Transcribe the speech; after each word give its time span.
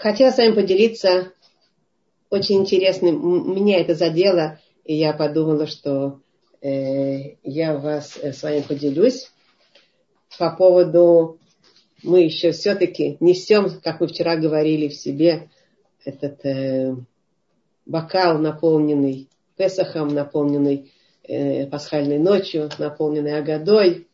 хотела 0.00 0.30
с 0.30 0.38
вами 0.38 0.54
поделиться 0.54 1.32
очень 2.30 2.56
интересным. 2.56 3.54
Меня 3.54 3.80
это 3.80 3.94
задело, 3.94 4.60
и 4.84 4.94
я 4.94 5.12
подумала, 5.12 5.66
что 5.66 6.20
э, 6.60 7.36
я 7.42 7.76
вас 7.76 8.18
э, 8.20 8.32
с 8.32 8.42
вами 8.42 8.60
поделюсь 8.60 9.30
по 10.38 10.50
поводу 10.50 11.38
мы 12.02 12.22
еще 12.22 12.52
все-таки 12.52 13.16
несем, 13.20 13.80
как 13.82 14.00
мы 14.00 14.06
вчера 14.06 14.36
говорили, 14.36 14.88
в 14.88 14.94
себе 14.94 15.48
этот 16.04 16.44
э, 16.44 16.94
бокал, 17.86 18.38
наполненный 18.38 19.28
Песахом, 19.56 20.08
наполненный 20.08 20.92
э, 21.24 21.66
пасхальной 21.66 22.18
ночью, 22.18 22.70
наполненный 22.78 23.36
Агадой, 23.36 24.06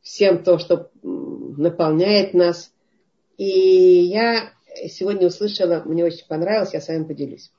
всем 0.00 0.42
то, 0.42 0.58
что 0.58 0.90
наполняет 1.02 2.32
нас. 2.32 2.72
И 3.36 3.44
я 3.44 4.52
сегодня 4.88 5.26
услышала, 5.26 5.82
мне 5.84 6.04
очень 6.04 6.26
понравилось, 6.26 6.74
я 6.74 6.80
с 6.80 6.88
вами 6.88 7.04
поделюсь. 7.04 7.50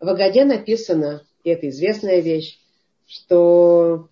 В 0.00 0.08
Агаде 0.08 0.44
написано, 0.44 1.22
и 1.44 1.50
это 1.50 1.68
известная 1.68 2.20
вещь, 2.20 2.58
что 3.06 4.08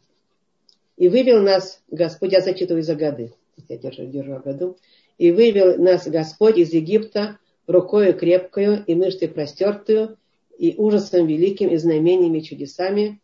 и 0.96 1.08
вывел 1.08 1.42
нас 1.42 1.82
Господь, 1.90 2.32
я 2.32 2.40
зачитываю 2.40 2.82
из 2.82 2.90
Агады, 2.90 3.32
я 3.68 3.76
держу, 3.76 4.06
держу 4.06 4.34
Агаду, 4.34 4.78
и 5.18 5.30
вывел 5.32 5.78
нас 5.78 6.06
Господь 6.06 6.58
из 6.58 6.72
Египта 6.72 7.38
рукою 7.66 8.16
крепкую 8.16 8.84
и 8.84 8.94
мышцей 8.94 9.28
простертую, 9.28 10.18
и 10.58 10.74
ужасом 10.76 11.26
великим, 11.26 11.68
и 11.68 11.76
знамениями, 11.76 12.38
и 12.38 12.42
чудесами. 12.42 13.20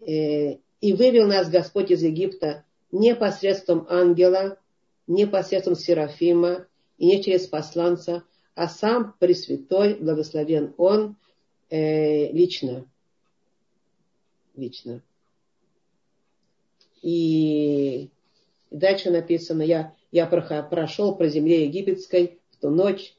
Э, 0.00 0.56
и 0.80 0.92
вывел 0.92 1.26
нас 1.26 1.48
Господь 1.48 1.90
из 1.90 2.02
Египта 2.02 2.64
не 2.92 3.14
посредством 3.14 3.86
ангела, 3.88 4.58
не 5.06 5.26
посредством 5.26 5.74
Серафима, 5.74 6.66
и 6.98 7.06
не 7.06 7.22
через 7.22 7.46
посланца, 7.46 8.22
а 8.54 8.68
сам 8.68 9.14
Пресвятой, 9.18 9.94
благословен 9.94 10.74
Он, 10.76 11.16
э, 11.70 12.30
лично. 12.32 12.84
Лично. 14.54 15.02
И 17.02 18.10
дальше 18.70 19.10
написано, 19.10 19.62
я, 19.62 19.94
я 20.10 20.26
прошел 20.26 21.14
по 21.16 21.26
земле 21.28 21.66
египетской 21.66 22.38
в 22.50 22.60
ту 22.60 22.70
ночь, 22.70 23.14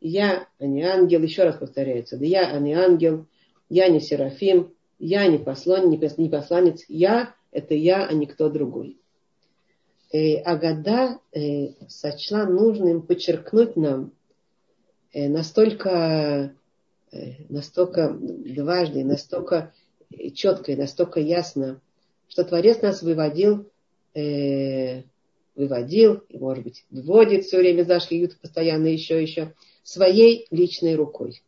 я, 0.00 0.48
а 0.58 0.66
не 0.66 0.82
ангел, 0.82 1.22
еще 1.22 1.44
раз 1.44 1.56
повторяется, 1.56 2.16
да 2.16 2.24
я, 2.24 2.50
а 2.50 2.58
не 2.60 2.74
ангел, 2.74 3.26
я 3.68 3.88
не 3.88 4.00
Серафим, 4.00 4.72
я 4.98 5.26
не, 5.26 5.38
послан, 5.38 5.90
не 5.90 6.28
посланец, 6.28 6.84
я– 6.88 7.34
это 7.50 7.74
я, 7.74 8.06
а 8.06 8.12
не 8.12 8.26
кто 8.26 8.48
другой. 8.48 8.98
Э, 10.12 10.36
Агада 10.42 11.18
э, 11.32 11.68
сочла 11.88 12.44
нужным 12.44 13.02
подчеркнуть 13.02 13.76
нам 13.76 14.12
настолько, 15.12 16.54
э, 17.12 17.18
настолько 17.48 18.16
дважды, 18.18 19.04
настолько 19.04 19.72
четко 20.34 20.72
и 20.72 20.76
настолько 20.76 21.20
ясно, 21.20 21.80
что 22.28 22.44
Творец 22.44 22.82
нас 22.82 23.02
выводил, 23.02 23.70
э, 24.14 25.02
выводил, 25.54 26.22
и, 26.28 26.38
может 26.38 26.64
быть, 26.64 26.84
вводит 26.90 27.44
все 27.44 27.58
время 27.58 27.84
Зашли 27.84 28.26
постоянно 28.40 28.86
еще, 28.86 29.20
еще, 29.20 29.54
своей 29.82 30.46
личной 30.50 30.96
рукой. 30.96 31.42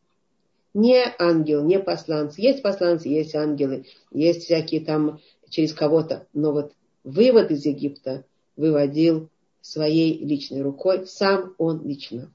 Не 0.75 1.05
ангел, 1.19 1.65
не 1.65 1.79
посланцы. 1.81 2.41
Есть 2.41 2.63
посланцы, 2.63 3.09
есть 3.09 3.35
ангелы, 3.35 3.87
есть 4.13 4.45
всякие 4.45 4.81
там 4.81 5.21
через 5.49 5.73
кого-то. 5.73 6.27
Но 6.33 6.53
вот 6.53 6.73
вывод 7.05 7.51
из 7.51 7.65
Египта 7.67 8.25
выводил 8.57 9.29
своей 9.61 10.19
личной 10.25 10.63
рукой, 10.63 11.07
сам 11.07 11.55
он 11.59 11.85
лично. 11.87 12.33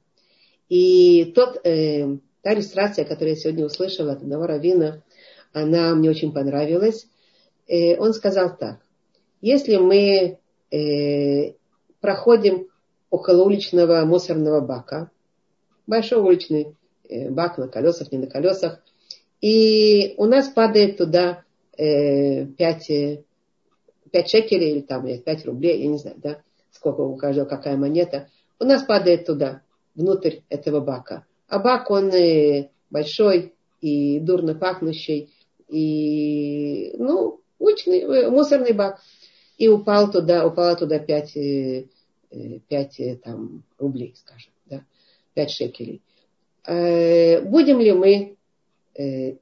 И 0.74 1.26
тот, 1.36 1.64
э, 1.68 2.18
та 2.42 2.54
иллюстрация, 2.56 3.06
которую 3.06 3.36
я 3.36 3.36
сегодня 3.36 3.64
услышала 3.64 4.14
от 4.14 4.24
одного 4.24 4.48
раввина, 4.48 5.04
она 5.52 5.94
мне 5.94 6.10
очень 6.10 6.34
понравилась. 6.34 7.06
Э, 7.68 7.96
он 8.00 8.12
сказал 8.14 8.58
так. 8.58 8.80
Если 9.40 9.76
мы 9.76 10.40
э, 10.72 11.54
проходим 12.02 12.70
около 13.12 13.44
уличного 13.44 14.04
мусорного 14.06 14.62
бака, 14.62 15.12
большой 15.86 16.24
уличный 16.24 16.76
э, 17.08 17.30
бак 17.30 17.60
на 17.60 17.68
колесах, 17.68 18.12
не 18.12 18.18
на 18.18 18.26
колесах. 18.26 18.82
И 19.42 20.16
у 20.18 20.26
нас 20.26 20.48
падает 20.48 20.98
туда 20.98 21.44
э, 21.78 22.48
5, 22.48 23.20
5 24.10 24.28
шекелей 24.28 24.72
или 24.72 24.82
там 24.82 25.06
5 25.06 25.46
рублей, 25.46 25.84
я 25.84 25.88
не 25.88 26.00
знаю, 26.00 26.16
да, 26.18 26.42
сколько 26.72 27.02
у 27.02 27.16
каждого 27.16 27.46
какая 27.46 27.78
монета. 27.78 28.28
У 28.60 28.64
нас 28.64 28.82
падает 28.82 29.28
туда, 29.28 29.62
внутрь 29.96 30.40
этого 30.50 30.80
бака. 30.80 31.26
А 31.48 31.60
бак, 31.60 31.90
он 31.92 32.10
э, 32.10 32.70
большой 32.90 33.54
и 33.82 34.20
дурно 34.20 34.56
пахнущий, 34.56 35.34
и, 35.68 36.94
ну, 36.98 37.42
уличный, 37.60 38.00
э, 38.00 38.30
мусорный 38.30 38.74
бак. 38.74 39.02
И 39.58 39.68
упал 39.68 40.12
туда, 40.12 40.46
упало 40.48 40.76
туда 40.76 41.00
5, 41.00 41.38
5 42.68 43.22
там, 43.22 43.64
рублей, 43.78 44.14
скажем. 44.16 44.54
5 45.34 45.52
шекелей. 45.52 46.02
Э, 46.66 47.42
будем 47.42 47.80
ли 47.80 47.92
мы 47.92 48.38
э, 48.96 49.38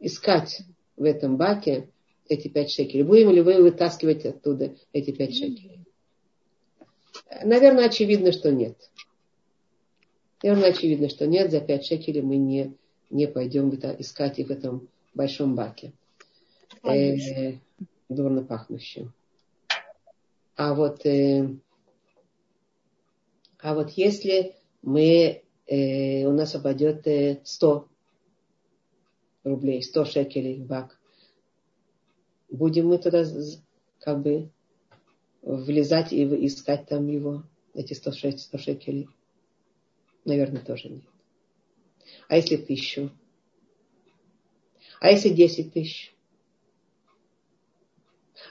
искать 0.00 0.62
в 0.96 1.04
этом 1.04 1.36
баке 1.36 1.88
эти 2.28 2.48
5 2.48 2.70
шекелей? 2.70 3.04
Будем 3.04 3.30
ли 3.30 3.40
вы 3.40 3.62
вытаскивать 3.62 4.24
оттуда 4.26 4.74
эти 4.92 5.10
5 5.10 5.34
шекелей? 5.34 5.84
Наверное, 7.42 7.86
очевидно, 7.86 8.32
что 8.32 8.52
нет. 8.52 8.76
Наверное, 10.42 10.70
очевидно, 10.70 11.08
что 11.08 11.26
нет. 11.26 11.50
За 11.50 11.60
5 11.60 11.84
шекелей 11.84 12.22
мы 12.22 12.36
не, 12.36 12.74
не 13.10 13.26
пойдем 13.26 13.70
искать 13.70 14.38
их 14.38 14.48
в 14.48 14.50
этом 14.50 14.88
большом 15.14 15.54
баке. 15.54 15.92
Э, 16.84 17.54
дурно 18.08 18.44
пахнущим. 18.44 19.12
А 20.56 20.74
вот, 20.74 21.04
э, 21.06 21.48
а 23.58 23.74
вот 23.74 23.90
если 23.90 24.54
мы, 24.82 25.42
э, 25.66 26.24
у 26.26 26.32
нас 26.32 26.54
упадет 26.54 27.06
э, 27.06 27.40
100 27.44 27.88
рублей, 29.44 29.82
100 29.82 30.04
шекелей 30.04 30.60
в 30.60 30.66
бак. 30.66 30.98
Будем 32.50 32.88
мы 32.88 32.98
тогда 32.98 33.24
как 34.00 34.20
бы 34.20 34.48
влезать 35.42 36.12
и 36.12 36.24
искать 36.46 36.86
там 36.86 37.08
его, 37.08 37.42
эти 37.74 37.94
100, 37.94 38.12
100 38.12 38.58
шекелей? 38.58 39.08
Наверное, 40.28 40.60
тоже 40.60 40.90
нет. 40.90 41.04
А 42.28 42.36
если 42.36 42.56
тысячу? 42.56 43.10
А 45.00 45.10
если 45.10 45.30
10 45.30 45.72
тысяч? 45.72 46.14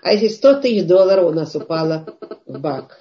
А 0.01 0.11
если 0.13 0.29
100 0.29 0.61
тысяч 0.61 0.87
долларов 0.87 1.29
у 1.29 1.33
нас 1.35 1.55
упало 1.55 2.17
в 2.47 2.59
бак? 2.59 2.99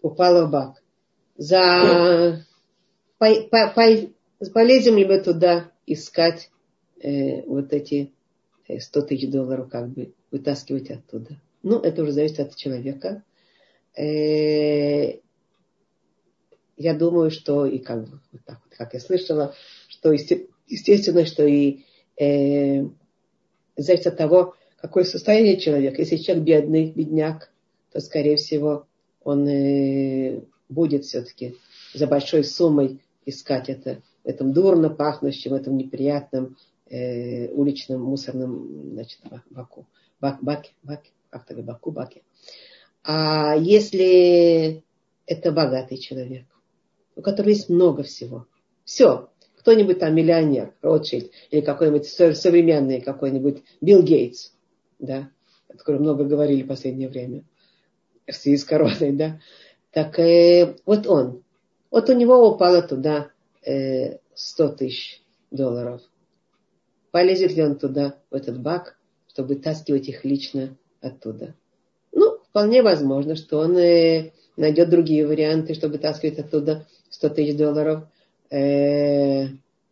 упала 0.00 0.46
в 0.46 0.50
бак. 0.50 0.80
За... 1.36 2.44
По, 3.18 3.34
по, 3.50 3.72
по, 3.74 4.50
полезем 4.52 4.96
ли 4.96 5.04
мы 5.04 5.20
туда 5.20 5.72
искать 5.86 6.50
э, 7.00 7.42
вот 7.46 7.72
эти 7.72 8.12
100 8.68 9.00
э, 9.00 9.02
тысяч 9.02 9.28
долларов, 9.28 9.68
как 9.68 9.88
бы 9.88 10.12
вытаскивать 10.30 10.90
оттуда? 10.92 11.40
Ну, 11.64 11.78
это 11.80 12.02
уже 12.02 12.12
зависит 12.12 12.40
от 12.40 12.54
человека. 12.56 13.24
Э, 13.96 15.18
я 16.76 16.94
думаю, 16.94 17.30
что 17.30 17.64
и 17.64 17.78
как, 17.78 18.06
вот 18.32 18.44
так 18.44 18.60
вот, 18.64 18.76
как 18.76 18.92
я 18.92 19.00
слышала, 19.00 19.54
что 19.88 20.12
естественно, 20.12 21.24
что 21.24 21.46
и 21.46 21.84
э, 22.20 22.84
зависит 23.76 24.06
от 24.06 24.18
того, 24.18 24.54
какое 24.76 25.04
состояние 25.04 25.56
человека. 25.56 26.02
Если 26.02 26.16
человек 26.18 26.44
бедный, 26.44 26.90
бедняк, 26.90 27.50
то, 27.92 28.00
скорее 28.00 28.36
всего, 28.36 28.86
он 29.22 29.48
э, 29.48 30.42
будет 30.68 31.06
все-таки 31.06 31.56
за 31.94 32.06
большой 32.06 32.44
суммой 32.44 33.00
искать 33.24 33.70
это 33.70 34.02
в 34.22 34.28
этом 34.28 34.52
дурно 34.52 34.90
пахнущем, 34.90 35.52
в 35.52 35.54
этом 35.54 35.78
неприятном 35.78 36.58
э, 36.90 37.48
уличном 37.48 38.02
мусорном 38.02 38.90
значит, 38.92 39.20
баку. 39.48 39.86
Бак, 40.20 40.42
баке, 40.42 40.72
баке, 40.82 41.10
как 41.34 41.46
то 41.46 41.54
баку, 41.62 41.90
баке. 41.90 42.22
А 43.02 43.56
если 43.56 44.84
это 45.26 45.50
богатый 45.50 45.98
человек, 45.98 46.44
у 47.16 47.22
которого 47.22 47.50
есть 47.50 47.68
много 47.68 48.04
всего, 48.04 48.46
все, 48.84 49.30
кто-нибудь 49.58 49.98
там 49.98 50.14
миллионер, 50.14 50.74
Ротшильд, 50.80 51.32
или 51.50 51.60
какой-нибудь 51.60 52.06
современный 52.06 53.00
какой-нибудь 53.00 53.64
Билл 53.80 54.04
Гейтс, 54.04 54.52
да, 55.00 55.28
о 55.68 55.76
котором 55.76 56.02
много 56.02 56.22
говорили 56.22 56.62
в 56.62 56.68
последнее 56.68 57.08
время, 57.08 57.42
в 58.28 58.32
связи 58.32 58.56
с 58.56 58.64
короной, 58.64 59.10
да, 59.10 59.40
так 59.90 60.16
э, 60.20 60.76
вот 60.86 61.08
он, 61.08 61.42
вот 61.90 62.08
у 62.08 62.12
него 62.12 62.48
упало 62.48 62.80
туда 62.80 63.32
э, 63.66 64.18
100 64.34 64.68
тысяч 64.68 65.20
долларов. 65.50 66.00
Полезет 67.10 67.56
ли 67.56 67.62
он 67.64 67.76
туда, 67.76 68.20
в 68.30 68.34
этот 68.36 68.60
бак, 68.60 68.96
чтобы 69.26 69.56
таскивать 69.56 70.08
их 70.08 70.24
лично 70.24 70.76
оттуда? 71.04 71.54
вполне 72.54 72.82
возможно, 72.82 73.34
что 73.34 73.58
он 73.58 73.76
э, 73.76 74.30
найдет 74.56 74.88
другие 74.88 75.26
варианты, 75.26 75.74
чтобы 75.74 75.98
таскивать 75.98 76.38
оттуда 76.38 76.86
100 77.10 77.28
тысяч 77.30 77.56
долларов. 77.56 78.04
Э, 78.48 79.48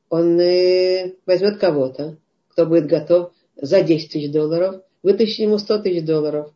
он 0.08 0.38
э, 0.38 1.16
возьмет 1.26 1.58
кого-то, 1.58 2.18
кто 2.50 2.64
будет 2.64 2.86
готов 2.86 3.32
за 3.56 3.82
10 3.82 4.12
тысяч 4.12 4.30
долларов 4.30 4.84
вытащить 5.02 5.40
ему 5.40 5.58
100 5.58 5.78
тысяч 5.80 6.04
долларов. 6.04 6.52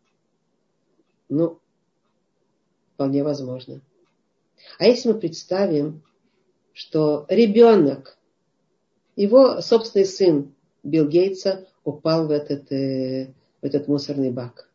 Ну, 1.28 1.58
вполне 2.94 3.24
возможно. 3.24 3.80
А 4.78 4.84
если 4.84 5.08
мы 5.08 5.18
представим, 5.18 6.02
что 6.72 7.26
ребенок, 7.28 8.16
его 9.16 9.60
собственный 9.60 10.06
сын 10.06 10.54
Билл 10.84 11.08
Гейтса 11.08 11.66
упал 11.82 12.28
в 12.28 12.30
этот, 12.30 12.70
э, 12.70 13.32
этот 13.66 13.88
мусорный 13.88 14.30
бак. 14.30 14.70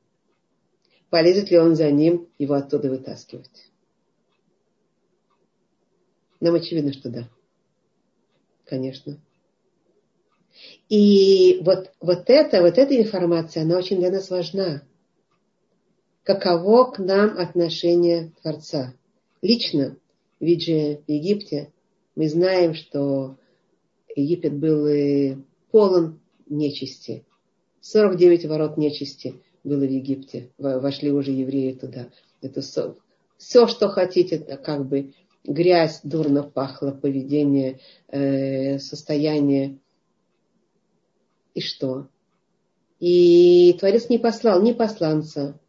Полезет 1.10 1.52
ли 1.52 1.58
он 1.58 1.76
за 1.76 1.92
ним 1.92 2.30
его 2.38 2.54
оттуда 2.54 2.90
вытаскивать? 2.90 3.72
Нам 6.40 6.56
очевидно, 6.56 6.94
что 6.94 7.10
да. 7.10 7.30
Конечно. 8.66 9.20
И 10.90 11.60
вот, 11.64 11.92
вот, 12.00 12.24
это, 12.28 12.62
вот 12.62 12.78
эта 12.78 13.00
информация, 13.00 13.64
она 13.64 13.78
очень 13.78 13.98
для 13.98 14.12
нас 14.12 14.30
важна. 14.30 14.84
Каково 16.24 16.92
к 16.92 17.00
нам 17.00 17.38
отношение 17.38 18.32
Творца? 18.42 18.94
Лично, 19.42 19.98
ведь 20.40 20.64
же 20.64 21.02
в 21.08 21.12
Египте 21.12 21.72
мы 22.16 22.30
знаем, 22.30 22.74
что 22.74 23.38
Египет 24.16 24.58
был 24.58 25.44
полон 25.72 26.20
нечисти. 26.48 27.26
49 27.82 28.46
ворот 28.46 28.78
нечисти 28.78 29.42
было 29.64 29.86
в 29.86 29.90
Египте. 29.90 30.52
Вошли 30.58 31.12
уже 31.12 31.32
евреи 31.32 31.74
туда. 31.74 32.08
Это 32.42 32.62
все, 32.62 33.68
что 33.68 33.90
хотите, 33.90 34.40
как 34.40 34.88
бы 34.88 35.14
грязь, 35.44 36.02
дурно 36.04 36.44
пахло, 36.44 36.92
поведение, 36.92 37.80
э, 38.08 38.80
состояние. 38.80 39.78
И 41.54 41.62
что? 41.62 42.08
И 43.00 43.74
Творец 43.80 44.10
не 44.10 44.20
послал 44.20 44.62
ни 44.62 44.74
посланца, 44.74 45.60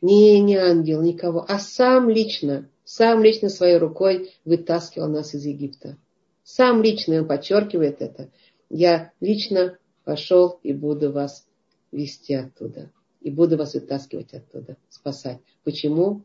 ни, 0.00 0.38
ни 0.38 0.54
ангел, 0.56 1.00
никого, 1.00 1.44
а 1.48 1.58
сам 1.58 2.10
лично, 2.10 2.68
сам 2.84 3.22
лично 3.22 3.48
своей 3.48 3.78
рукой 3.78 4.32
вытаскивал 4.44 5.08
нас 5.08 5.34
из 5.34 5.46
Египта. 5.46 5.96
Сам 6.42 6.82
лично, 6.82 7.20
он 7.20 7.28
подчеркивает 7.28 8.02
это. 8.02 8.30
Я 8.68 9.12
лично 9.20 9.78
пошел 10.06 10.60
и 10.62 10.72
буду 10.72 11.10
вас 11.10 11.46
вести 11.90 12.34
оттуда 12.34 12.90
и 13.20 13.30
буду 13.30 13.56
вас 13.56 13.74
вытаскивать 13.74 14.32
оттуда, 14.34 14.76
спасать. 14.88 15.38
Почему? 15.64 16.22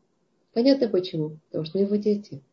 Понятно 0.54 0.88
почему. 0.88 1.39
Потому 1.48 1.66
что 1.66 1.80
мы 1.80 1.86
его 1.86 1.95
дети. 1.95 2.44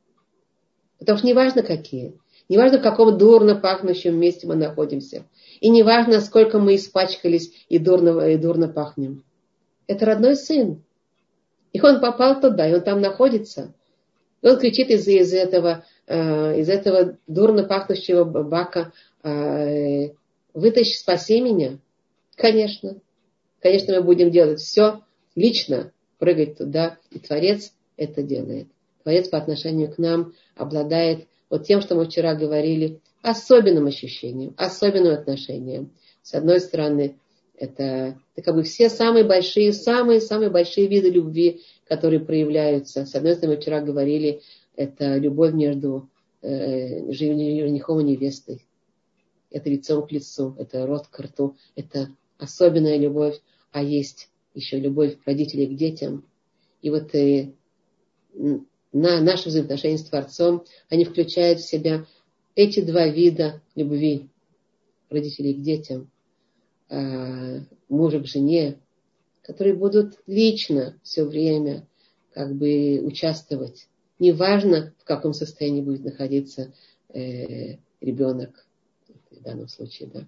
Потому 0.98 1.18
что 1.18 1.26
не 1.26 1.34
важно 1.34 1.62
какие. 1.62 2.18
Не 2.48 2.56
важно, 2.56 2.78
в 2.78 2.82
каком 2.82 3.18
дурно 3.18 3.56
пахнущем 3.56 4.18
месте 4.18 4.46
мы 4.46 4.56
находимся. 4.56 5.26
И 5.60 5.68
не 5.68 5.82
важно, 5.82 6.20
сколько 6.20 6.58
мы 6.58 6.76
испачкались 6.76 7.52
и 7.68 7.78
дурно, 7.78 8.20
и 8.20 8.38
дурно 8.38 8.68
пахнем. 8.68 9.22
Это 9.86 10.06
родной 10.06 10.34
сын. 10.34 10.82
И 11.74 11.80
он 11.82 12.00
попал 12.00 12.40
туда, 12.40 12.66
и 12.66 12.74
он 12.74 12.80
там 12.80 13.02
находится. 13.02 13.74
И 14.40 14.48
он 14.48 14.58
кричит 14.58 14.88
из, 14.88 15.06
из, 15.06 15.34
этого, 15.34 15.84
э, 16.06 16.60
из 16.60 16.70
этого 16.70 17.18
дурно 17.26 17.64
пахнущего 17.64 18.24
бака, 18.24 18.92
э, 19.22 20.12
вытащи, 20.54 20.96
спаси 20.96 21.40
меня. 21.40 21.78
Конечно. 22.36 23.00
Конечно, 23.60 23.96
мы 23.96 24.02
будем 24.02 24.30
делать 24.30 24.60
все 24.60 25.00
лично, 25.34 25.92
прыгать 26.18 26.58
туда, 26.58 26.98
и 27.10 27.18
Творец 27.18 27.72
это 27.96 28.22
делает. 28.22 28.68
Творец 29.02 29.28
по 29.28 29.38
отношению 29.38 29.92
к 29.92 29.98
нам 29.98 30.34
обладает 30.56 31.26
вот 31.50 31.66
тем, 31.66 31.80
что 31.80 31.94
мы 31.94 32.06
вчера 32.06 32.34
говорили, 32.34 33.00
особенным 33.22 33.86
ощущением, 33.86 34.54
особенным 34.56 35.14
отношением. 35.14 35.92
С 36.22 36.34
одной 36.34 36.60
стороны, 36.60 37.16
это, 37.56 38.18
это 38.34 38.42
как 38.42 38.54
бы 38.54 38.62
все 38.62 38.88
самые 38.88 39.24
большие, 39.24 39.72
самые-самые 39.72 40.50
большие 40.50 40.86
виды 40.86 41.10
любви, 41.10 41.62
которые 41.88 42.20
проявляются. 42.20 43.06
С 43.06 43.14
одной 43.14 43.34
стороны, 43.34 43.56
мы 43.56 43.60
вчера 43.60 43.80
говорили, 43.80 44.42
это 44.76 45.16
любовь 45.16 45.52
между 45.54 46.08
э, 46.42 47.10
женихом 47.12 48.00
и 48.00 48.04
невестой. 48.04 48.64
Это 49.50 49.70
лицом 49.70 50.06
к 50.06 50.12
лицу, 50.12 50.54
это 50.58 50.86
рот 50.86 51.08
к 51.08 51.18
рту, 51.20 51.56
это 51.74 52.10
особенная 52.38 52.98
любовь, 52.98 53.40
а 53.72 53.82
есть 53.82 54.28
еще 54.54 54.78
любовь 54.78 55.16
родителей 55.24 55.66
к 55.66 55.76
детям. 55.76 56.24
И 56.82 56.90
вот 56.90 57.14
э, 57.14 57.52
на 58.92 59.20
наши 59.20 59.48
взаимоотношения 59.48 59.98
с 59.98 60.04
Творцом, 60.04 60.64
они 60.88 61.04
включают 61.04 61.60
в 61.60 61.68
себя 61.68 62.06
эти 62.54 62.80
два 62.80 63.06
вида 63.06 63.62
любви 63.74 64.28
родителей 65.10 65.54
к 65.54 65.62
детям, 65.62 66.10
э, 66.88 67.60
мужа 67.88 68.20
к 68.20 68.26
жене, 68.26 68.78
которые 69.42 69.74
будут 69.74 70.18
лично 70.26 70.98
все 71.02 71.24
время 71.24 71.86
как 72.32 72.54
бы 72.54 73.00
участвовать. 73.02 73.88
Неважно, 74.18 74.94
в 74.98 75.04
каком 75.04 75.32
состоянии 75.32 75.80
будет 75.80 76.04
находиться 76.04 76.72
э, 77.08 77.76
ребенок 78.00 78.66
данном 79.48 79.68
случае, 79.68 80.10
да. 80.12 80.26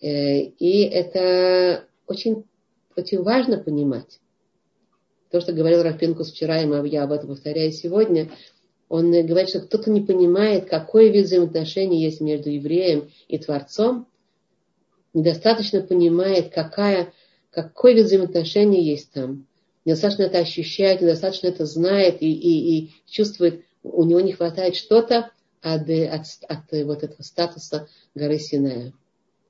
Э, 0.00 0.40
и 0.40 0.82
это 0.82 1.84
очень, 2.06 2.44
очень 2.96 3.22
важно 3.22 3.58
понимать. 3.58 4.20
То, 5.30 5.40
что 5.40 5.52
говорил 5.52 5.82
Рафинкус 5.82 6.30
вчера, 6.30 6.62
и 6.62 6.88
я 6.88 7.04
об 7.04 7.12
этом 7.12 7.28
повторяю 7.28 7.72
сегодня, 7.72 8.30
он 8.88 9.10
говорит, 9.10 9.48
что 9.48 9.60
кто-то 9.60 9.90
не 9.90 10.02
понимает, 10.02 10.68
какой 10.68 11.10
вид 11.10 11.26
взаимоотношений 11.26 12.02
есть 12.02 12.20
между 12.20 12.50
евреем 12.50 13.10
и 13.28 13.38
Творцом, 13.38 14.06
недостаточно 15.12 15.80
понимает, 15.80 16.52
какая, 16.52 17.12
какой 17.50 17.94
вид 17.94 18.06
взаимоотношений 18.06 18.84
есть 18.84 19.12
там. 19.12 19.46
Недостаточно 19.84 20.24
это 20.24 20.38
ощущает, 20.38 21.00
недостаточно 21.00 21.48
это 21.48 21.66
знает 21.66 22.22
и, 22.22 22.32
и, 22.32 22.78
и 22.78 22.90
чувствует, 23.06 23.64
у 23.82 24.04
него 24.04 24.20
не 24.20 24.32
хватает 24.32 24.76
что-то 24.76 25.30
от, 25.64 25.88
от, 25.88 26.26
от 26.48 26.86
вот 26.86 27.02
этого 27.02 27.22
статуса 27.22 27.88
горы 28.14 28.38
Синая 28.38 28.92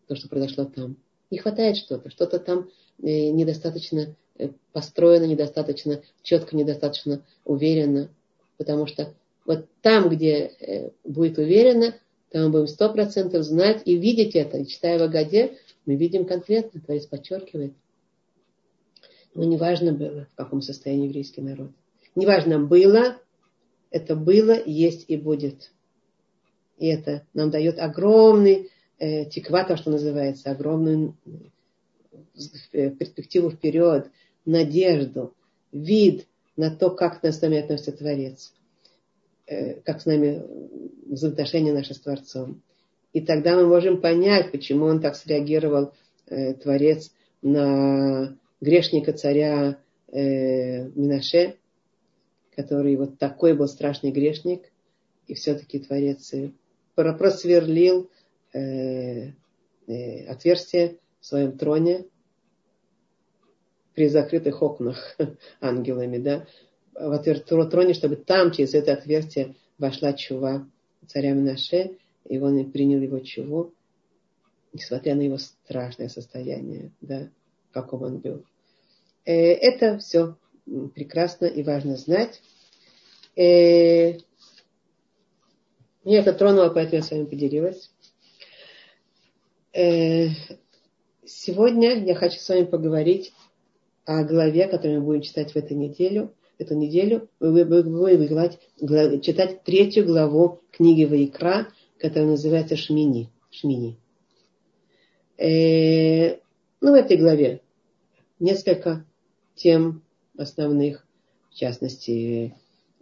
то, 0.07 0.17
что 0.17 0.29
произошло 0.29 0.65
там. 0.65 0.97
Не 1.31 1.39
хватает 1.39 1.77
что-то, 1.77 2.11
что-то 2.11 2.39
там 2.39 2.71
э, 3.03 3.31
недостаточно 3.31 4.15
э, 4.37 4.51
построено, 4.73 5.25
недостаточно 5.25 6.03
четко, 6.23 6.57
недостаточно 6.57 7.25
уверенно. 7.45 8.11
Потому 8.59 8.87
что 8.87 9.15
вот 9.45 9.67
там, 9.83 10.09
где 10.09 10.53
э, 10.61 10.91
будет 11.03 11.39
уверенно, 11.39 11.95
там 12.31 12.45
мы 12.45 12.51
будем 12.51 12.67
сто 12.69 12.93
процентов 12.93 13.45
знать 13.45 13.83
и 13.85 13.97
видеть 13.97 14.35
это. 14.37 14.59
И 14.59 14.67
читая 14.67 14.99
в 14.99 15.03
Агаде, 15.03 15.57
мы 15.87 15.97
видим 15.97 16.27
конкретно, 16.27 16.81
Творец 16.81 17.07
подчеркивает. 17.07 17.73
Но 19.35 19.45
неважно 19.45 19.93
было, 19.93 20.29
в 20.33 20.37
каком 20.37 20.63
состоянии 20.63 21.07
еврейский 21.07 21.41
народ. 21.41 21.71
Неважно 22.15 22.61
было, 22.61 23.17
это 23.91 24.15
было, 24.15 24.57
есть 24.65 25.07
и 25.09 25.17
будет. 25.17 25.73
И 26.79 26.87
это 26.87 27.27
нам 27.35 27.51
дает 27.51 27.79
огромный 27.79 28.71
э, 28.99 29.27
тиква, 29.27 29.65
то, 29.65 29.77
что 29.77 29.91
называется, 29.91 30.51
огромную 30.51 31.17
э, 32.73 32.91
перспективу 32.91 33.51
вперед, 33.51 34.11
надежду, 34.45 35.35
вид 35.73 36.27
на 36.57 36.71
то, 36.71 36.91
как 36.91 37.25
с 37.25 37.41
нами 37.43 37.59
относится 37.59 37.93
Творец, 37.93 38.53
э, 39.47 39.81
как 39.81 40.01
с 40.01 40.07
нами 40.07 40.43
взаимоотношения 41.07 41.73
наши 41.73 41.95
с 41.95 42.01
Творцом. 42.01 42.63
И 43.13 43.21
тогда 43.21 43.57
мы 43.57 43.67
можем 43.67 44.01
понять, 44.01 44.51
почему 44.51 44.87
он 44.87 45.01
так 45.01 45.17
среагировал, 45.17 45.93
э, 46.27 46.55
Творец, 46.55 47.13
на 47.43 48.37
грешника 48.61 49.13
царя 49.13 49.79
э, 50.09 50.89
Минаше, 50.91 51.57
который 52.57 52.97
вот 52.97 53.19
такой 53.19 53.55
был 53.55 53.69
страшный 53.69 54.11
грешник, 54.11 54.63
и 55.27 55.35
все-таки 55.35 55.79
Творец 55.79 56.33
просверлил 56.95 58.11
э, 58.53 59.33
э, 59.87 60.27
отверстие 60.27 60.99
в 61.21 61.27
своем 61.27 61.59
троне 61.59 62.05
при 63.95 64.09
закрытых 64.09 64.63
окнах 64.63 65.17
ангелами, 65.61 66.19
да, 66.19 66.47
в 66.95 67.13
отверстие 67.13 67.65
троне, 67.67 67.95
чтобы 67.95 68.17
там 68.17 68.53
через 68.53 68.75
это 68.75 68.93
отверстие 68.93 69.57
вошла 69.79 70.13
чува 70.13 70.69
царя 71.07 71.33
Минаше, 71.33 71.99
и 72.25 72.39
он 72.39 72.71
принял 72.71 73.01
его 73.01 73.19
чуву, 73.21 73.75
несмотря 74.73 75.15
на 75.15 75.23
его 75.23 75.39
страшное 75.39 76.09
состояние, 76.09 76.93
да, 77.01 77.29
каком 77.75 78.03
он 78.03 78.19
был. 78.19 78.47
Э, 79.25 79.33
это 79.35 79.99
все 79.99 80.37
прекрасно 80.95 81.47
и 81.47 81.63
важно 81.63 81.97
знать. 81.97 82.41
Э, 86.05 86.09
меня 86.09 86.21
это 86.21 86.33
тронуло, 86.33 86.69
поэтому 86.69 86.97
я 86.97 87.03
с 87.03 87.11
вами 87.11 87.25
поделилась. 87.25 87.91
Э, 89.73 90.29
сегодня 91.25 92.05
я 92.05 92.15
хочу 92.15 92.39
с 92.39 92.49
вами 92.49 92.65
поговорить 92.65 93.33
о 94.05 94.23
главе, 94.25 94.69
которую 94.69 95.01
мы 95.01 95.07
будем 95.07 95.23
читать 95.23 95.53
в 95.53 95.57
эту 95.57 95.75
неделю. 95.75 96.33
Эту 96.59 96.75
неделю 96.77 97.29
мы 97.41 97.65
будем 97.65 99.21
читать 99.21 99.65
третью 99.65 100.05
главу 100.05 100.61
книги 100.71 101.05
Ваикра, 101.05 101.69
которая 101.99 102.31
называется 102.31 102.77
Шмини. 102.77 103.31
Шмини. 103.51 103.99
Э, 105.37 106.37
ну, 106.81 106.91
в 106.91 106.95
этой 106.95 107.17
главе 107.17 107.61
несколько 108.39 109.05
тем 109.57 110.03
основных, 110.37 111.07
в 111.51 111.55
частности, 111.55 112.55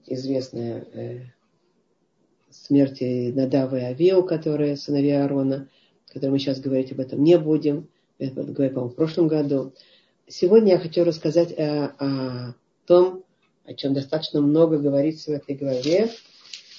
известная 0.06 1.34
э, 2.52 2.54
смерть 2.54 3.00
Надава 3.00 3.76
и 3.76 3.82
Авеу, 3.82 4.22
которые 4.22 4.76
сыновья 4.76 5.22
Аарона, 5.22 5.68
которые 6.06 6.30
мы 6.30 6.38
сейчас 6.38 6.60
говорить 6.60 6.92
об 6.92 7.00
этом 7.00 7.22
не 7.22 7.38
будем. 7.38 7.88
Это 8.18 8.42
говорили, 8.42 8.74
по-моему, 8.74 8.92
в 8.92 8.96
прошлом 8.96 9.28
году. 9.28 9.72
Сегодня 10.28 10.72
я 10.72 10.78
хочу 10.78 11.04
рассказать 11.04 11.52
о, 11.58 11.94
о 11.98 12.54
том, 12.86 13.24
о 13.64 13.74
чем 13.74 13.94
достаточно 13.94 14.40
много 14.40 14.78
говорится 14.78 15.30
в 15.30 15.34
этой 15.34 15.56
главе. 15.56 16.10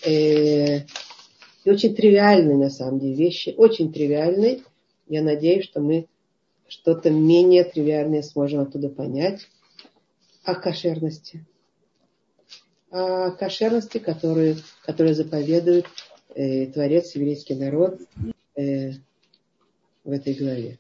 Э, 0.06 0.80
и 1.64 1.70
очень 1.70 1.96
тривиальные, 1.96 2.58
на 2.58 2.70
самом 2.70 3.00
деле, 3.00 3.16
вещи. 3.16 3.54
Очень 3.56 3.94
тривиальные. 3.94 4.62
Я 5.08 5.22
надеюсь, 5.22 5.66
что 5.66 5.80
мы 5.80 6.08
что-то 6.68 7.10
менее 7.10 7.64
тривиальное 7.64 8.22
сможем 8.22 8.62
оттуда 8.62 8.90
понять 8.90 9.48
о 10.44 10.56
кошерности. 10.56 11.46
О 12.94 13.32
кошерности, 13.32 13.98
которую, 13.98 14.58
которую 14.86 15.16
заповедует 15.16 15.88
э, 16.36 16.68
Творец, 16.68 17.16
еврейский 17.16 17.56
народ 17.56 18.00
э, 18.56 18.92
в 20.04 20.12
этой 20.12 20.36
главе. 20.36 20.78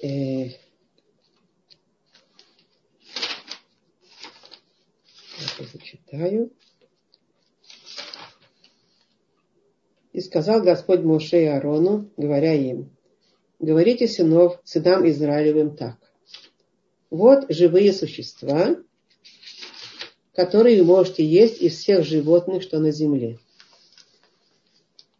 Э, 0.00 0.44
я 5.58 5.66
зачитаю. 5.72 6.52
И 10.16 10.20
сказал 10.22 10.62
Господь 10.62 11.00
Моше 11.00 11.42
и 11.42 11.46
Арону, 11.46 12.10
говоря 12.16 12.54
им, 12.54 12.88
говорите 13.58 14.08
сынов, 14.08 14.58
сынам 14.64 15.06
Израилевым 15.06 15.76
так. 15.76 15.98
Вот 17.10 17.44
живые 17.50 17.92
существа, 17.92 18.78
которые 20.32 20.78
вы 20.78 20.86
можете 20.86 21.22
есть 21.22 21.60
из 21.60 21.76
всех 21.76 22.06
животных, 22.06 22.62
что 22.62 22.78
на 22.78 22.92
земле. 22.92 23.38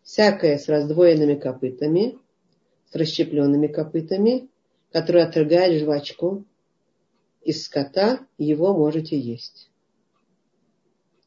Всякое 0.02 0.56
с 0.56 0.66
раздвоенными 0.66 1.34
копытами, 1.34 2.16
с 2.90 2.94
расщепленными 2.94 3.66
копытами, 3.66 4.48
которое 4.92 5.26
отрыгает 5.26 5.78
жвачку 5.78 6.46
из 7.42 7.62
скота, 7.66 8.26
его 8.38 8.74
можете 8.74 9.18
есть. 9.18 9.68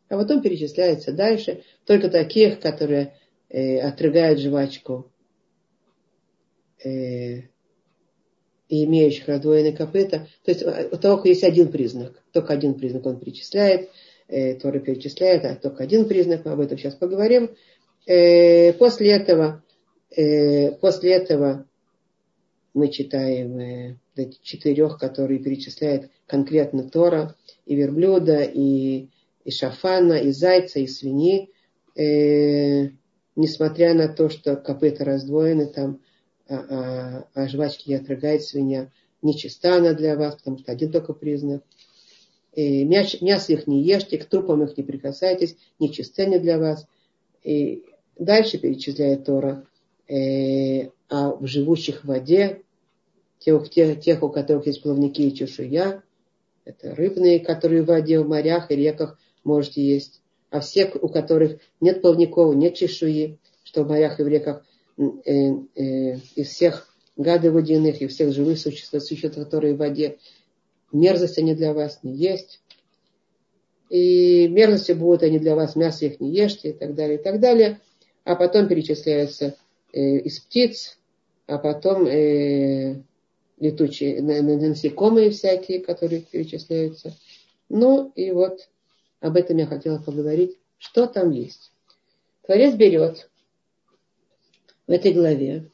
А 0.07 0.17
потом 0.17 0.41
перечисляется 0.41 1.13
дальше 1.13 1.63
только 1.85 2.09
таких, 2.09 2.59
которые 2.59 3.13
э, 3.49 3.79
отрыгают 3.79 4.39
жвачку 4.39 5.11
э, 6.83 7.41
и 8.69 8.85
имеющих 8.85 9.27
раздвоенные 9.27 9.75
копыта. 9.75 10.27
То 10.43 10.51
есть 10.51 10.63
э, 10.63 10.89
у 10.91 10.97
того 10.97 11.21
есть 11.25 11.43
один 11.43 11.71
признак. 11.71 12.21
Только 12.31 12.53
один 12.53 12.75
признак 12.75 13.05
он 13.05 13.19
перечисляет. 13.19 13.89
Э, 14.27 14.55
Тора 14.55 14.79
перечисляет, 14.79 15.43
а 15.45 15.55
только 15.55 15.83
один 15.83 16.07
признак. 16.07 16.45
Мы 16.45 16.51
об 16.51 16.59
этом 16.59 16.77
сейчас 16.77 16.95
поговорим. 16.95 17.55
Э, 18.05 18.73
после 18.73 19.11
этого, 19.11 19.63
э, 20.15 20.71
после 20.73 21.13
этого 21.13 21.65
мы 22.73 22.89
читаем 22.89 23.59
э, 23.59 23.97
четырех, 24.43 24.99
которые 24.99 25.39
перечисляет 25.39 26.11
конкретно 26.27 26.87
Тора, 26.87 27.35
и 27.65 27.75
верблюда, 27.75 28.43
и, 28.43 29.09
и 29.43 29.51
шафана, 29.51 30.13
и 30.13 30.31
зайца, 30.31 30.79
и 30.79 30.87
свиньи. 30.87 31.49
Э, 31.95 32.89
несмотря 33.39 33.93
на 33.93 34.09
то, 34.09 34.29
что 34.29 34.57
копыта 34.57 35.05
раздвоены, 35.05 35.67
там, 35.67 36.01
а, 36.49 36.55
а, 36.55 37.27
а 37.33 37.47
жвачки 37.47 37.87
не 37.87 37.95
отрыгает 37.95 38.43
свинья, 38.43 38.91
нечиста 39.21 39.77
она 39.77 39.93
для 39.93 40.17
вас, 40.17 40.35
потому 40.35 40.57
что 40.57 40.73
один 40.73 40.91
только 40.91 41.13
признак. 41.13 41.63
И 42.53 42.83
мясо, 42.83 43.17
мясо 43.21 43.53
их 43.53 43.65
не 43.65 43.81
ешьте, 43.81 44.17
к 44.17 44.25
трупам 44.25 44.63
их 44.63 44.75
не 44.75 44.83
прикасайтесь, 44.83 45.55
нечисты 45.79 46.23
они 46.23 46.37
для 46.39 46.57
вас. 46.57 46.85
И 47.41 47.85
дальше 48.17 48.57
перечисляет 48.57 49.23
Тора 49.23 49.65
э, 50.09 50.89
о 51.07 51.37
живущих 51.45 52.03
в 52.03 52.07
воде, 52.07 52.63
тех, 53.37 53.69
тех, 53.69 54.01
тех, 54.01 54.21
у 54.21 54.27
которых 54.27 54.67
есть 54.67 54.81
плавники 54.81 55.21
и 55.21 55.33
чешуя, 55.33 56.03
это 56.65 56.93
рыбные, 56.93 57.39
которые 57.39 57.83
в 57.83 57.85
воде, 57.85 58.19
в 58.19 58.27
морях 58.27 58.69
и 58.69 58.75
реках 58.75 59.17
можете 59.45 59.81
есть 59.81 60.18
а 60.49 60.59
все, 60.61 60.91
у 61.01 61.09
которых 61.09 61.59
нет 61.79 62.01
плавников, 62.01 62.55
нет 62.55 62.75
чешуи, 62.75 63.37
что 63.63 63.83
в 63.83 63.89
морях 63.89 64.19
и 64.19 64.23
в 64.23 64.27
реках 64.27 64.65
э, 64.97 65.03
э, 65.25 66.17
из 66.35 66.47
всех 66.47 66.87
гадов 67.17 67.53
водяных 67.53 68.01
и 68.01 68.07
всех 68.07 68.33
живых 68.33 68.57
существ, 68.57 68.99
существ, 69.01 69.37
которые 69.37 69.75
в 69.75 69.77
воде, 69.77 70.17
мерзость 70.91 71.37
они 71.37 71.53
для 71.53 71.73
вас 71.73 71.99
не 72.03 72.15
есть. 72.15 72.61
И 73.89 74.47
мерзостью 74.47 74.95
будут 74.95 75.23
они 75.23 75.39
для 75.39 75.55
вас, 75.55 75.75
мясо 75.75 76.05
их 76.05 76.19
не 76.19 76.31
ешьте 76.31 76.69
и 76.69 76.73
так 76.73 76.95
далее, 76.95 77.17
и 77.17 77.21
так 77.21 77.39
далее. 77.39 77.79
А 78.23 78.35
потом 78.35 78.67
перечисляются 78.67 79.55
э, 79.91 79.99
из 79.99 80.39
птиц, 80.39 80.97
а 81.47 81.57
потом 81.57 82.05
э, 82.05 83.01
летучие 83.59 84.21
насекомые 84.21 85.31
всякие, 85.31 85.79
которые 85.79 86.21
перечисляются. 86.21 87.13
Ну 87.67 88.11
и 88.15 88.31
вот 88.31 88.69
об 89.19 89.35
этом 89.35 89.57
я 89.57 89.65
хотела 89.65 89.99
поговорить. 89.99 90.57
Что 90.77 91.07
там 91.07 91.31
есть? 91.31 91.71
Творец 92.45 92.75
берет 92.75 93.29
в 94.87 94.91
этой 94.91 95.13
главе 95.13 95.69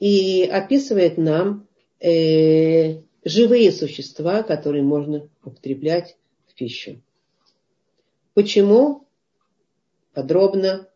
и 0.00 0.44
описывает 0.44 1.16
нам 1.16 1.68
э, 2.00 3.02
живые 3.24 3.70
существа, 3.70 4.42
которые 4.42 4.82
можно 4.82 5.28
употреблять 5.44 6.16
в 6.48 6.54
пищу. 6.54 7.00
Почему? 8.34 9.06
Подробно, 10.14 10.88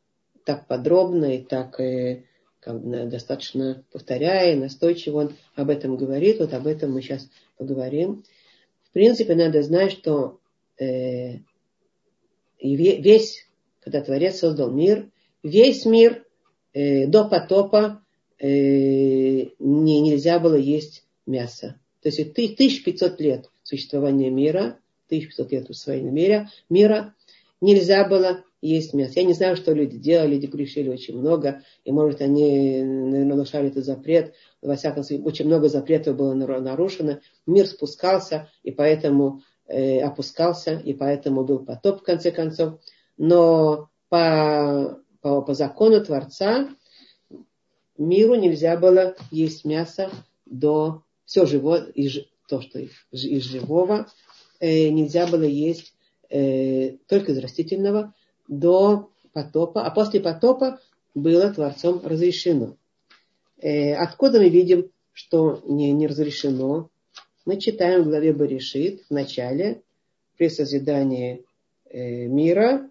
так 0.45 0.67
подробно 0.67 1.37
и 1.37 1.43
так 1.43 1.79
э, 1.81 2.25
как 2.61 2.83
бы, 2.83 3.05
достаточно 3.07 3.85
повторяя, 3.93 4.57
настойчиво 4.57 5.19
он 5.19 5.37
об 5.55 5.71
этом 5.71 5.97
говорит. 5.97 6.41
Вот 6.41 6.53
об 6.53 6.67
этом 6.67 6.93
мы 6.93 7.03
сейчас 7.03 7.29
поговорим. 7.57 8.25
В 8.91 8.93
принципе, 8.93 9.35
надо 9.35 9.63
знать, 9.63 9.93
что 9.93 10.41
э, 10.81 11.39
и 12.67 13.01
весь, 13.01 13.47
когда 13.81 14.01
Творец 14.01 14.39
создал 14.39 14.71
мир, 14.71 15.09
весь 15.43 15.85
мир 15.85 16.25
э, 16.73 17.07
до 17.07 17.29
потопа 17.29 18.03
э, 18.39 18.49
не, 18.49 20.01
нельзя 20.01 20.41
было 20.41 20.57
есть 20.57 21.05
мясо. 21.27 21.79
То 22.03 22.09
есть 22.09 22.21
1500 22.21 23.21
лет 23.21 23.51
существования 23.63 24.31
мира, 24.31 24.79
1500 25.07 25.53
лет 25.53 25.71
усвоения 25.71 26.11
мира, 26.11 26.51
мира 26.69 27.15
нельзя 27.61 28.07
было 28.09 28.43
есть 28.61 28.95
мясо. 28.95 29.13
Я 29.17 29.25
не 29.25 29.35
знаю, 29.35 29.57
что 29.57 29.73
люди 29.73 29.97
делали, 29.97 30.35
люди 30.35 30.47
грешили 30.47 30.89
очень 30.89 31.17
много, 31.17 31.63
и 31.85 31.93
может 31.93 32.21
они 32.21 32.83
нарушали 32.83 33.69
этот 33.69 33.85
запрет. 33.85 34.35
Во 34.61 34.75
всяком 34.75 35.05
случае, 35.05 35.25
очень 35.25 35.47
много 35.47 35.69
запретов 35.69 36.17
было 36.17 36.35
нарушено. 36.35 37.21
Мир 37.47 37.67
спускался, 37.67 38.51
и 38.65 38.73
поэтому 38.73 39.43
э, 39.69 40.01
опускался, 40.01 40.79
и 40.79 40.93
поэтому 40.93 41.45
был 41.45 41.61
потоп 41.61 42.01
в 42.01 42.05
конце 42.05 42.31
концов. 42.31 42.81
Но 43.17 43.89
по, 44.09 45.01
по, 45.21 45.43
по 45.43 45.55
закону 45.55 46.05
Творца 46.05 46.69
миру 47.99 48.35
нельзя 48.35 48.77
было 48.77 49.17
есть 49.31 49.65
мясо 49.65 50.11
до 50.45 51.03
все 51.25 51.47
живое, 51.47 51.93
то, 52.49 52.61
что 52.61 52.79
из 52.79 53.43
живого, 53.45 54.07
э, 54.61 54.89
нельзя 54.89 55.27
было 55.27 55.43
есть 55.43 55.95
э, 56.31 56.97
только 57.09 57.33
из 57.33 57.39
растительного 57.39 58.15
до 58.49 59.11
потопа, 59.33 59.85
а 59.85 59.91
после 59.91 60.21
потопа 60.21 60.79
было 61.15 61.53
Творцом 61.53 62.01
разрешено. 62.05 62.77
Э, 63.59 63.95
откуда 63.95 64.39
мы 64.39 64.49
видим, 64.49 64.91
что 65.13 65.63
не, 65.67 65.91
не 65.93 66.07
разрешено? 66.07 66.91
Мы 67.47 67.59
читаем 67.59 68.03
в 68.03 68.09
главе 68.09 68.33
Баришит 68.33 69.05
в 69.09 69.13
начале, 69.13 69.81
при 70.37 70.49
созидании 70.49 71.45
э, 71.89 72.27
мира, 72.27 72.91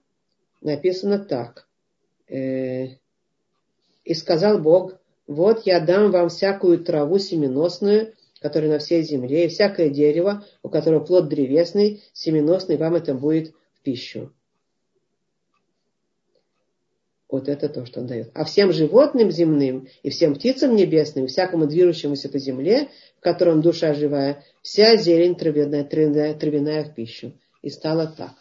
написано 0.62 1.20
так. 1.20 1.68
Э, 2.30 2.88
и 4.06 4.14
сказал 4.14 4.60
Бог, 4.60 4.94
вот 5.28 5.66
я 5.66 5.82
дам 5.82 6.10
вам 6.10 6.30
всякую 6.30 6.80
траву 6.80 7.20
семеносную, 7.20 8.14
которая 8.40 8.72
на 8.72 8.80
всей 8.80 9.04
земле, 9.04 9.46
и 9.46 9.50
всякое 9.50 9.90
дерево, 9.90 10.46
у 10.64 10.70
которого 10.70 11.04
плод 11.04 11.28
древесный, 11.28 12.02
семеносный, 12.14 12.78
вам 12.78 12.96
это 12.96 13.14
будет 13.14 13.54
в 13.74 13.82
пищу. 13.82 14.32
Вот 17.36 17.50
это 17.50 17.68
то, 17.68 17.86
что 17.86 18.00
он 18.00 18.08
дает. 18.08 18.32
А 18.34 18.46
всем 18.46 18.72
животным 18.72 19.30
земным, 19.30 19.90
и 20.04 20.10
всем 20.10 20.36
птицам 20.36 20.74
небесным, 20.74 21.28
всякому 21.28 21.68
движущемуся 21.68 22.30
по 22.30 22.40
земле, 22.40 22.88
в 23.18 23.20
котором 23.20 23.62
душа 23.62 23.94
живая, 23.94 24.42
вся 24.62 24.96
зелень 24.96 25.36
травяная, 25.36 25.84
травяная, 25.84 26.34
травяная 26.34 26.86
в 26.86 26.96
пищу. 26.96 27.34
И 27.62 27.70
стало 27.70 28.08
так. 28.08 28.36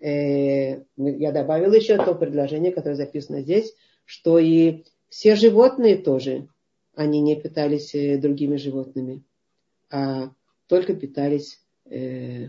Э, 0.00 0.84
я 0.96 1.32
добавил 1.32 1.72
еще 1.72 1.96
то 1.96 2.14
предложение, 2.14 2.70
которое 2.70 2.94
записано 2.94 3.40
здесь, 3.40 3.74
что 4.04 4.38
и 4.38 4.84
все 5.08 5.34
животные 5.34 5.96
тоже, 5.96 6.46
они 6.94 7.20
не 7.20 7.34
питались 7.34 7.96
э, 7.96 8.16
другими 8.16 8.58
животными, 8.58 9.24
а 9.90 10.30
только 10.68 10.94
питались 10.94 11.58
э, 11.86 12.46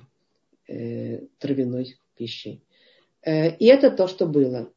травяной 1.40 1.98
пищей. 2.16 2.62
И 3.26 3.66
это 3.66 3.90
то, 3.90 4.08
что 4.08 4.28
было. 4.28 4.72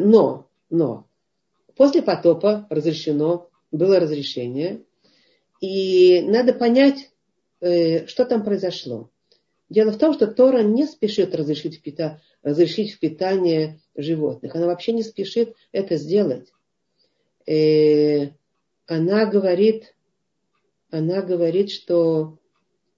Но, 0.00 0.48
но, 0.70 1.06
после 1.76 2.02
потопа 2.02 2.66
разрешено, 2.70 3.48
было 3.70 3.98
разрешение, 3.98 4.82
и 5.60 6.20
надо 6.22 6.52
понять, 6.54 7.10
что 7.60 8.24
там 8.24 8.44
произошло. 8.44 9.10
Дело 9.68 9.90
в 9.90 9.98
том, 9.98 10.14
что 10.14 10.28
Тора 10.28 10.62
не 10.62 10.86
спешит 10.86 11.34
разрешить, 11.34 11.82
пита, 11.82 12.20
разрешить 12.42 12.92
в 12.92 13.00
питание 13.00 13.80
животных. 13.96 14.54
Она 14.54 14.66
вообще 14.66 14.92
не 14.92 15.02
спешит 15.02 15.54
это 15.72 15.96
сделать. 15.96 16.52
И 17.46 17.52
э, 17.52 18.30
она 18.86 19.26
говорит, 19.26 19.94
она 20.90 21.20
говорит, 21.20 21.70
что 21.70 22.38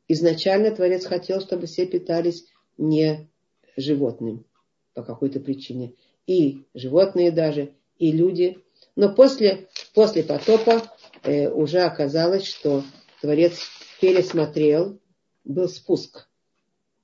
изначально 0.08 0.70
Творец 0.70 1.06
хотел, 1.06 1.40
чтобы 1.40 1.66
все 1.66 1.86
питались 1.86 2.44
не 2.76 3.30
животным 3.76 4.44
по 4.92 5.02
какой-то 5.02 5.40
причине. 5.40 5.94
И 6.28 6.66
животные 6.74 7.32
даже, 7.32 7.72
и 7.98 8.12
люди. 8.12 8.58
Но 8.94 9.12
после, 9.12 9.66
после 9.94 10.22
потопа 10.22 10.82
э, 11.22 11.48
уже 11.48 11.80
оказалось, 11.80 12.44
что 12.44 12.84
Творец 13.22 13.58
пересмотрел, 14.00 15.00
был 15.44 15.68
спуск 15.68 16.28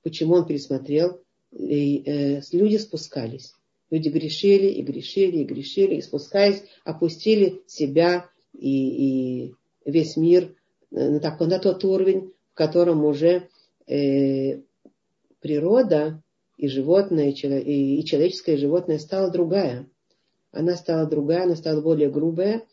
Почему 0.03 0.35
он 0.35 0.45
пересмотрел? 0.45 1.19
И, 1.51 2.03
э, 2.05 2.41
люди 2.51 2.77
спускались. 2.77 3.55
Люди 3.89 4.09
грешили 4.09 4.67
и 4.67 4.83
грешили 4.83 5.37
и 5.37 5.45
грешили, 5.45 5.95
и 5.95 6.01
спускаясь, 6.01 6.61
опустили 6.83 7.63
себя 7.65 8.29
и, 8.53 9.47
и 9.47 9.55
весь 9.83 10.15
мир 10.15 10.55
на, 10.91 11.19
такой, 11.19 11.47
на 11.47 11.57
тот 11.57 11.83
уровень, 11.83 12.31
в 12.51 12.53
котором 12.53 13.03
уже 13.03 13.49
э, 13.87 14.61
природа 15.39 16.21
и 16.57 16.67
животное, 16.67 17.31
и, 17.31 18.03
человеческое 18.05 18.55
и 18.55 18.59
животное 18.59 18.99
стала 18.99 19.29
другая. 19.29 19.87
Она 20.51 20.75
стала 20.75 21.05
другая, 21.05 21.43
она 21.43 21.55
стала 21.55 21.81
более 21.81 22.09
грубая. 22.09 22.63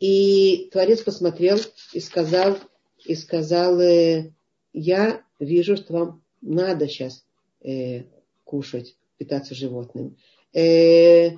И 0.00 0.68
Творец 0.72 1.02
посмотрел 1.02 1.58
и 1.92 2.00
сказал, 2.00 2.56
и 3.04 3.14
сказал, 3.14 3.80
э, 3.80 4.32
я 4.72 5.22
вижу, 5.38 5.76
что 5.76 5.92
вам 5.92 6.22
надо 6.40 6.88
сейчас 6.88 7.24
э, 7.62 8.02
кушать, 8.44 8.96
питаться 9.18 9.54
животным. 9.54 10.16
Э, 10.52 11.32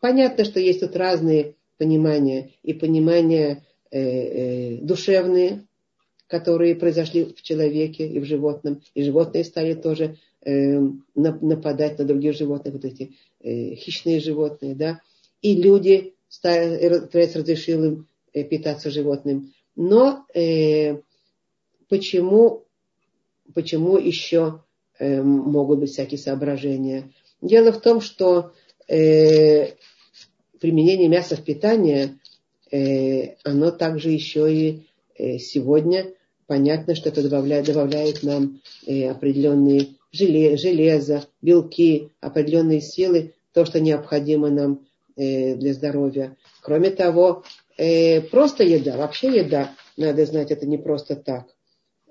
понятно, 0.00 0.44
что 0.44 0.60
есть 0.60 0.80
тут 0.80 0.96
разные 0.96 1.54
понимания 1.78 2.50
и 2.62 2.74
понимания 2.74 3.64
э, 3.90 4.00
э, 4.00 4.76
душевные, 4.82 5.66
которые 6.28 6.74
произошли 6.74 7.24
в 7.24 7.42
человеке 7.42 8.06
и 8.06 8.18
в 8.18 8.24
животном, 8.24 8.82
и 8.94 9.02
животные 9.02 9.44
стали 9.44 9.74
тоже 9.74 10.16
э, 10.44 10.80
нападать 11.14 11.98
на 11.98 12.04
других 12.04 12.36
животных, 12.36 12.74
вот 12.74 12.84
эти 12.84 13.12
э, 13.40 13.74
хищные 13.74 14.20
животные, 14.20 14.74
да, 14.74 15.00
и 15.40 15.56
люди, 15.60 16.14
Творец 16.40 17.36
разрешил 17.36 17.84
им 17.84 18.08
э, 18.32 18.44
питаться 18.44 18.90
животным. 18.90 19.52
Но 19.74 20.24
э, 20.34 20.98
почему 21.88 22.64
почему 23.54 23.96
еще 23.98 24.62
э, 24.98 25.22
могут 25.22 25.80
быть 25.80 25.90
всякие 25.90 26.18
соображения. 26.18 27.10
Дело 27.40 27.72
в 27.72 27.80
том, 27.80 28.00
что 28.00 28.52
э, 28.88 29.72
применение 30.60 31.08
мяса 31.08 31.36
в 31.36 31.44
питание, 31.44 32.18
э, 32.70 33.34
оно 33.44 33.70
также 33.70 34.10
еще 34.10 34.52
и 34.52 34.82
э, 35.16 35.38
сегодня 35.38 36.12
понятно, 36.46 36.94
что 36.94 37.08
это 37.08 37.22
добавляет, 37.22 37.66
добавляет 37.66 38.22
нам 38.22 38.60
э, 38.86 39.08
определенные 39.08 39.88
железо, 40.12 41.26
белки, 41.40 42.10
определенные 42.20 42.80
силы, 42.80 43.34
то, 43.52 43.64
что 43.64 43.80
необходимо 43.80 44.50
нам 44.50 44.86
э, 45.16 45.56
для 45.56 45.72
здоровья. 45.72 46.36
Кроме 46.62 46.90
того, 46.90 47.44
э, 47.76 48.20
просто 48.20 48.64
еда, 48.64 48.96
вообще 48.96 49.38
еда, 49.38 49.72
надо 49.96 50.24
знать, 50.26 50.50
это 50.50 50.66
не 50.66 50.78
просто 50.78 51.16
так. 51.16 51.46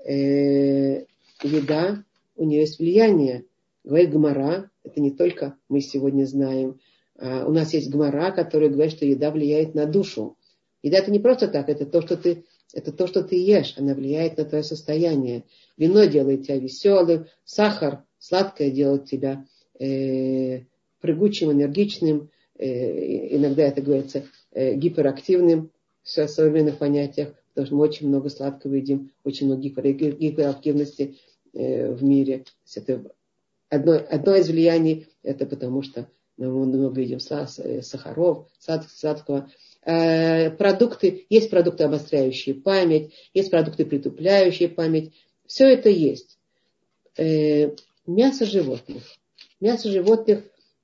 Э, 0.05 1.05
еда, 1.43 2.03
у 2.35 2.45
нее 2.45 2.61
есть 2.61 2.79
влияние. 2.79 3.45
Говорит 3.83 4.11
Гмара, 4.11 4.69
это 4.83 4.99
не 4.99 5.11
только 5.11 5.55
мы 5.69 5.81
сегодня 5.81 6.25
знаем. 6.25 6.79
А 7.17 7.45
у 7.45 7.51
нас 7.51 7.73
есть 7.73 7.89
Гмара, 7.89 8.31
которая 8.31 8.69
говорит, 8.69 8.93
что 8.93 9.05
еда 9.05 9.31
влияет 9.31 9.75
на 9.75 9.85
душу. 9.85 10.37
Еда 10.83 10.97
это 10.97 11.11
не 11.11 11.19
просто 11.19 11.47
так, 11.47 11.69
это 11.69 11.85
то, 11.85 12.01
что 12.01 12.17
ты, 12.17 12.45
это 12.73 12.91
то, 12.91 13.07
что 13.07 13.23
ты 13.23 13.35
ешь, 13.35 13.75
она 13.77 13.93
влияет 13.93 14.37
на 14.37 14.45
твое 14.45 14.63
состояние. 14.63 15.43
Вино 15.77 16.05
делает 16.05 16.43
тебя 16.43 16.57
веселым, 16.57 17.25
сахар, 17.43 18.03
сладкое 18.19 18.71
делает 18.71 19.05
тебя 19.05 19.45
э, 19.79 20.61
прыгучим, 20.99 21.51
энергичным, 21.51 22.29
э, 22.57 23.35
иногда 23.35 23.63
это 23.63 23.81
говорится 23.81 24.25
э, 24.51 24.75
гиперактивным 24.75 25.71
в 26.03 26.27
современных 26.27 26.77
понятиях, 26.77 27.33
потому 27.49 27.67
что 27.67 27.75
мы 27.75 27.83
очень 27.83 28.07
много 28.07 28.29
сладкого 28.29 28.75
едим, 28.75 29.11
очень 29.23 29.47
много 29.47 29.61
гиперактивности 29.61 31.17
Э, 31.53 31.91
в 31.91 32.01
мире. 32.01 32.45
Это 32.73 33.03
одно, 33.67 33.93
одно 34.09 34.35
из 34.35 34.47
влияний, 34.47 35.07
это 35.21 35.45
потому 35.45 35.81
что 35.81 36.07
мы 36.37 36.49
много 36.49 37.01
едим 37.01 37.19
э, 37.19 37.81
сахаров, 37.81 38.47
сладкого. 38.57 39.49
Э, 39.83 40.51
продукты, 40.51 41.25
есть 41.29 41.49
продукты, 41.49 41.83
обостряющие 41.83 42.55
память, 42.55 43.13
есть 43.33 43.51
продукты, 43.51 43.85
притупляющие 43.85 44.69
память. 44.69 45.13
Все 45.45 45.67
это 45.67 45.89
есть. 45.89 46.37
Мясо 48.07 48.45
животных. 48.45 49.03
Мясо 49.59 49.89
животных 49.89 50.43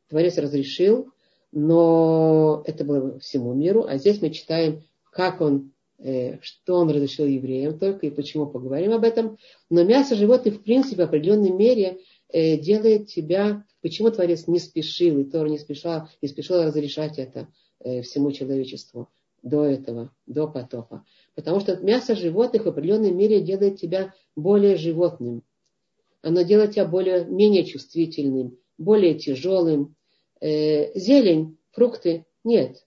Творец 0.10 0.38
разрешил, 0.38 1.12
но 1.52 2.64
это 2.66 2.84
было 2.84 3.20
всему 3.20 3.54
миру. 3.54 3.86
А 3.88 3.98
здесь 3.98 4.22
мы 4.22 4.30
читаем, 4.30 4.84
как 5.12 5.42
он 5.42 5.72
Э, 6.00 6.38
что 6.42 6.76
он 6.76 6.92
разрешил 6.92 7.26
евреям 7.26 7.80
только 7.80 8.06
и 8.06 8.12
почему 8.12 8.46
поговорим 8.46 8.94
об 8.94 9.04
этом. 9.04 9.40
Но 9.72 9.84
мясо 9.84 10.16
животных 10.16 10.56
в 10.56 10.64
принципе 10.64 11.04
в 11.04 11.08
определенной 11.08 11.50
мере 11.50 12.02
э, 12.30 12.58
делает 12.58 13.08
тебя, 13.08 13.66
почему 13.82 14.12
Творец 14.12 14.46
не 14.46 14.60
спешил, 14.60 15.18
и 15.18 15.24
Тора 15.24 15.50
не 15.50 15.58
спешил, 15.58 16.04
не 16.22 16.28
спешил 16.28 16.62
разрешать 16.62 17.18
это 17.18 17.40
э, 17.40 17.46
всему 17.82 18.32
человечеству 18.32 19.10
до 19.44 19.64
этого, 19.66 20.12
до 20.26 20.48
потопа. 20.48 21.06
Потому 21.36 21.60
что 21.60 21.78
мясо 21.78 22.16
животных 22.16 22.66
в 22.66 22.70
определенной 22.70 23.12
мере 23.12 23.42
делает 23.42 23.80
тебя 23.80 24.14
более 24.36 24.76
животным. 24.76 25.44
Оно 26.22 26.42
делает 26.42 26.72
тебя 26.72 26.86
более, 26.86 27.26
менее 27.26 27.66
чувствительным, 27.66 28.58
более 28.78 29.14
тяжелым. 29.16 29.96
зелень, 30.42 31.58
фрукты 31.72 32.26
нет 32.44 32.84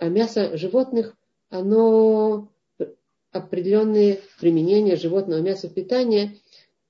а 0.00 0.08
мясо 0.08 0.56
животных, 0.56 1.14
оно 1.50 2.48
определенные 3.32 4.20
применения 4.40 4.96
животного 4.96 5.40
мяса 5.40 5.68
в 5.68 5.74
питании, 5.74 6.40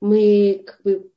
мы 0.00 0.62
как 0.64 0.80
бы 0.82 1.10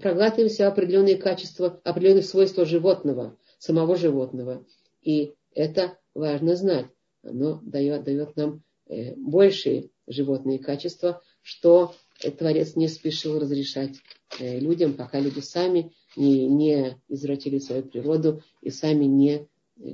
проглатываем 0.00 0.50
себя 0.50 0.68
определенные 0.68 1.16
качества, 1.16 1.80
определенные 1.84 2.22
свойства 2.22 2.64
животного, 2.64 3.36
самого 3.58 3.96
животного. 3.96 4.66
И 5.02 5.34
это 5.54 5.98
важно 6.14 6.56
знать. 6.56 6.86
Оно 7.22 7.60
дает, 7.62 8.04
дает 8.04 8.36
нам 8.36 8.62
э, 8.86 9.14
большие 9.16 9.90
животные 10.06 10.58
качества, 10.58 11.22
что 11.42 11.94
Творец 12.38 12.76
не 12.76 12.88
спешил 12.88 13.38
разрешать 13.38 13.96
э, 14.38 14.58
людям, 14.58 14.94
пока 14.94 15.20
люди 15.20 15.40
сами 15.40 15.92
не, 16.16 16.46
не 16.46 17.00
извратили 17.08 17.58
свою 17.58 17.82
природу 17.82 18.42
и 18.60 18.70
сами 18.70 19.04
не 19.04 19.48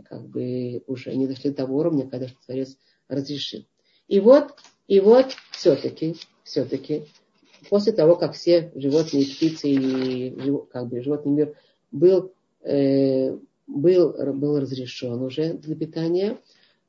как 0.06 0.26
бы 0.28 0.82
уже 0.86 1.14
не 1.14 1.26
дошли 1.26 1.50
до 1.50 1.56
того 1.56 1.78
уровня, 1.78 2.08
когда 2.08 2.28
Творец 2.46 2.76
разрешил. 3.08 3.66
И 4.08 4.20
вот, 4.20 4.54
и 4.86 5.00
вот 5.00 5.34
все-таки, 5.50 6.16
все-таки, 6.42 7.06
после 7.68 7.92
того, 7.92 8.16
как 8.16 8.34
все 8.34 8.72
животные, 8.74 9.24
птицы 9.24 9.68
и 9.68 10.36
как 10.70 10.88
бы 10.88 11.02
животный 11.02 11.32
мир 11.32 11.56
был, 11.92 12.32
э, 12.62 13.36
был, 13.66 14.32
был 14.34 14.60
разрешен 14.60 15.22
уже 15.22 15.54
для 15.54 15.74
питания, 15.76 16.38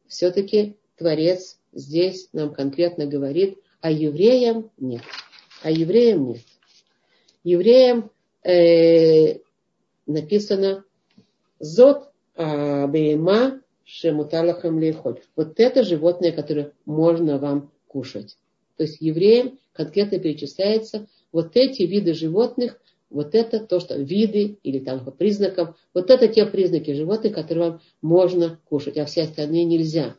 все-таки 0.07 0.77
Творец 0.97 1.59
здесь 1.73 2.29
нам 2.33 2.53
конкретно 2.53 3.05
говорит, 3.05 3.59
а 3.81 3.91
евреям 3.91 4.71
нет. 4.77 5.01
А 5.61 5.71
евреям 5.71 6.27
нет. 6.27 6.41
Евреям 7.43 8.09
э, 8.43 9.39
написано 10.07 10.83
«Зот 11.59 12.11
абейма 12.35 13.61
шемуталахам 13.83 14.79
лейхоль». 14.79 15.21
Вот 15.35 15.59
это 15.59 15.83
животное, 15.83 16.31
которое 16.31 16.71
можно 16.85 17.37
вам 17.37 17.71
кушать. 17.87 18.37
То 18.77 18.83
есть 18.83 18.97
евреям 18.99 19.59
конкретно 19.73 20.19
перечисляется 20.19 21.07
вот 21.31 21.55
эти 21.55 21.83
виды 21.83 22.13
животных, 22.13 22.79
вот 23.09 23.35
это 23.35 23.59
то, 23.59 23.79
что 23.79 23.95
виды 23.95 24.57
или 24.63 24.79
там 24.79 25.03
по 25.03 25.11
признакам, 25.11 25.75
вот 25.93 26.09
это 26.09 26.27
те 26.27 26.45
признаки 26.45 26.91
животных, 26.91 27.33
которые 27.33 27.71
вам 27.71 27.81
можно 28.01 28.59
кушать, 28.65 28.97
а 28.97 29.05
все 29.05 29.23
остальные 29.23 29.65
нельзя. 29.65 30.15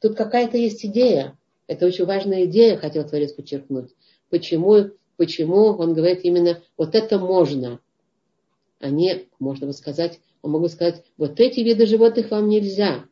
Тут 0.00 0.16
какая-то 0.16 0.56
есть 0.56 0.84
идея. 0.84 1.38
Это 1.66 1.86
очень 1.86 2.04
важная 2.04 2.44
идея, 2.44 2.76
хотел 2.76 3.08
Творец 3.08 3.32
подчеркнуть. 3.32 3.94
Почему, 4.30 4.90
почему 5.16 5.68
он 5.68 5.94
говорит 5.94 6.20
именно 6.24 6.60
вот 6.76 6.94
это 6.94 7.18
можно, 7.18 7.80
а 8.80 8.90
не, 8.90 9.28
можно 9.38 9.68
бы 9.68 9.72
сказать, 9.72 10.18
он 10.42 10.50
мог 10.52 10.62
бы 10.62 10.68
сказать, 10.68 11.02
вот 11.16 11.38
эти 11.40 11.60
виды 11.60 11.86
животных 11.86 12.30
вам 12.30 12.48
нельзя. 12.48 13.04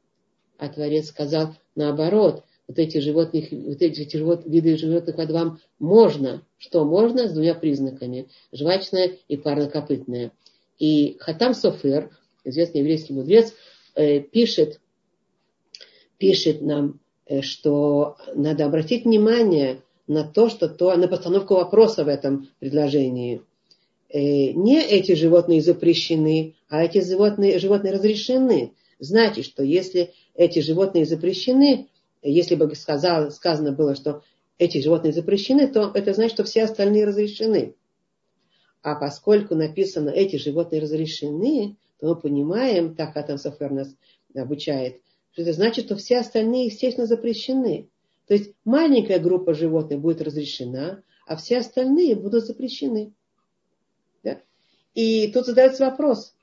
А 0.58 0.68
Творец 0.68 1.06
сказал 1.06 1.54
наоборот, 1.74 2.44
вот 2.70 2.78
эти 2.78 2.98
животных, 2.98 3.46
вот 3.50 3.82
эти 3.82 4.16
живот, 4.16 4.42
виды 4.46 4.76
животных 4.76 5.16
вам 5.16 5.58
можно. 5.80 6.46
Что 6.56 6.84
можно? 6.84 7.28
С 7.28 7.32
двумя 7.32 7.56
признаками. 7.56 8.28
Жвачное 8.52 9.18
и 9.26 9.36
парнокопытное. 9.36 10.30
И 10.78 11.16
Хатам 11.18 11.52
Софер, 11.52 12.10
известный 12.44 12.82
еврейский 12.82 13.12
мудрец, 13.12 13.52
э, 13.96 14.20
пишет, 14.20 14.80
пишет 16.16 16.62
нам, 16.62 17.00
э, 17.26 17.42
что 17.42 18.16
надо 18.36 18.66
обратить 18.66 19.04
внимание 19.04 19.82
на 20.06 20.22
то, 20.22 20.48
что 20.48 20.68
то, 20.68 20.94
на 20.94 21.08
постановку 21.08 21.54
вопроса 21.54 22.04
в 22.04 22.08
этом 22.08 22.50
предложении. 22.60 23.42
Э, 24.10 24.52
не 24.52 24.80
эти 24.80 25.16
животные 25.16 25.60
запрещены, 25.60 26.54
а 26.68 26.84
эти 26.84 27.02
животные, 27.04 27.58
животные 27.58 27.94
разрешены. 27.94 28.74
Значит, 29.00 29.44
что 29.46 29.64
если 29.64 30.12
эти 30.36 30.60
животные 30.60 31.04
запрещены, 31.04 31.88
если 32.22 32.54
бы 32.54 32.74
сказал, 32.74 33.30
сказано 33.30 33.72
было, 33.72 33.94
что 33.94 34.22
эти 34.58 34.78
животные 34.78 35.12
запрещены, 35.12 35.68
то 35.68 35.90
это 35.94 36.12
значит, 36.12 36.34
что 36.34 36.44
все 36.44 36.64
остальные 36.64 37.06
разрешены. 37.06 37.76
А 38.82 38.94
поскольку 38.94 39.54
написано, 39.54 40.10
эти 40.10 40.36
животные 40.36 40.82
разрешены, 40.82 41.76
то 41.98 42.08
мы 42.08 42.16
понимаем, 42.16 42.94
так 42.94 43.16
Атам 43.16 43.38
Софер 43.38 43.70
нас 43.70 43.94
обучает, 44.34 45.00
что 45.32 45.42
это 45.42 45.52
значит, 45.52 45.86
что 45.86 45.96
все 45.96 46.18
остальные, 46.18 46.66
естественно, 46.66 47.06
запрещены. 47.06 47.88
То 48.26 48.34
есть 48.34 48.52
маленькая 48.64 49.18
группа 49.18 49.54
животных 49.54 50.00
будет 50.00 50.22
разрешена, 50.22 51.02
а 51.26 51.36
все 51.36 51.58
остальные 51.58 52.16
будут 52.16 52.46
запрещены. 52.46 53.12
Да? 54.22 54.40
И 54.94 55.30
тут 55.32 55.46
задается 55.46 55.84
вопрос, 55.84 56.34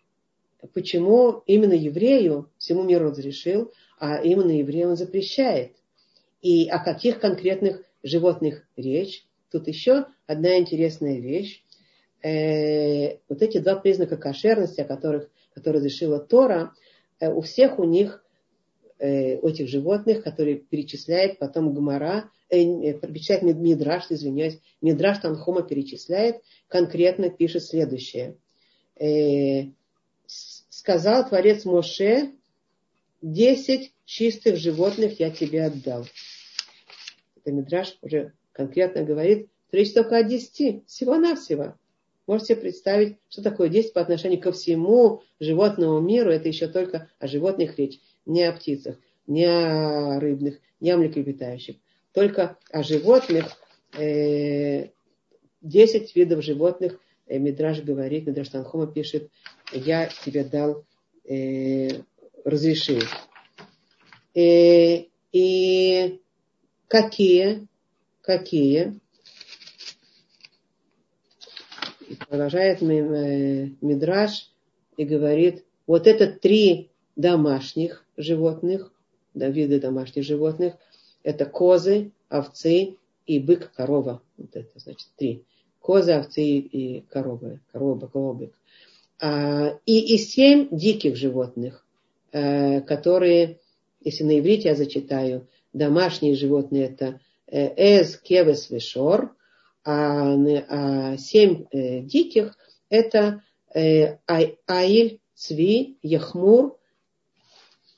почему 0.73 1.43
именно 1.45 1.73
еврею 1.73 2.51
всему 2.57 2.83
миру 2.83 3.09
разрешил, 3.09 3.71
а 3.97 4.21
именно 4.21 4.51
евреям 4.51 4.91
он 4.91 4.95
запрещает. 4.95 5.73
И 6.41 6.67
о 6.69 6.79
каких 6.79 7.19
конкретных 7.19 7.83
животных 8.03 8.63
речь? 8.75 9.25
Тут 9.51 9.67
еще 9.67 10.05
одна 10.27 10.57
интересная 10.57 11.19
вещь. 11.19 11.63
Э, 12.21 13.17
вот 13.29 13.41
эти 13.41 13.59
два 13.59 13.75
признака 13.75 14.17
кошерности, 14.17 14.81
о 14.81 14.85
которых, 14.85 15.29
которые 15.53 15.79
разрешила 15.79 16.19
Тора, 16.19 16.73
э, 17.19 17.31
у 17.31 17.41
всех 17.41 17.79
у 17.79 17.83
них, 17.83 18.23
э, 18.99 19.37
у 19.37 19.47
этих 19.47 19.67
животных, 19.67 20.23
которые 20.23 20.57
перечисляет 20.57 21.39
потом 21.39 21.73
Гмара, 21.73 22.29
э, 22.49 22.61
э 22.61 22.93
перечисляет 22.99 23.43
Мидраш, 23.43 24.05
извиняюсь, 24.09 24.59
Мидраш 24.81 25.19
Танхома 25.19 25.63
перечисляет, 25.63 26.41
конкретно 26.67 27.29
пишет 27.29 27.63
следующее. 27.63 28.35
Э, 28.99 29.71
сказал 30.27 31.27
Творец 31.27 31.65
Моше, 31.65 32.31
десять 33.21 33.93
чистых 34.05 34.57
животных 34.57 35.19
я 35.19 35.29
тебе 35.31 35.65
отдал. 35.65 36.05
Это 37.35 37.51
Мидраш 37.51 37.97
уже 38.01 38.33
конкретно 38.51 39.03
говорит, 39.03 39.49
речь 39.71 39.93
только 39.93 40.17
о 40.17 40.23
десяти, 40.23 40.83
всего-навсего. 40.87 41.75
Можете 42.27 42.57
представить, 42.57 43.17
что 43.29 43.41
такое 43.41 43.69
10 43.69 43.93
по 43.93 44.01
отношению 44.01 44.41
ко 44.41 44.51
всему 44.51 45.23
животному 45.39 46.01
миру. 46.01 46.29
Это 46.29 46.49
еще 46.49 46.67
только 46.67 47.09
о 47.19 47.27
животных 47.27 47.79
речь, 47.79 48.01
не 48.25 48.43
о 48.43 48.51
птицах, 48.51 48.97
не 49.27 49.45
о 49.45 50.19
рыбных, 50.19 50.59
не 50.81 50.91
о 50.91 50.97
млекопитающих. 50.97 51.77
Только 52.11 52.57
о 52.69 52.83
животных, 52.83 53.45
э, 53.97 54.89
10 55.61 56.15
видов 56.15 56.43
животных 56.43 56.99
э, 57.27 57.39
Мидраш 57.39 57.81
говорит, 57.81 58.27
Мидраш 58.27 58.49
Танхома 58.49 58.87
пишет, 58.87 59.29
я 59.71 60.09
тебе 60.25 60.43
дал 60.43 60.83
э, 61.23 62.01
разрешил. 62.47 63.01
И, 64.33 64.39
э, 64.39 65.05
и 65.31 66.21
какие, 66.87 67.67
какие, 68.21 68.99
продолжает 72.29 72.81
э, 72.81 73.69
Мидраш 73.81 74.51
и 74.95 75.03
говорит, 75.03 75.65
вот 75.85 76.07
это 76.07 76.27
три 76.27 76.89
домашних 77.15 78.05
животных, 78.15 78.93
да, 79.33 79.49
виды 79.49 79.79
домашних 79.79 80.23
животных, 80.23 80.75
это 81.23 81.45
козы, 81.45 82.11
овцы 82.29 82.95
и 83.25 83.39
бык, 83.39 83.71
корова. 83.73 84.21
Вот 84.37 84.55
это 84.55 84.79
значит 84.79 85.07
три. 85.17 85.43
Козы, 85.79 86.13
овцы 86.13 86.43
и 86.43 87.01
коровы, 87.09 87.59
корова, 87.71 88.33
бык. 88.33 88.53
А, 89.19 89.77
и, 89.85 90.15
и 90.15 90.17
семь 90.17 90.69
диких 90.71 91.15
животных. 91.15 91.86
Э, 92.33 92.81
которые, 92.81 93.59
если 94.01 94.25
на 94.25 94.37
иврите 94.39 94.69
я 94.69 94.75
зачитаю, 94.75 95.47
домашние 95.71 96.35
животные 96.35 96.85
это 96.85 97.21
э, 97.47 98.01
эз, 98.01 98.17
кевес, 98.17 98.69
вешор, 98.69 99.33
а, 99.85 100.35
а 100.67 101.17
семь 101.17 101.65
э, 101.71 102.01
диких 102.01 102.57
это 102.89 103.43
аиль, 103.73 105.19
цви, 105.35 105.97
яхмур, 106.01 106.77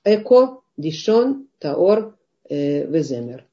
эко, 0.04 0.62
дишон, 0.78 1.48
таор, 1.58 2.18
веземер. 2.50 3.46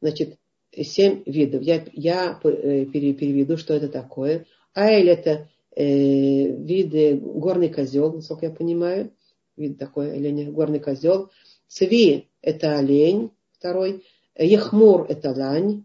Значит, 0.00 0.38
семь 0.76 1.22
видов. 1.26 1.62
Я, 1.62 1.84
я 1.92 2.34
переведу, 2.42 3.56
что 3.56 3.74
это 3.74 3.88
такое. 3.88 4.46
Айль 4.74 5.10
это 5.10 5.48
э, 5.76 5.84
виды 5.84 7.16
горный 7.16 7.68
козел, 7.68 8.12
насколько 8.12 8.46
я 8.46 8.52
понимаю 8.52 9.12
вид 9.56 9.78
такой 9.78 10.12
олень, 10.12 10.52
горный 10.52 10.80
козел. 10.80 11.30
Цви– 11.66 12.28
это 12.42 12.78
олень, 12.78 13.30
второй. 13.52 14.04
Ехмур– 14.36 15.06
это 15.08 15.30
лань, 15.30 15.84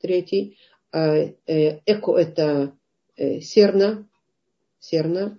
третий. 0.00 0.58
А, 0.92 1.16
э, 1.16 1.80
эко– 1.86 2.16
это 2.16 2.76
э, 3.16 3.40
серна, 3.40 4.08
серна. 4.78 5.38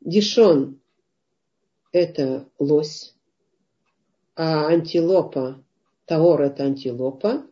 Дишон– 0.00 0.80
это 1.92 2.48
лось. 2.58 3.14
А 4.34 4.66
антилопа, 4.68 5.64
таор– 6.04 6.42
это 6.42 6.64
антилопа. 6.64 7.46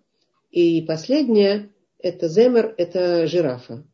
И 0.50 0.82
последнее– 0.82 1.70
это 1.98 2.28
земер, 2.28 2.74
это 2.76 3.26
жирафа. 3.26 3.84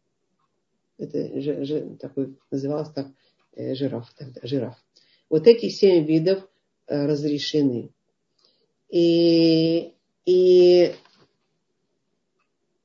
Это 0.99 1.41
ж, 1.41 1.65
ж, 1.65 1.97
такой, 1.99 2.37
называлось 2.51 2.91
так 2.91 3.09
э, 3.53 3.75
жираф, 3.75 4.13
тогда, 4.15 4.41
жираф. 4.45 4.77
Вот 5.33 5.47
эти 5.47 5.71
семь 5.71 6.05
видов 6.05 6.47
э, 6.87 7.07
разрешены. 7.07 7.89
И, 8.91 9.95
и 10.27 10.95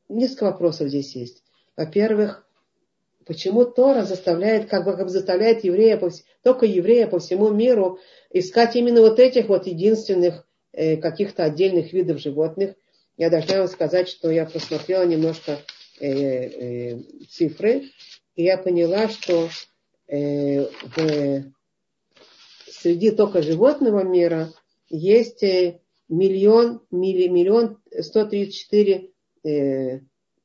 несколько 0.07 0.45
вопросов 0.45 0.87
здесь 0.87 1.13
есть. 1.13 1.43
Во-первых, 1.75 2.47
почему 3.25 3.65
Тора 3.65 4.03
заставляет, 4.03 4.69
как 4.69 4.85
бы, 4.85 4.95
как 4.95 5.07
бы 5.07 5.09
заставляет 5.09 5.65
еврея, 5.65 6.01
только 6.41 6.65
еврея 6.65 7.07
по 7.07 7.19
всему 7.19 7.51
миру 7.51 7.99
искать 8.29 8.77
именно 8.77 9.01
вот 9.01 9.19
этих 9.19 9.49
вот 9.49 9.67
единственных 9.67 10.47
э, 10.71 10.95
каких-то 10.95 11.43
отдельных 11.43 11.91
видов 11.91 12.21
животных. 12.21 12.75
Я 13.17 13.29
должна 13.29 13.57
вам 13.57 13.67
сказать, 13.67 14.07
что 14.07 14.31
я 14.31 14.45
посмотрела 14.45 15.05
немножко 15.05 15.59
э, 15.99 16.07
э, 16.07 17.01
цифры, 17.29 17.89
и 18.37 18.43
я 18.45 18.57
поняла, 18.57 19.09
что 19.09 19.49
э, 20.07 20.61
в 20.95 21.56
среди 22.87 23.11
только 23.11 23.41
животного 23.41 24.03
мира 24.03 24.53
есть 24.87 25.43
э, 25.43 25.81
миллион, 26.07 26.81
миллион 26.89 27.79
сто 27.99 28.25
тридцать 28.25 28.55
четыре 28.55 29.11
э, 29.43 29.99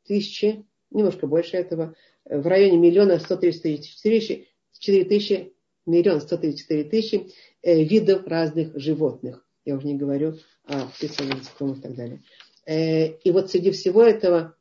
тысячи, 0.05 0.67
немножко 0.91 1.29
больше 1.29 1.57
этого, 1.57 1.95
в 2.25 2.45
районе 2.49 2.79
миллиона 2.79 3.21
сто 3.21 3.37
тридцать 3.37 3.89
четыре 3.89 5.05
тысячи, 5.05 5.53
миллион 5.87 6.21
сто 6.21 6.37
тридцать 6.37 6.63
четыре 6.63 6.83
тысячи 6.83 7.31
э, 7.63 7.85
видов 7.85 8.27
разных 8.27 8.77
животных. 8.77 9.47
Я 9.65 9.77
уже 9.77 9.87
не 9.87 9.95
говорю 9.95 10.35
о 10.65 10.87
птицах, 10.87 11.29
насекомых 11.29 11.79
и 11.79 11.81
так 11.83 11.95
далее. 11.95 12.23
И 12.67 13.31
вот 13.31 13.53
среди 13.53 13.71
всего 13.71 14.03
этого 14.03 14.57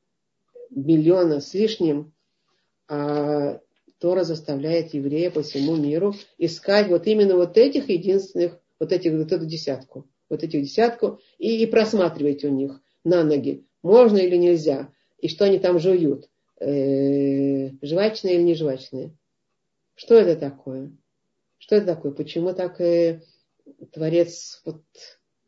миллиона 0.69 1.41
с 1.41 1.55
лишним 1.55 2.13
А 2.87 3.59
Тора 4.01 4.23
заставляет 4.23 4.95
еврея 4.95 5.29
по 5.29 5.43
всему 5.43 5.75
миру 5.75 6.15
искать 6.39 6.87
вот 6.87 7.05
именно 7.05 7.35
вот 7.35 7.55
этих 7.55 7.87
единственных, 7.87 8.59
вот 8.79 8.91
этих, 8.91 9.13
вот 9.13 9.31
эту 9.31 9.45
десятку, 9.45 10.09
вот 10.27 10.43
этих 10.43 10.63
десятку, 10.63 11.19
и, 11.37 11.61
и 11.61 11.67
просматривать 11.67 12.43
у 12.43 12.49
них 12.49 12.81
на 13.03 13.23
ноги, 13.23 13.63
можно 13.83 14.17
или 14.17 14.37
нельзя, 14.37 14.91
и 15.19 15.27
что 15.27 15.45
они 15.45 15.59
там 15.59 15.79
жуют, 15.79 16.29
э, 16.59 17.69
жвачные 17.83 18.35
или 18.35 18.41
не 18.41 18.55
жвачные. 18.55 19.15
Что 19.93 20.15
это 20.15 20.35
такое? 20.35 20.91
Что 21.59 21.75
это 21.75 21.85
такое? 21.85 22.11
Почему 22.11 22.53
так 22.53 22.81
э, 22.81 23.21
Творец 23.91 24.63
вот, 24.65 24.81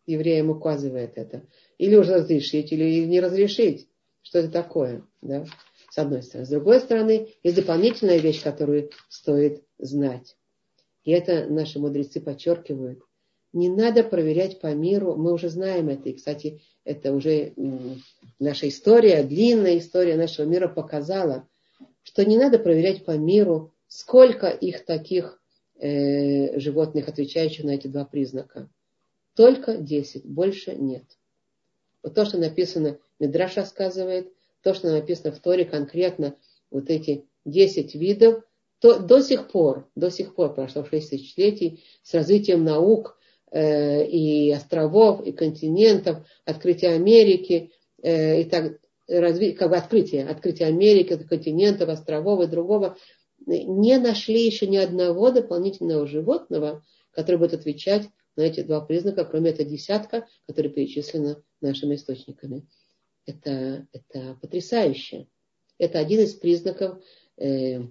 евреям 0.06 0.52
указывает 0.52 1.14
это? 1.16 1.48
Или 1.80 1.96
уже 1.96 2.14
разрешить, 2.14 2.72
или 2.72 3.06
не 3.06 3.20
разрешить? 3.20 3.88
Что 4.22 4.40
это 4.40 4.52
такое? 4.52 5.04
Да? 5.22 5.44
С 5.94 6.00
одной 6.00 6.24
стороны. 6.24 6.48
С 6.48 6.50
другой 6.50 6.80
стороны, 6.80 7.36
есть 7.44 7.56
дополнительная 7.56 8.18
вещь, 8.18 8.42
которую 8.42 8.90
стоит 9.10 9.62
знать. 9.78 10.36
И 11.04 11.12
это 11.12 11.46
наши 11.46 11.78
мудрецы 11.78 12.20
подчеркивают. 12.20 13.04
Не 13.52 13.70
надо 13.70 14.04
проверять 14.04 14.60
по 14.60 14.74
миру, 14.74 15.16
мы 15.16 15.32
уже 15.32 15.50
знаем 15.50 15.90
это. 15.90 16.10
И, 16.10 16.14
кстати, 16.14 16.62
это 16.84 17.14
уже 17.14 17.54
наша 18.40 18.70
история, 18.70 19.22
длинная 19.22 19.78
история 19.78 20.16
нашего 20.16 20.48
мира 20.48 20.68
показала, 20.68 21.48
что 22.02 22.26
не 22.26 22.40
надо 22.40 22.58
проверять 22.58 23.06
по 23.06 23.16
миру, 23.16 23.72
сколько 23.88 24.48
их 24.48 24.86
таких 24.86 25.40
э, 25.76 26.60
животных, 26.60 27.08
отвечающих 27.08 27.66
на 27.66 27.76
эти 27.76 27.86
два 27.86 28.04
признака. 28.04 28.68
Только 29.36 29.78
10, 29.78 30.26
больше 30.26 30.74
нет. 30.74 31.04
Вот 32.02 32.16
то, 32.16 32.26
что 32.26 32.40
написано, 32.40 32.98
Медраш 33.20 33.58
рассказывает– 33.58 34.34
то, 34.64 34.74
что 34.74 34.90
написано 34.90 35.34
в 35.34 35.40
Торе 35.40 35.66
конкретно, 35.66 36.36
вот 36.72 36.90
эти 36.90 37.26
10 37.46 37.94
видов, 37.96 38.44
то 38.80 39.00
до 39.00 39.22
сих 39.22 39.50
пор, 39.50 39.90
до 39.96 40.10
сих 40.10 40.36
пор, 40.36 40.54
прошло 40.54 40.84
6 40.84 41.10
тысячелетий, 41.10 41.84
с 42.02 42.14
развитием 42.14 42.64
наук 42.64 43.18
э, 43.52 44.06
и 44.06 44.52
островов, 44.52 45.26
и 45.26 45.32
континентов, 45.32 46.26
открытие 46.46 46.92
Америки, 46.92 47.72
э, 48.02 48.42
и 48.42 48.44
так, 48.46 48.80
разви, 49.08 49.52
как 49.52 49.70
бы 49.70 49.78
открытие, 49.78 50.28
открытие 50.28 50.70
Америки, 50.70 51.18
континентов, 51.18 51.90
островов 51.90 52.42
и 52.42 52.48
другого, 52.48 52.98
не 53.46 53.98
нашли 54.00 54.46
еще 54.46 54.68
ни 54.68 54.78
одного 54.78 55.32
дополнительного 55.32 56.08
животного, 56.08 56.84
который 57.12 57.38
будет 57.38 57.54
отвечать 57.54 58.08
на 58.36 58.42
эти 58.42 58.62
два 58.64 58.82
признака, 58.82 59.26
кроме 59.26 59.52
этого 59.52 59.70
десятка, 59.70 60.26
которые 60.48 60.74
перечислены 60.74 61.38
нашими 61.62 61.96
источниками 61.96 62.66
это, 63.26 63.88
это 63.92 64.38
потрясающе. 64.42 65.28
Это 65.78 66.00
один 66.00 66.22
из 66.22 66.34
признаков, 66.34 67.04
э, 67.38 67.82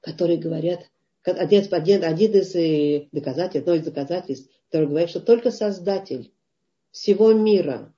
которые 0.00 0.38
говорят, 0.38 0.80
один, 1.24 1.66
один, 1.70 2.04
один 2.04 2.32
из 2.32 2.54
э, 2.54 3.08
доказательств, 3.12 3.56
одно 3.56 3.74
из 3.74 3.84
доказательств, 3.84 4.50
который 4.70 4.88
говорит, 4.88 5.10
что 5.10 5.20
только 5.20 5.50
Создатель 5.50 6.32
всего 6.90 7.32
мира 7.32 7.92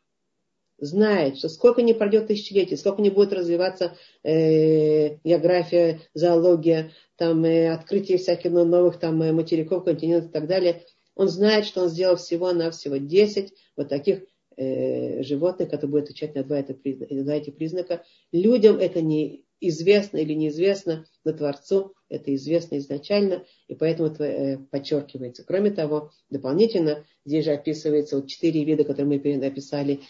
знает, 0.79 1.39
что 1.39 1.49
сколько 1.49 1.83
не 1.83 1.93
пройдет 1.93 2.29
тысячелетий, 2.29 2.77
сколько 2.77 3.03
не 3.03 3.11
будет 3.11 3.33
развиваться 3.33 3.97
э, 4.23 5.17
география, 5.25 6.01
зоология, 6.15 6.93
там, 7.17 7.45
э, 7.45 7.73
открытие 7.73 8.19
всяких 8.19 8.51
новых 8.51 8.99
там, 8.99 9.19
материков, 9.35 9.85
континентов 9.85 10.31
и 10.31 10.33
так 10.33 10.47
далее, 10.47 10.85
он 11.15 11.29
знает, 11.29 11.65
что 11.65 11.83
он 11.83 11.89
сделал 11.89 12.17
всего-навсего 12.17 12.97
10 12.97 13.53
вот 13.77 13.89
таких 13.89 14.23
э, 14.59 15.23
животных, 15.23 15.71
которые 15.71 15.91
будут 15.91 16.05
отвечать 16.07 16.35
на 16.35 16.43
два, 16.43 16.59
это, 16.59 16.77
на 16.85 17.31
эти 17.31 17.51
признака. 17.51 18.05
Людям 18.33 18.77
это 18.79 19.01
не 19.01 19.45
известно 19.61 20.19
или 20.19 20.35
неизвестно, 20.35 21.07
но 21.25 21.33
Творцу 21.33 21.95
это 22.09 22.35
известно 22.35 22.79
изначально, 22.79 23.45
и 23.69 23.75
поэтому 23.75 24.09
это 24.09 24.25
э, 24.25 24.59
подчеркивается. 24.59 25.45
Кроме 25.45 25.71
того, 25.71 26.11
дополнительно 26.31 27.05
здесь 27.25 27.45
же 27.45 27.53
описывается 27.53 28.17
вот 28.17 28.29
четыре 28.29 28.65
вида, 28.65 28.85
которые 28.85 29.21
мы 29.21 29.37
написали, 29.37 30.01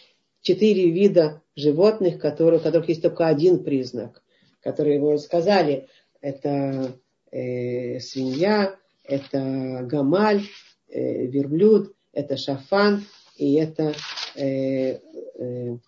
четыре 0.40 0.90
вида 0.90 1.42
животных, 1.56 2.18
которые, 2.18 2.60
у 2.60 2.62
которых 2.62 2.88
есть 2.88 3.02
только 3.02 3.26
один 3.26 3.64
признак, 3.64 4.22
которые 4.60 5.00
вы 5.00 5.18
сказали, 5.18 5.88
это 6.20 6.98
э, 7.30 8.00
свинья, 8.00 8.76
это 9.04 9.80
гамаль, 9.84 10.42
э, 10.88 11.26
верблюд, 11.26 11.94
это 12.12 12.36
шафан 12.36 13.04
и 13.36 13.54
это 13.54 13.94
э, 14.38 15.00
э, 15.38 15.78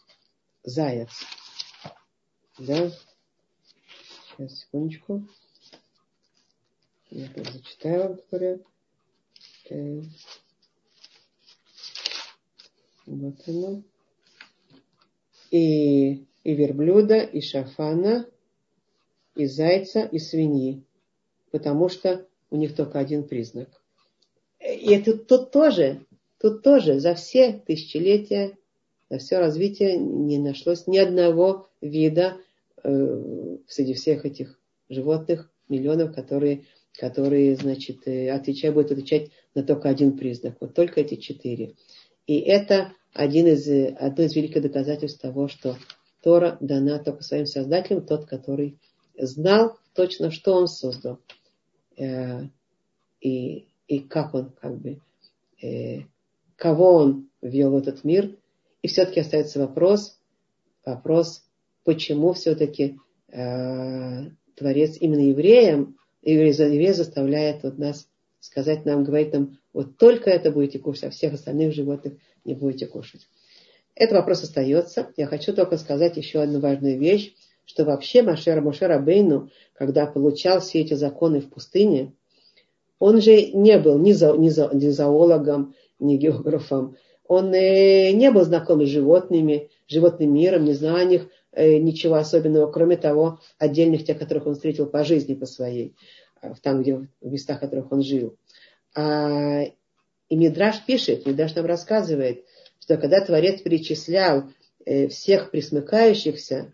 заяц. 0.65 1.11
Да? 2.59 2.91
Сейчас, 4.37 4.61
секундочку. 4.61 5.27
Я 7.11 7.29
тут 7.29 7.47
зачитаю 7.49 8.03
вам, 8.03 8.17
которые... 8.17 8.61
Э, 9.71 10.03
вот 13.07 13.37
оно. 13.47 13.83
И, 15.51 16.27
и 16.45 16.55
верблюда, 16.55 17.21
и 17.23 17.41
шафана, 17.41 18.29
и 19.35 19.47
зайца, 19.47 20.03
и 20.03 20.19
свиньи. 20.19 20.85
Потому 21.51 21.89
что 21.89 22.27
у 22.51 22.57
них 22.57 22.77
только 22.77 22.99
один 22.99 23.27
признак. 23.27 23.69
И 24.61 24.93
это 24.93 25.17
тут 25.17 25.51
тоже 25.51 26.05
Тут 26.41 26.63
тоже 26.63 27.01
за 27.01 27.15
все 27.15 27.53
тысячелетия, 27.67 28.57
за 29.11 29.19
все 29.19 29.39
развитие 29.39 29.99
не 29.99 30.39
нашлось 30.39 30.87
ни 30.87 30.97
одного 30.97 31.69
вида 31.83 32.39
э, 32.83 33.57
среди 33.69 33.93
всех 33.93 34.25
этих 34.25 34.59
животных, 34.89 35.51
миллионов, 35.69 36.15
которые, 36.15 36.65
которые 36.99 37.57
значит, 37.57 38.09
э, 38.09 38.31
отвечают, 38.31 38.75
будут 38.75 38.93
отвечать 38.93 39.31
на 39.55 39.63
только 39.63 39.91
один 39.91 40.17
признак. 40.17 40.57
Вот 40.61 40.75
только 40.75 41.03
эти 41.03 41.17
четыре. 41.17 41.75
И 42.27 42.39
это 42.39 42.95
один 43.13 43.47
из, 43.47 43.69
одно 43.99 44.25
из 44.25 44.35
великих 44.35 44.63
доказательств 44.63 45.21
того, 45.21 45.49
что 45.49 45.77
Тора 46.23 46.57
дана 46.61 46.99
только 46.99 47.23
своим 47.23 47.45
создателям, 47.45 48.07
тот, 48.07 48.27
который 48.27 48.79
знал 49.19 49.77
точно, 49.95 50.31
что 50.31 50.55
он 50.55 50.69
создал. 50.69 51.19
Э, 51.99 52.45
и, 53.21 53.67
и 53.89 53.99
как 53.99 54.33
он 54.33 54.53
как 54.53 54.79
бы 54.79 55.01
э, 55.63 56.05
кого 56.61 56.93
он 56.93 57.31
ввел 57.41 57.71
в 57.71 57.77
этот 57.77 58.05
мир. 58.05 58.37
И 58.83 58.89
все-таки 58.89 59.21
остается 59.21 59.61
вопрос, 59.61 60.19
вопрос, 60.85 61.43
почему 61.85 62.35
все-таки 62.35 62.99
э, 63.29 64.27
Творец 64.57 64.97
именно 65.01 65.21
евреям, 65.21 65.97
еврея 66.23 66.93
заставляет 66.93 67.63
вот 67.63 67.79
нас 67.79 68.09
сказать 68.41 68.85
нам, 68.85 69.05
говорить 69.05 69.33
нам, 69.33 69.59
вот 69.73 69.97
только 69.97 70.29
это 70.29 70.53
будете 70.53 70.79
кушать, 70.79 71.05
а 71.05 71.11
всех 71.11 71.33
остальных 71.33 71.75
животных 71.75 72.15
не 72.45 72.55
будете 72.55 72.87
кушать. 72.87 73.27
Этот 73.95 74.17
вопрос 74.17 74.43
остается. 74.43 75.11
Я 75.17 75.27
хочу 75.27 75.55
только 75.55 75.79
сказать 75.79 76.19
еще 76.19 76.43
одну 76.43 76.61
важную 76.61 76.99
вещь, 76.99 77.35
что 77.65 77.87
вообще 77.87 78.23
Машер 78.23 78.61
Мошер 78.61 78.91
Абейну, 78.91 79.51
когда 79.73 80.05
получал 80.07 80.61
все 80.61 80.81
эти 80.81 80.93
законы 80.93 81.41
в 81.41 81.49
пустыне, 81.49 82.13
он 82.99 83.23
же 83.23 83.51
не 83.53 83.79
был 83.79 83.99
ни, 83.99 84.13
зо, 84.13 84.37
ни, 84.37 84.51
зо, 84.51 84.71
ни 84.75 84.89
зоологом, 84.89 85.75
не 86.01 86.17
географом. 86.17 86.97
Он 87.31 87.55
э, 87.55 88.11
не 88.11 88.31
был 88.31 88.43
знаком 88.43 88.85
с 88.85 88.89
животными, 88.89 89.71
животным 89.87 90.35
миром, 90.35 90.65
не 90.65 90.73
знал 90.73 90.97
о 90.97 91.05
них 91.05 91.29
э, 91.53 91.79
ничего 91.79 92.17
особенного, 92.17 92.71
кроме 92.73 92.97
того, 92.97 93.41
отдельных 93.59 94.05
тех, 94.05 94.19
которых 94.19 94.47
он 94.47 94.55
встретил 94.55 94.87
по 94.87 95.05
жизни, 95.05 95.35
по 95.35 95.47
своей, 95.47 95.95
э, 96.43 96.53
там, 96.63 96.83
где, 96.83 96.97
в 96.97 97.07
местах, 97.21 97.59
в 97.59 97.61
которых 97.61 97.93
он 97.93 98.03
жил. 98.03 98.37
А, 98.97 99.63
и 99.63 100.37
Мидраш 100.37 100.85
пишет, 100.85 101.25
Мидраш 101.27 101.55
нам 101.55 101.67
рассказывает, 101.67 102.45
что 102.81 102.97
когда 102.97 103.25
Творец 103.25 103.61
перечислял 103.61 104.45
всех 105.11 105.51
присмыкающихся 105.51 106.73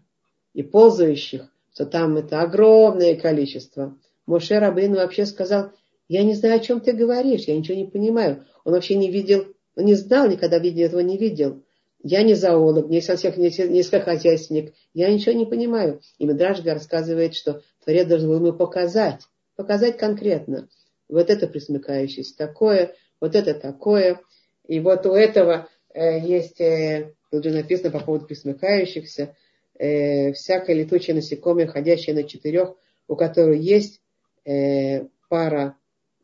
и 0.55 0.63
ползающих, 0.63 1.51
то 1.75 1.85
там 1.85 2.17
это 2.17 2.41
огромное 2.41 3.17
количество. 3.17 3.95
Моше 4.25 4.59
Рабейн 4.59 4.95
вообще 4.95 5.27
сказал, 5.27 5.73
я 6.09 6.23
не 6.23 6.35
знаю, 6.35 6.57
о 6.57 6.61
чем 6.61 6.81
ты 6.81 6.93
говоришь, 6.93 7.45
я 7.45 7.57
ничего 7.57 7.77
не 7.77 7.87
понимаю. 7.87 8.47
Он 8.65 8.73
вообще 8.73 8.95
не 8.95 9.11
видел, 9.11 9.47
не 9.75 9.95
знал, 9.95 10.29
никогда 10.29 10.59
видел 10.59 10.87
этого 10.87 11.01
не 11.01 11.17
видел. 11.17 11.63
Я 12.03 12.23
не 12.23 12.35
зоолог, 12.35 12.89
не 12.89 13.01
всех, 13.01 13.37
не, 13.37 13.51
не 13.69 13.83
хозяйственник, 13.83 14.75
я 14.95 15.11
ничего 15.11 15.33
не 15.33 15.47
понимаю. 15.47 16.01
И 16.19 16.27
Медражга 16.27 16.75
рассказывает, 16.75 17.35
что 17.35 17.63
Творец 17.85 18.07
должен 18.07 18.29
был 18.29 18.37
ему 18.37 18.53
показать, 18.53 19.23
показать 19.57 19.97
конкретно. 19.97 20.69
Вот 21.09 21.31
это 21.31 21.49
присмыкающееся 21.49 22.37
такое, 22.37 22.95
вот 23.21 23.35
это 23.35 23.55
такое. 23.55 24.21
И 24.69 24.79
вот 24.79 25.07
у 25.07 25.15
этого 25.15 25.69
э, 25.93 26.21
есть, 26.21 26.61
э, 26.61 27.13
тут 27.31 27.43
же 27.45 27.51
написано 27.51 27.91
по 27.91 28.01
поводу 28.01 28.27
присмыкающихся, 28.27 29.35
э, 29.79 30.33
всякое 30.33 30.77
летучее 30.77 31.17
насекомое, 31.17 31.67
ходящее 31.67 32.15
на 32.15 32.23
четырех, 32.23 32.77
у 33.09 33.17
которого 33.17 33.55
есть 33.55 34.01
э, 34.45 35.07
пара 35.29 35.77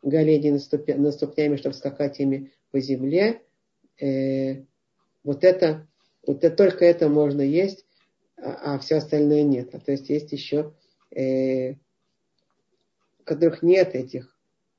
голени 0.03 0.51
на, 0.51 0.59
ступня, 0.59 0.97
на 0.97 1.13
ступнями, 1.13 1.57
чтобы 1.57 1.75
скакать 1.75 2.21
ими 2.21 2.53
по 2.71 2.81
земле. 2.81 3.43
Э, 4.01 4.63
вот 5.25 5.45
это, 5.45 5.87
вот 6.27 6.45
это, 6.45 6.57
только 6.57 6.85
это 6.85 7.09
можно 7.09 7.41
есть, 7.41 7.87
а, 8.37 8.75
а 8.75 8.79
все 8.79 8.97
остальное 8.97 9.43
нет. 9.43 9.75
А 9.75 9.79
то 9.79 9.93
есть 9.93 10.09
есть 10.11 10.33
еще 10.33 10.73
э, 11.11 11.75
которых 13.25 13.63
нет 13.63 13.95
этих 13.95 14.37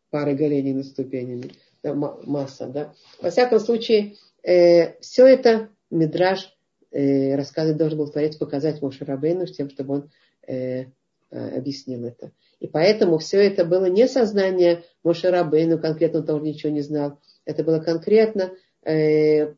пары 0.09 0.35
голений 0.35 0.73
над 0.73 0.85
ступенями, 0.85 1.51
да, 1.81 1.93
масса, 1.93 2.67
да. 2.67 2.93
Во 3.21 3.29
всяком 3.29 3.59
случае, 3.59 4.15
э, 4.43 4.99
все 4.99 5.25
это 5.25 5.69
Мидраж 5.89 6.55
э, 6.91 7.35
рассказывать 7.35 7.77
должен 7.77 7.97
был 7.97 8.09
Творец 8.09 8.35
показать 8.35 8.81
Моше 8.81 9.05
Рабейну, 9.05 9.47
с 9.47 9.55
тем, 9.55 9.69
чтобы 9.69 9.93
он 9.95 10.11
э, 10.47 10.85
объяснил 11.33 12.05
это. 12.05 12.31
И 12.59 12.67
поэтому 12.67 13.17
все 13.17 13.45
это 13.45 13.65
было 13.65 13.85
не 13.85 14.07
сознание 14.07 14.83
Моше 15.03 15.29
Рабейну, 15.29 15.79
конкретно 15.79 16.19
он 16.19 16.25
тоже 16.25 16.43
ничего 16.43 16.71
не 16.71 16.81
знал. 16.81 17.19
Это 17.45 17.63
было 17.63 17.79
конкретно 17.79 18.53
э, 18.83 19.53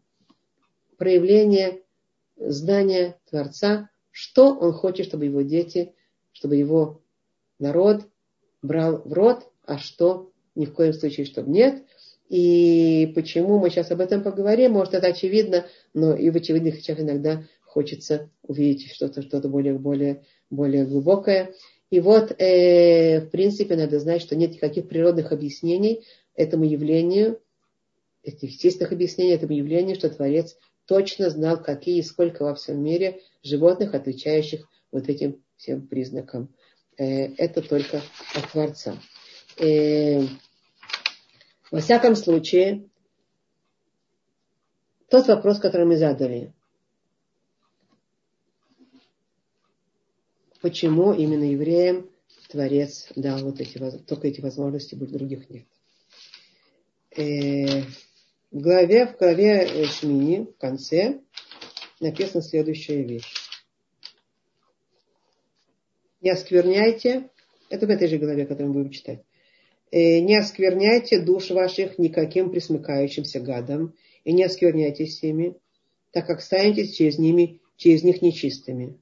проявление 0.98 1.82
знания 2.38 3.20
Творца, 3.30 3.90
что 4.12 4.56
он 4.56 4.74
хочет, 4.74 5.08
чтобы 5.08 5.26
его 5.26 5.42
дети, 5.42 5.94
чтобы 6.32 6.56
его 6.56 7.02
народ 7.60 8.04
брал 8.62 9.02
в 9.04 9.14
рот, 9.14 9.48
а 9.66 9.78
что 9.78 10.32
ни 10.56 10.66
в 10.66 10.74
коем 10.74 10.94
случае, 10.94 11.26
чтобы 11.26 11.52
нет. 11.52 11.84
И 12.30 13.12
почему 13.14 13.60
мы 13.60 13.70
сейчас 13.70 13.92
об 13.92 14.02
этом 14.02 14.24
поговорим, 14.24 14.72
может, 14.72 14.96
это 14.96 15.08
очевидно, 15.08 15.66
но 15.94 16.16
и 16.16 16.30
в 16.32 16.36
очевидных 16.36 16.78
вещах 16.78 17.00
иногда 17.00 17.44
хочется 17.76 18.30
увидеть 18.42 18.90
что-то 18.90 19.22
что 19.22 19.42
более, 19.50 19.78
более, 19.78 20.24
более 20.50 20.86
глубокое. 20.86 21.54
И 21.90 22.00
вот, 22.00 22.32
э, 22.32 23.20
в 23.20 23.30
принципе, 23.32 23.76
надо 23.76 24.00
знать, 24.00 24.22
что 24.22 24.38
нет 24.38 24.54
никаких 24.54 24.88
природных 24.88 25.34
объяснений 25.34 26.06
этому 26.36 26.64
явлению, 26.64 27.42
этих 28.24 28.52
естественных 28.52 28.94
объяснений 28.94 29.34
этому 29.34 29.52
явлению, 29.52 29.98
что 29.98 30.10
Творец 30.10 30.58
точно 30.86 31.30
знал, 31.30 31.62
какие 31.62 31.98
и 31.98 32.04
сколько 32.04 32.44
во 32.44 32.56
всем 32.56 32.82
мире 32.82 33.20
животных, 33.44 33.94
отвечающих 33.94 34.70
вот 34.94 35.10
этим 35.10 35.44
всем 35.58 35.86
признакам. 35.86 36.56
Э, 36.98 37.34
это 37.36 37.62
только 37.62 38.02
от 38.36 38.52
Творца. 38.54 38.98
Э, 39.60 40.22
во 41.72 41.82
всяком 41.82 42.16
случае, 42.16 42.88
тот 45.10 45.28
вопрос, 45.28 45.60
который 45.60 45.86
мы 45.86 45.98
задали, 45.98 46.55
почему 50.66 51.14
именно 51.14 51.44
евреям 51.44 52.10
Творец 52.50 53.10
дал 53.16 53.38
вот 53.44 53.62
эти, 53.62 53.78
только 54.00 54.30
эти 54.30 54.42
возможности, 54.42 54.96
других 54.96 55.48
нет. 55.48 55.68
Э, 57.16 57.82
в 58.50 58.62
главе, 58.62 59.06
в 59.06 59.16
главе 59.16 59.86
Шмини, 59.86 60.46
в 60.46 60.58
конце, 60.58 61.20
написана 62.00 62.42
следующая 62.42 63.04
вещь. 63.04 63.32
Не 66.22 66.32
оскверняйте, 66.32 67.30
это 67.70 67.86
в 67.86 67.92
этой 67.92 68.08
же 68.08 68.18
главе, 68.18 68.48
которую 68.48 68.74
мы 68.74 68.80
будем 68.80 68.92
читать. 68.92 69.22
Э, 69.92 70.20
не 70.20 70.36
оскверняйте 70.36 71.20
душ 71.20 71.52
ваших 71.52 72.00
никаким 72.00 72.50
присмыкающимся 72.50 73.40
гадом, 73.40 73.94
и 74.24 74.34
не 74.34 74.44
оскверняйтесь 74.44 75.22
ими, 75.22 75.58
так 76.10 76.26
как 76.26 76.42
станете 76.42 76.88
через, 76.88 77.20
ними, 77.20 77.62
через 77.78 78.02
них 78.02 78.24
нечистыми. 78.24 78.98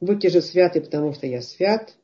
Будьте 0.00 0.28
же 0.28 0.40
святы, 0.40 0.80
потому 0.80 1.12
что 1.12 1.26
я 1.26 1.42
свят. 1.42 1.94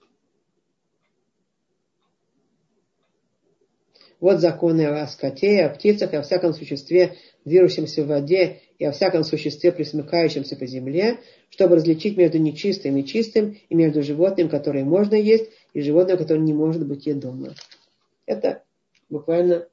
Вот 4.21 4.41
законы 4.41 4.87
о 4.87 5.07
скоте, 5.07 5.65
о 5.65 5.69
птицах 5.69 6.13
и 6.13 6.17
о 6.17 6.23
всяком 6.23 6.55
существе, 6.55 7.17
движущемся 7.45 8.05
в 8.05 8.07
воде, 8.07 8.63
и 8.79 8.85
о 8.85 8.93
всяком 8.93 9.23
существе, 9.23 9.71
присмыкающемся 9.71 10.57
по 10.57 10.67
земле, 10.67 11.21
чтобы 11.51 11.77
различить 11.77 12.17
между 12.17 12.39
нечистым 12.39 12.97
и 12.97 13.05
чистым, 13.05 13.59
и 13.69 13.75
между 13.75 14.03
животным, 14.03 14.49
которое 14.49 14.85
можно 14.85 15.15
есть, 15.15 15.51
и 15.73 15.81
животным, 15.81 16.19
которое 16.19 16.41
не 16.41 16.55
может 16.55 16.87
быть 16.87 17.07
едомо. 17.07 17.55
Это 18.27 18.63
буквально 19.09 19.69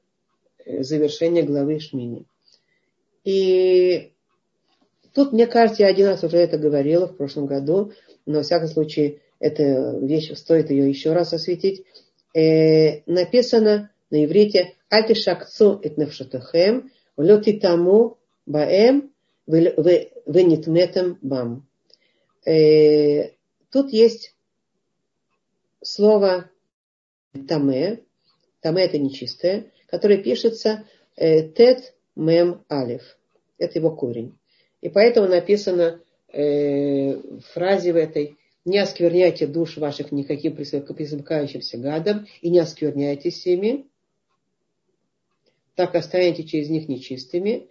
э, 0.64 0.82
завершение 0.82 1.42
главы 1.42 1.80
Шмини. 1.80 2.26
И 3.24 4.12
тут, 5.14 5.32
мне 5.32 5.46
кажется, 5.46 5.82
я 5.82 5.88
один 5.88 6.06
раз 6.08 6.22
уже 6.22 6.36
это 6.36 6.58
говорила 6.58 7.06
в 7.06 7.16
прошлом 7.16 7.46
году, 7.46 7.92
но, 8.26 8.38
во 8.38 8.42
всяком 8.42 8.68
случае, 8.68 9.20
эта 9.38 9.98
вещь, 10.00 10.32
стоит 10.36 10.70
ее 10.70 10.88
еще 10.88 11.12
раз 11.12 11.32
осветить. 11.32 11.84
Э, 12.34 13.02
написано 13.06 13.90
на 14.10 14.24
иврите 14.24 14.74
«Альти 14.88 15.14
шакцу 15.14 15.80
эт 15.82 15.98
невшатахем, 15.98 16.90
влети 17.16 17.58
тому 17.58 18.18
баэм, 18.46 19.12
венитметем 19.46 21.18
бам». 21.22 21.66
Э, 22.46 23.30
тут 23.70 23.92
есть 23.92 24.34
слово 25.82 26.50
«таме», 27.48 28.02
«таме» 28.60 28.84
это 28.84 28.98
нечистое, 28.98 29.72
которое 29.88 30.18
пишется 30.22 30.86
э, 31.16 31.48
«тет 31.48 31.94
мем 32.14 32.64
алиф». 32.70 33.18
Это 33.58 33.78
его 33.78 33.94
корень. 33.94 34.38
И 34.80 34.88
поэтому 34.88 35.28
написано 35.28 36.00
э, 36.32 37.20
фразе 37.52 37.92
в 37.92 37.96
этой 37.96 38.36
«Не 38.64 38.78
оскверняйте 38.78 39.46
душ 39.46 39.76
ваших 39.76 40.12
никаким 40.12 40.54
присмыкающимся 40.54 41.78
гадом 41.78 42.26
и 42.40 42.48
не 42.48 42.60
оскверняйтесь 42.60 43.44
ими, 43.46 43.86
так 45.74 45.94
останете 45.94 46.44
через 46.44 46.68
них 46.68 46.88
нечистыми». 46.88 47.68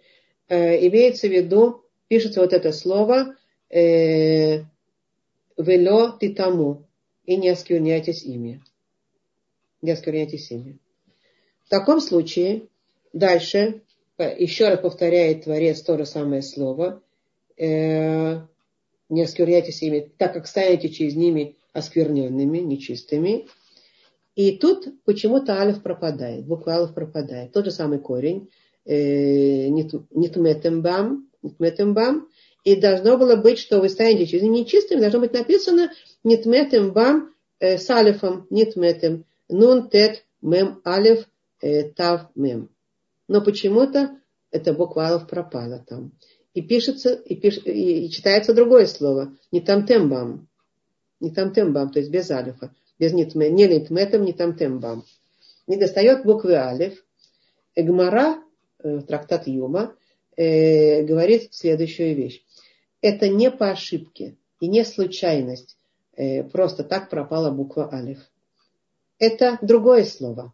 Э, 0.48 0.86
имеется 0.86 1.28
в 1.28 1.32
виду, 1.32 1.84
пишется 2.08 2.40
вот 2.40 2.52
это 2.52 2.72
слово 2.72 3.36
э, 3.70 4.64
«вело 5.56 6.18
титаму» 6.20 6.86
и 7.24 7.36
не 7.36 7.48
оскверняйтесь 7.48 8.24
ими. 8.24 8.62
Не 9.80 9.92
оскверняйтесь 9.92 10.50
ими. 10.50 10.78
В 11.64 11.68
таком 11.68 12.00
случае 12.00 12.68
дальше 13.12 13.82
еще 14.18 14.68
раз 14.68 14.80
повторяет 14.80 15.44
Творец 15.44 15.80
то 15.82 15.96
же 15.96 16.04
самое 16.06 16.42
слово– 16.42 17.02
э, 17.56 18.40
не 19.12 19.22
оскверняйтесь 19.22 19.82
ими, 19.82 20.10
так 20.16 20.32
как 20.32 20.46
станете 20.46 20.88
через 20.88 21.14
ними 21.14 21.56
оскверненными, 21.74 22.58
нечистыми. 22.58 23.46
И 24.34 24.56
тут 24.56 24.88
почему-то 25.04 25.60
алиф 25.60 25.82
пропадает, 25.82 26.46
буква 26.46 26.76
алиф 26.76 26.94
пропадает. 26.94 27.52
Тот 27.52 27.66
же 27.66 27.70
самый 27.70 27.98
корень, 27.98 28.48
э, 28.86 29.68
нитметембам, 29.68 31.28
нитметембам. 31.42 32.28
И 32.64 32.76
должно 32.76 33.18
было 33.18 33.36
быть, 33.36 33.58
что 33.58 33.80
вы 33.80 33.90
станете 33.90 34.24
через 34.26 34.44
них 34.44 34.52
нечистыми, 34.52 35.00
должно 35.00 35.20
быть 35.20 35.34
написано 35.34 35.90
нитметембам 36.24 37.34
э, 37.60 37.76
с 37.76 37.90
алифом, 37.90 38.46
нитметем, 38.48 39.26
нун 39.50 39.90
тет 39.90 40.24
мем 40.40 40.80
алиф 40.86 41.28
э, 41.60 41.90
тав 41.90 42.30
мем. 42.34 42.70
Но 43.28 43.42
почему-то 43.42 44.18
эта 44.50 44.72
буква 44.72 45.08
алиф 45.08 45.28
пропала 45.28 45.84
там 45.86 46.12
и 46.54 46.62
пишется, 46.62 47.14
и, 47.14 47.34
пиш, 47.34 47.58
и 47.64 48.10
читается 48.10 48.54
другое 48.54 48.86
слово, 48.86 49.36
не 49.50 49.60
тамтембам, 49.60 50.48
не 51.20 51.30
тамтембам, 51.30 51.90
то 51.90 51.98
есть 51.98 52.10
без 52.10 52.30
алифа, 52.30 52.74
без 52.98 53.12
нитме, 53.12 53.50
не 53.50 53.66
нитметом, 53.68 54.24
не 54.24 54.32
тамтембам. 54.32 55.04
Не 55.66 55.76
достает 55.76 56.24
буквы 56.24 56.54
алиф. 56.54 57.04
Эгмара, 57.74 58.42
э, 58.82 59.00
трактат 59.00 59.46
Юма, 59.46 59.94
э, 60.36 61.02
говорит 61.04 61.54
следующую 61.54 62.14
вещь. 62.14 62.44
Это 63.00 63.28
не 63.28 63.50
по 63.50 63.70
ошибке 63.70 64.36
и 64.60 64.68
не 64.68 64.84
случайность, 64.84 65.76
э, 66.16 66.44
просто 66.44 66.84
так 66.84 67.08
пропала 67.08 67.50
буква 67.50 67.88
алиф. 67.92 68.18
Это 69.18 69.58
другое 69.62 70.04
слово. 70.04 70.52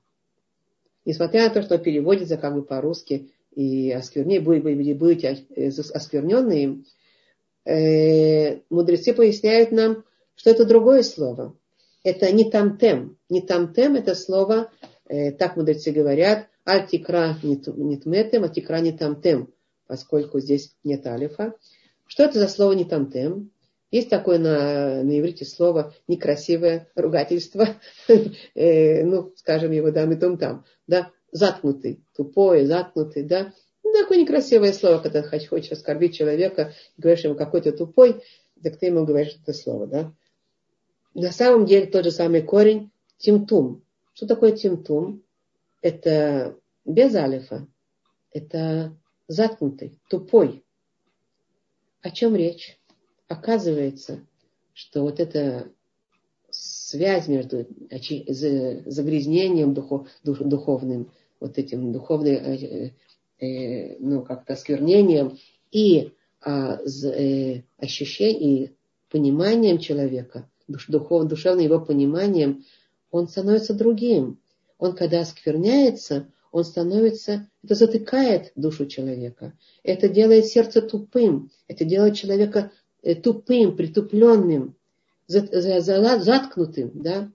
Несмотря 1.05 1.45
на 1.45 1.51
то, 1.51 1.63
что 1.63 1.79
переводится 1.79 2.37
как 2.37 2.55
бы 2.55 2.63
по-русски 2.63 3.31
и 3.55 3.91
осквернее, 3.91 4.41
будете, 4.41 4.95
будете 4.95 5.47
э, 5.57 5.69
оскверненные, 5.69 6.85
э, 7.65 8.61
мудрецы 8.71 9.13
поясняют 9.13 9.73
нам, 9.73 10.05
что 10.35 10.51
это 10.51 10.65
другое 10.65 11.03
слово. 11.03 11.57
Это 12.05 12.31
не 12.31 12.51
тамтем. 12.51 13.19
Не 13.29 13.43
тамтем 13.43 13.97
это 13.97 14.15
слово, 14.15 14.71
э, 15.09 15.33
так 15.33 15.57
мудрецы 15.57 15.91
говорят, 15.91 16.49
альтикра 16.65 17.37
нитметем, 17.43 18.45
а 18.45 18.49
тикра 18.49 18.79
не 18.81 18.93
тамтем, 18.93 19.53
поскольку 19.87 20.39
здесь 20.41 20.77
нет 20.85 21.07
алифа. 21.07 21.55
Что 22.07 22.25
это 22.25 22.39
за 22.39 22.49
слово 22.49 22.73
не 22.73 22.85
тамтем? 22.85 23.51
Есть 23.91 24.11
такое 24.11 24.39
на, 24.39 25.03
на 25.03 25.19
иврите 25.19 25.47
слово 25.47 25.95
некрасивое 26.09 26.89
ругательство, 26.95 27.69
ну, 28.55 29.33
скажем 29.35 29.73
его, 29.73 29.91
да, 29.91 30.05
мы 30.05 30.17
там, 30.17 30.67
да, 30.87 31.11
заткнутый, 31.33 32.01
тупой, 32.17 32.67
заткнутый, 32.67 33.23
да. 33.23 33.53
Ну, 33.83 33.93
такое 33.93 34.19
некрасивое 34.19 34.73
слово, 34.73 34.99
когда 34.99 35.23
хочешь 35.23 35.73
оскорбить 35.73 36.15
человека, 36.15 36.73
говоришь 36.97 37.25
ему 37.25 37.35
какой 37.35 37.61
то 37.61 37.73
тупой, 37.73 38.23
так 38.63 38.77
ты 38.77 38.87
ему 38.87 39.05
говоришь 39.05 39.39
это 39.41 39.53
слово, 39.53 39.87
да. 39.87 40.13
На 41.15 41.33
самом 41.33 41.67
деле 41.67 41.87
тот 41.87 42.05
же 42.05 42.11
самый 42.11 42.43
корень 42.43 42.91
тимтум. 43.19 43.83
Что 44.15 44.27
такое 44.27 44.53
тимтум? 44.53 45.23
Это 45.81 46.57
без 46.85 47.15
алифа. 47.15 47.67
Это 48.33 48.97
заткнутый, 49.27 49.99
тупой. 50.09 50.65
О 52.03 52.11
чем 52.11 52.37
речь? 52.37 52.79
Оказывается, 53.27 54.27
что 54.75 55.03
вот 55.03 55.21
эта 55.21 55.71
связь 56.51 57.29
между 57.29 57.67
загрязнением 57.91 59.75
духов, 59.75 60.09
духовным, 60.23 61.11
вот 61.41 61.59
этим 61.59 61.93
духовным, 61.93 62.35
э, 62.35 62.93
э, 63.41 63.97
ну, 63.99 64.23
как-то 64.23 64.57
сквернением 64.57 65.39
и 65.71 66.13
а, 66.41 66.79
э, 66.79 67.63
ощущением, 67.79 68.75
пониманием 69.11 69.79
человека, 69.79 70.49
духов, 70.67 71.27
душевным 71.27 71.65
его 71.65 71.81
пониманием, 71.81 72.65
он 73.11 73.29
становится 73.29 73.75
другим. 73.75 74.39
Он, 74.79 74.95
когда 74.95 75.21
оскверняется, 75.21 76.29
он 76.53 76.65
становится, 76.65 77.49
это 77.65 77.75
затыкает 77.75 78.53
душу 78.55 78.87
человека. 78.87 79.59
Это 79.83 80.09
делает 80.09 80.47
сердце 80.47 80.81
тупым. 80.81 81.51
Это 81.67 81.85
делает 81.85 82.17
человека 82.17 82.71
э, 83.03 83.15
тупым, 83.15 83.77
притупленным, 83.77 84.77
заткнутым. 85.27 86.91
Да? 86.95 87.31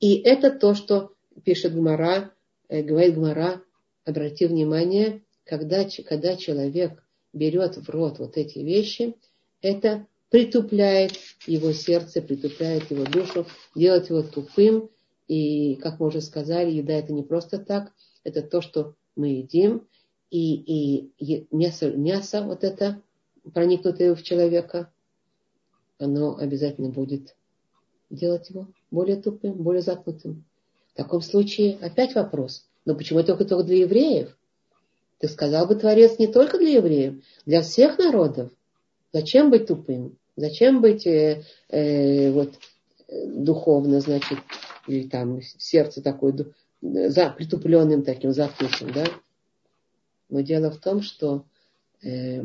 И 0.00 0.16
это 0.16 0.50
то, 0.50 0.74
что 0.74 1.12
пишет 1.44 1.74
Гмара, 1.74 2.16
э, 2.16 2.30
говорит 2.68 3.14
Гмара, 3.14 3.62
обрати 4.04 4.46
внимание, 4.46 5.22
когда, 5.44 5.86
когда 6.06 6.36
человек 6.36 7.02
берет 7.32 7.76
в 7.76 7.88
рот 7.88 8.18
вот 8.18 8.36
эти 8.36 8.58
вещи, 8.58 9.14
это 9.60 10.06
притупляет 10.30 11.12
его 11.46 11.72
сердце, 11.72 12.22
притупляет 12.22 12.90
его 12.90 13.04
душу, 13.04 13.46
делает 13.74 14.10
его 14.10 14.22
тупым. 14.22 14.90
И, 15.28 15.76
как 15.76 15.98
мы 15.98 16.06
уже 16.06 16.20
сказали, 16.20 16.70
еда 16.70 16.94
это 16.94 17.12
не 17.12 17.22
просто 17.22 17.58
так, 17.58 17.92
это 18.22 18.42
то, 18.42 18.60
что 18.60 18.94
мы 19.16 19.28
едим. 19.28 19.86
И, 20.30 21.10
и 21.18 21.46
мясо, 21.50 21.90
мясо 21.90 22.42
вот 22.42 22.64
это, 22.64 23.02
проникнутое 23.54 24.14
в 24.14 24.22
человека, 24.22 24.92
оно 25.98 26.36
обязательно 26.36 26.90
будет 26.90 27.36
делать 28.10 28.50
его 28.50 28.68
более 28.90 29.16
тупым, 29.16 29.54
более 29.54 29.82
заткнутым. 29.82 30.44
В 30.96 31.02
таком 31.02 31.20
случае 31.20 31.76
опять 31.82 32.14
вопрос. 32.14 32.64
Но 32.86 32.94
почему 32.94 33.22
только, 33.22 33.44
только 33.44 33.64
для 33.64 33.80
евреев? 33.80 34.34
Ты 35.18 35.28
сказал 35.28 35.66
бы 35.66 35.74
Творец 35.74 36.18
не 36.18 36.26
только 36.26 36.56
для 36.56 36.70
евреев, 36.70 37.22
для 37.44 37.60
всех 37.60 37.98
народов. 37.98 38.50
Зачем 39.12 39.50
быть 39.50 39.66
тупым? 39.66 40.16
Зачем 40.36 40.80
быть 40.80 41.06
э, 41.06 41.44
э, 41.68 42.30
вот, 42.30 42.54
духовно, 43.26 44.00
значит, 44.00 44.38
или 44.86 45.06
там 45.06 45.42
сердце 45.58 46.00
такое 46.00 46.34
за, 46.80 47.28
притупленным 47.28 48.02
таким, 48.02 48.32
заткнутым, 48.32 48.90
да? 48.94 49.04
Но 50.30 50.40
дело 50.40 50.70
в 50.70 50.78
том, 50.78 51.02
что, 51.02 51.44
э, 52.02 52.42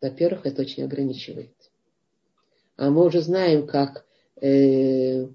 во-первых, 0.00 0.46
это 0.46 0.62
очень 0.62 0.84
ограничивает. 0.84 1.52
А 2.78 2.88
мы 2.88 3.04
уже 3.04 3.20
знаем, 3.20 3.66
как 3.66 4.06
э, 4.40 5.26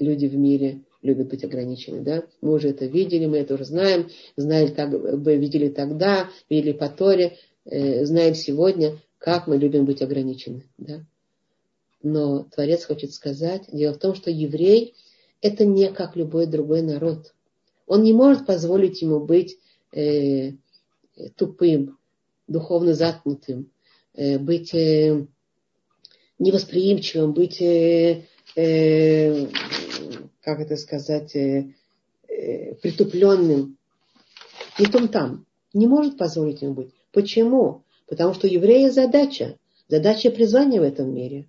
люди 0.00 0.26
в 0.26 0.36
мире 0.36 0.80
любят 1.04 1.28
быть 1.28 1.44
ограничены, 1.44 2.00
да? 2.00 2.24
Мы 2.40 2.54
уже 2.54 2.70
это 2.70 2.86
видели, 2.86 3.26
мы 3.26 3.38
это 3.38 3.54
уже 3.54 3.66
знаем, 3.66 4.08
знали 4.36 4.68
так, 4.68 4.90
видели 4.92 5.68
тогда, 5.68 6.30
видели 6.48 6.72
по 6.72 6.88
Торе, 6.88 7.36
э, 7.66 8.04
знаем 8.04 8.34
сегодня, 8.34 8.98
как 9.18 9.46
мы 9.46 9.58
любим 9.58 9.84
быть 9.84 10.02
ограничены. 10.02 10.64
Да? 10.78 11.04
Но 12.02 12.44
Творец 12.44 12.84
хочет 12.86 13.12
сказать, 13.12 13.64
дело 13.70 13.94
в 13.94 13.98
том, 13.98 14.14
что 14.14 14.30
еврей 14.30 14.94
это 15.40 15.66
не 15.66 15.92
как 15.92 16.16
любой 16.16 16.46
другой 16.46 16.80
народ. 16.80 17.34
Он 17.86 18.02
не 18.02 18.14
может 18.14 18.46
позволить 18.46 19.02
ему 19.02 19.20
быть 19.20 19.58
э, 19.92 20.52
тупым, 21.36 21.98
духовно 22.48 22.94
заткнутым, 22.94 23.70
э, 24.14 24.38
быть 24.38 24.74
э, 24.74 25.26
невосприимчивым, 26.38 27.34
быть, 27.34 27.60
э, 27.60 28.24
э, 28.56 29.46
как 30.44 30.60
это 30.60 30.76
сказать, 30.76 31.34
э, 31.34 31.72
э, 32.28 32.74
притупленным. 32.74 33.78
Не 34.78 34.86
том 34.86 35.08
там. 35.08 35.46
Не 35.72 35.86
может 35.86 36.18
позволить 36.18 36.62
ему 36.62 36.74
быть. 36.74 36.90
Почему? 37.12 37.82
Потому 38.06 38.34
что 38.34 38.46
евреи 38.46 38.90
задача, 38.90 39.56
задача 39.88 40.30
призвания 40.30 40.80
в 40.80 40.84
этом 40.84 41.12
мире. 41.14 41.46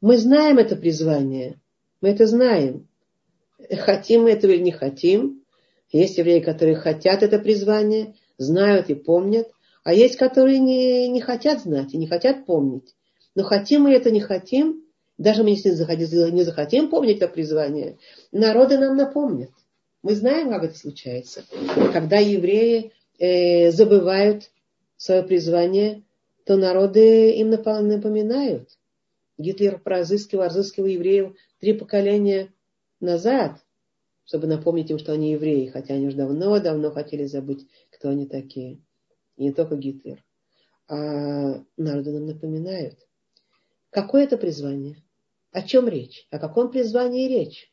Мы 0.00 0.16
знаем 0.18 0.58
это 0.58 0.76
призвание, 0.76 1.60
мы 2.00 2.10
это 2.10 2.26
знаем. 2.26 2.86
Хотим 3.70 4.22
мы 4.22 4.30
этого 4.30 4.52
или 4.52 4.62
не 4.62 4.72
хотим. 4.72 5.42
Есть 5.90 6.18
евреи, 6.18 6.40
которые 6.40 6.76
хотят 6.76 7.22
это 7.22 7.38
призвание, 7.38 8.14
знают 8.38 8.90
и 8.90 8.94
помнят, 8.94 9.48
а 9.82 9.94
есть, 9.94 10.16
которые 10.16 10.58
не, 10.58 11.08
не 11.08 11.20
хотят 11.20 11.62
знать 11.62 11.94
и 11.94 11.98
не 11.98 12.06
хотят 12.06 12.44
помнить. 12.44 12.94
Но 13.34 13.42
хотим 13.42 13.82
мы 13.82 13.92
это, 13.92 14.10
не 14.10 14.20
хотим, 14.20 14.85
даже 15.18 15.42
мы 15.42 15.50
если 15.50 15.70
не 16.30 16.42
захотим 16.42 16.90
помнить 16.90 17.18
это 17.18 17.28
призвание, 17.28 17.98
народы 18.32 18.78
нам 18.78 18.96
напомнят. 18.96 19.50
Мы 20.02 20.14
знаем, 20.14 20.50
как 20.50 20.64
это 20.64 20.78
случается. 20.78 21.44
Когда 21.92 22.18
евреи 22.18 22.92
э, 23.18 23.70
забывают 23.72 24.50
свое 24.96 25.22
призвание, 25.22 26.02
то 26.44 26.56
народы 26.56 27.32
им 27.32 27.50
напоминают. 27.50 28.68
Гитлер 29.38 29.80
разыскивал, 29.84 30.44
разыскивал 30.44 30.86
евреев 30.86 31.34
три 31.60 31.72
поколения 31.72 32.52
назад, 33.00 33.58
чтобы 34.24 34.46
напомнить 34.46 34.90
им, 34.90 34.98
что 34.98 35.12
они 35.12 35.32
евреи, 35.32 35.66
хотя 35.66 35.94
они 35.94 36.06
уже 36.06 36.16
давно-давно 36.16 36.90
хотели 36.90 37.24
забыть, 37.24 37.66
кто 37.90 38.10
они 38.10 38.26
такие. 38.26 38.78
И 39.36 39.44
не 39.44 39.52
только 39.52 39.76
Гитлер. 39.76 40.22
А 40.88 41.62
народы 41.76 42.12
нам 42.12 42.26
напоминают. 42.26 42.98
Какое 43.90 44.24
это 44.24 44.36
призвание? 44.36 45.02
О 45.56 45.62
чем 45.62 45.88
речь? 45.88 46.26
О 46.30 46.38
каком 46.38 46.70
призвании 46.70 47.28
речь? 47.28 47.72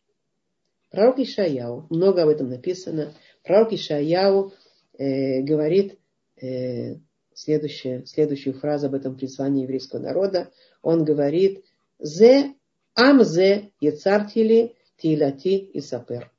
Пророк 0.89 1.19
Ишаяу, 1.19 1.86
много 1.89 2.23
об 2.23 2.29
этом 2.29 2.47
написано. 2.47 3.13
Пророк 3.43 3.73
Ишаяу 3.73 4.53
э, 4.97 5.41
говорит, 5.41 5.99
э, 6.41 6.95
следующая, 7.34 8.05
следующую 8.05 8.53
фразу 8.53 8.86
об 8.86 8.93
этом 8.93 9.17
призвании 9.17 9.63
еврейского 9.63 9.99
народа. 9.99 10.49
Он 10.81 11.03
говорит, 11.03 11.65
«Зе 11.99 12.53
амзе 12.95 13.73
ецартили 13.81 14.77
тилати 14.95 15.57
и 15.57 15.81
сапер». 15.81 16.31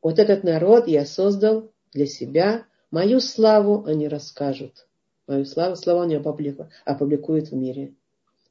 Вот 0.00 0.20
этот 0.20 0.44
народ 0.44 0.86
я 0.86 1.06
создал 1.06 1.72
для 1.92 2.06
себя, 2.06 2.66
мою 2.92 3.18
славу 3.18 3.84
они 3.84 4.06
расскажут. 4.06 4.86
Мою 5.26 5.44
славу, 5.44 5.74
славу 5.74 6.02
они 6.02 6.14
опубликуют 6.14 7.48
в 7.48 7.56
мире. 7.56 7.94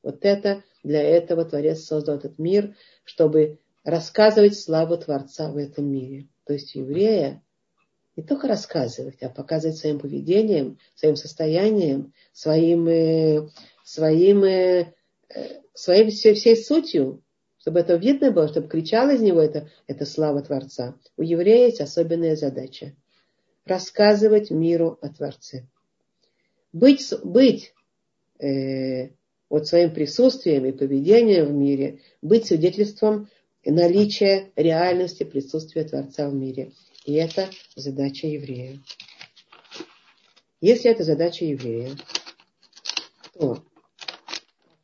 Вот 0.03 0.25
это, 0.25 0.61
для 0.83 1.01
этого 1.01 1.45
Творец 1.45 1.83
создал 1.83 2.17
этот 2.17 2.39
мир, 2.39 2.75
чтобы 3.03 3.59
рассказывать 3.83 4.59
славу 4.59 4.97
Творца 4.97 5.51
в 5.51 5.57
этом 5.57 5.91
мире. 5.91 6.27
То 6.45 6.53
есть 6.53 6.75
еврея 6.75 7.41
не 8.19 8.23
только 8.23 8.47
рассказывать, 8.49 9.21
а 9.21 9.29
показывать 9.29 9.77
своим 9.77 9.97
поведением, 9.97 10.77
своим 10.93 11.15
состоянием, 11.15 12.13
своим, 12.33 12.87
э, 12.87 13.47
своим, 13.83 14.43
э, 14.43 14.93
своей 15.73 16.09
всей, 16.09 16.33
всей 16.33 16.57
сутью, 16.57 17.23
чтобы 17.59 17.79
это 17.79 17.95
видно 17.95 18.31
было, 18.31 18.49
чтобы 18.49 18.67
кричала 18.67 19.11
из 19.11 19.21
него 19.21 19.39
это, 19.39 19.69
это 19.87 20.05
слава 20.05 20.41
Творца. 20.41 20.95
У 21.15 21.21
еврея 21.21 21.67
есть 21.67 21.79
особенная 21.79 22.35
задача. 22.35 22.93
Рассказывать 23.65 24.51
миру 24.51 24.97
о 25.01 25.09
Творце. 25.09 25.67
Быть, 26.73 27.13
быть 27.23 27.73
э, 28.39 29.11
вот 29.49 29.67
своим 29.67 29.91
присутствием 29.91 30.65
и 30.65 30.71
поведением 30.71 31.47
в 31.47 31.51
мире, 31.51 31.99
быть 32.21 32.45
свидетельством 32.45 33.29
наличия 33.65 34.51
реальности 34.55 35.23
присутствия 35.23 35.83
Творца 35.83 36.29
в 36.29 36.33
мире. 36.33 36.71
И 37.05 37.13
это 37.13 37.49
задача 37.75 38.27
еврея. 38.27 38.79
Если 40.61 40.91
это 40.91 41.03
задача 41.03 41.45
еврея, 41.45 41.91
то 43.33 43.63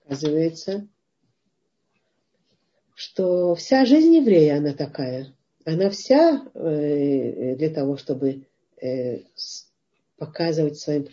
оказывается, 0.05 0.87
что 2.93 3.55
вся 3.55 3.85
жизнь 3.85 4.15
еврея, 4.15 4.57
она 4.57 4.73
такая. 4.73 5.33
Она 5.65 5.89
вся 5.89 6.49
э, 6.53 7.55
для 7.55 7.69
того, 7.69 7.97
чтобы 7.97 8.47
э, 8.81 9.19
показывать 10.17 10.77
своим, 10.77 11.05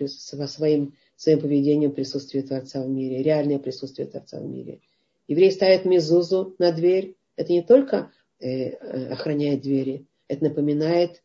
своим, 0.46 0.94
своим 1.22 1.40
поведением 1.40 1.92
присутствие 1.92 2.42
Творца 2.42 2.82
в 2.82 2.88
мире, 2.88 3.22
реальное 3.22 3.60
присутствие 3.60 4.08
Творца 4.08 4.40
в 4.40 4.44
мире. 4.44 4.80
Еврей 5.28 5.52
ставит 5.52 5.84
мезузу 5.84 6.56
на 6.58 6.72
дверь. 6.72 7.14
Это 7.36 7.52
не 7.52 7.62
только 7.62 8.10
э, 8.40 8.70
охраняет 9.12 9.60
двери, 9.60 10.04
это 10.26 10.42
напоминает 10.42 11.22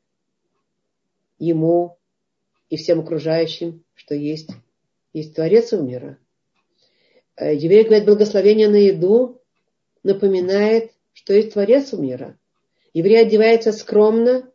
ему 1.40 1.98
и 2.70 2.78
всем 2.78 3.00
окружающим, 3.00 3.84
что 3.96 4.14
есть, 4.14 4.52
есть 5.14 5.34
Творец 5.34 5.74
у 5.74 5.82
мира. 5.82 6.20
Э, 7.36 7.56
еврей 7.56 7.84
говорит 7.84 8.06
благословение 8.06 8.70
на 8.70 8.76
еду, 8.76 9.42
напоминает, 10.04 10.92
что 11.14 11.34
есть 11.34 11.54
Творец 11.54 11.92
у 11.94 12.00
мира. 12.00 12.38
Еврей 12.94 13.20
одевается 13.20 13.72
скромно, 13.72 14.48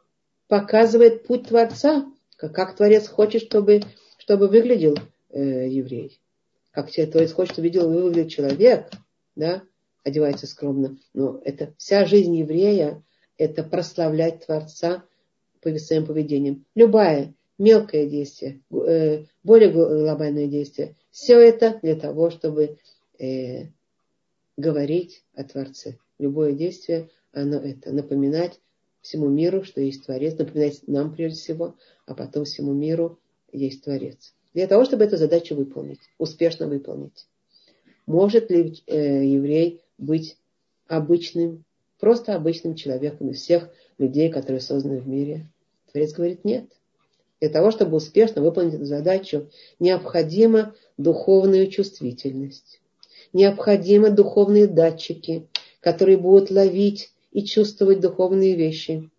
показывает 0.47 1.27
путь 1.27 1.49
Творца, 1.49 2.07
как, 2.37 2.55
как 2.55 2.77
Творец 2.77 3.09
хочет, 3.09 3.43
чтобы, 3.43 3.81
чтобы 4.19 4.47
выглядел 4.47 4.97
э, 5.33 5.69
еврей. 5.69 6.21
Как 6.71 6.91
тебе, 6.91 7.07
то 7.07 7.21
есть 7.21 7.35
хочет 7.35 7.59
увидел, 7.59 7.91
выглядит 7.91 8.31
человек, 8.31 8.91
да, 9.35 9.63
одевается 10.05 10.47
скромно. 10.47 10.99
Но 11.13 11.41
это 11.45 11.75
вся 11.77 12.05
жизнь 12.07 12.35
еврея, 12.37 13.03
это 13.37 13.63
прославлять 13.63 14.47
Творца 14.47 15.05
своим 15.77 16.07
поведением. 16.07 16.65
Любое 16.75 17.35
мелкое 17.59 18.09
действие, 18.09 18.61
э, 18.71 19.25
более 19.45 19.71
глобальное 19.71 20.47
действие. 20.47 20.97
Все 21.11 21.39
это 21.39 21.79
для 21.83 21.95
того, 21.95 22.31
чтобы 22.31 22.79
э, 23.19 23.67
говорить 24.57 25.25
о 25.35 25.45
Творце. 25.45 25.99
Любое 26.19 26.53
действие, 26.53 27.11
оно 27.33 27.59
это 27.59 27.93
напоминать 27.93 28.61
всему 29.01 29.29
миру, 29.29 29.65
что 29.65 29.81
есть 29.81 30.05
Творец, 30.05 30.37
напоминать 30.39 30.87
нам 30.87 31.15
прежде 31.15 31.39
всего, 31.39 31.77
а 32.07 32.15
потом 32.15 32.45
всему 32.45 32.73
миру 32.73 33.19
есть 33.53 33.85
Творец. 33.85 34.35
Для 34.55 34.67
того, 34.67 34.85
чтобы 34.85 35.05
эту 35.05 35.17
задачу 35.17 35.55
выполнить, 35.55 36.01
успешно 36.19 36.67
выполнить. 36.67 37.27
Может 38.07 38.51
ли 38.51 38.83
э, 38.87 39.25
еврей 39.25 39.81
быть 39.97 40.37
обычным, 40.89 41.65
просто 41.99 42.35
обычным 42.35 42.75
человеком 42.75 43.31
из 43.31 43.41
всех 43.41 43.71
людей, 43.99 44.31
которые 44.31 44.61
созданы 44.61 45.01
в 45.01 45.09
мире? 45.09 45.47
Творец 45.91 46.13
говорит, 46.13 46.45
нет. 46.45 46.67
Для 47.41 47.49
того, 47.49 47.71
чтобы 47.71 47.97
успешно 47.97 48.43
выполнить 48.43 48.75
эту 48.75 48.85
задачу, 48.85 49.51
необходима 49.79 50.75
духовная 50.97 51.67
чувствительность. 51.67 52.81
Необходимы 53.33 54.11
духовные 54.11 54.67
датчики, 54.67 55.49
которые 55.81 56.19
будут 56.19 56.51
ловить 56.51 57.13
и 57.31 57.43
чувствовать 57.43 58.01
духовные 58.01 58.55
вещи. 58.55 59.11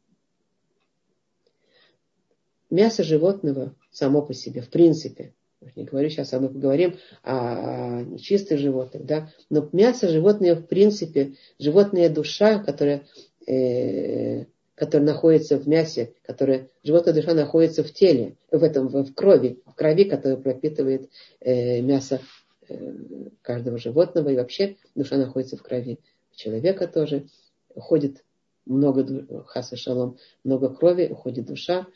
Мясо 2.69 3.03
животного 3.03 3.73
само 3.93 4.21
по 4.21 4.33
себе, 4.33 4.61
в 4.61 4.69
принципе, 4.69 5.33
не 5.75 5.85
говорю 5.85 6.09
сейчас, 6.09 6.33
а 6.33 6.39
мы 6.39 6.49
поговорим 6.49 6.97
о 7.23 8.01
нечистых 8.01 8.59
животных, 8.59 9.05
да, 9.05 9.31
но 9.49 9.69
мясо 9.71 10.09
животное, 10.09 10.55
в 10.55 10.65
принципе, 10.65 11.33
животная 11.59 12.09
душа, 12.09 12.59
которая, 12.59 13.05
э, 13.47 14.45
которая 14.75 15.07
находится 15.07 15.57
в 15.57 15.67
мясе, 15.67 16.13
которая, 16.23 16.67
животная 16.83 17.13
душа 17.13 17.33
находится 17.33 17.83
в 17.83 17.93
теле, 17.93 18.35
в 18.51 18.63
этом, 18.63 18.87
в 18.87 19.13
крови, 19.13 19.61
в 19.65 19.73
крови, 19.75 20.03
которая 20.03 20.37
пропитывает 20.37 21.09
э, 21.39 21.81
мясо 21.81 22.19
э, 22.67 22.93
каждого 23.41 23.77
животного, 23.77 24.29
и 24.29 24.35
вообще 24.35 24.75
душа 24.95 25.17
находится 25.17 25.57
в 25.57 25.63
крови 25.63 25.99
человека 26.35 26.87
тоже. 26.87 27.27
Уходит 27.75 28.23
много, 28.65 29.43
хаса 29.45 29.75
шалом, 29.75 30.17
много 30.43 30.69
крови, 30.69 31.07
уходит 31.09 31.45
душа. 31.45 31.87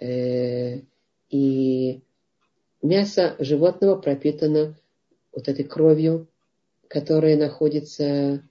Э, 0.00 0.80
и 1.34 2.00
мясо 2.80 3.34
животного 3.40 3.96
пропитано 3.96 4.76
вот 5.32 5.48
этой 5.48 5.64
кровью, 5.64 6.28
которая 6.86 7.36
находится, 7.36 8.48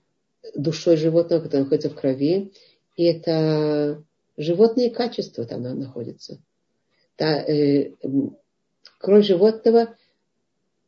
душой 0.54 0.98
животного, 0.98 1.40
которая 1.40 1.62
находится 1.64 1.88
в 1.88 1.94
крови. 1.94 2.52
И 2.96 3.04
это 3.04 4.04
животные 4.36 4.90
качества 4.90 5.46
там 5.46 5.62
находятся. 5.62 6.42
Та, 7.16 7.40
э, 7.40 7.92
кровь 8.98 9.24
животного 9.24 9.96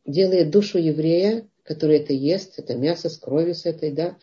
делает 0.04 0.50
душу 0.50 0.76
еврея, 0.76 1.48
который 1.62 1.96
это 1.96 2.12
ест, 2.12 2.58
это 2.58 2.74
мясо 2.76 3.08
с 3.08 3.16
кровью 3.16 3.54
с 3.54 3.64
этой, 3.64 3.90
да, 3.90 4.18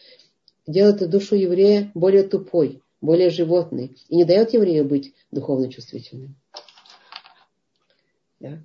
делает 0.68 1.10
душу 1.10 1.36
еврея 1.36 1.90
более 1.96 2.22
тупой, 2.22 2.84
более 3.02 3.32
животной 3.32 3.98
и 4.10 4.16
не 4.16 4.26
дает 4.26 4.54
еврею 4.54 4.86
быть 4.86 5.16
духовно 5.32 5.72
чувствительным. 5.72 6.36
Да? 8.44 8.62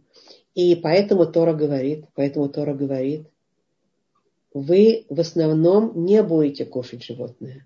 И 0.54 0.74
поэтому 0.74 1.24
Тора 1.24 1.54
говорит, 1.54 2.06
поэтому 2.14 2.48
Тора 2.48 2.74
говорит, 2.74 3.28
вы 4.52 5.06
в 5.08 5.20
основном 5.20 6.04
не 6.04 6.20
будете 6.24 6.64
кушать 6.64 7.04
животное, 7.04 7.64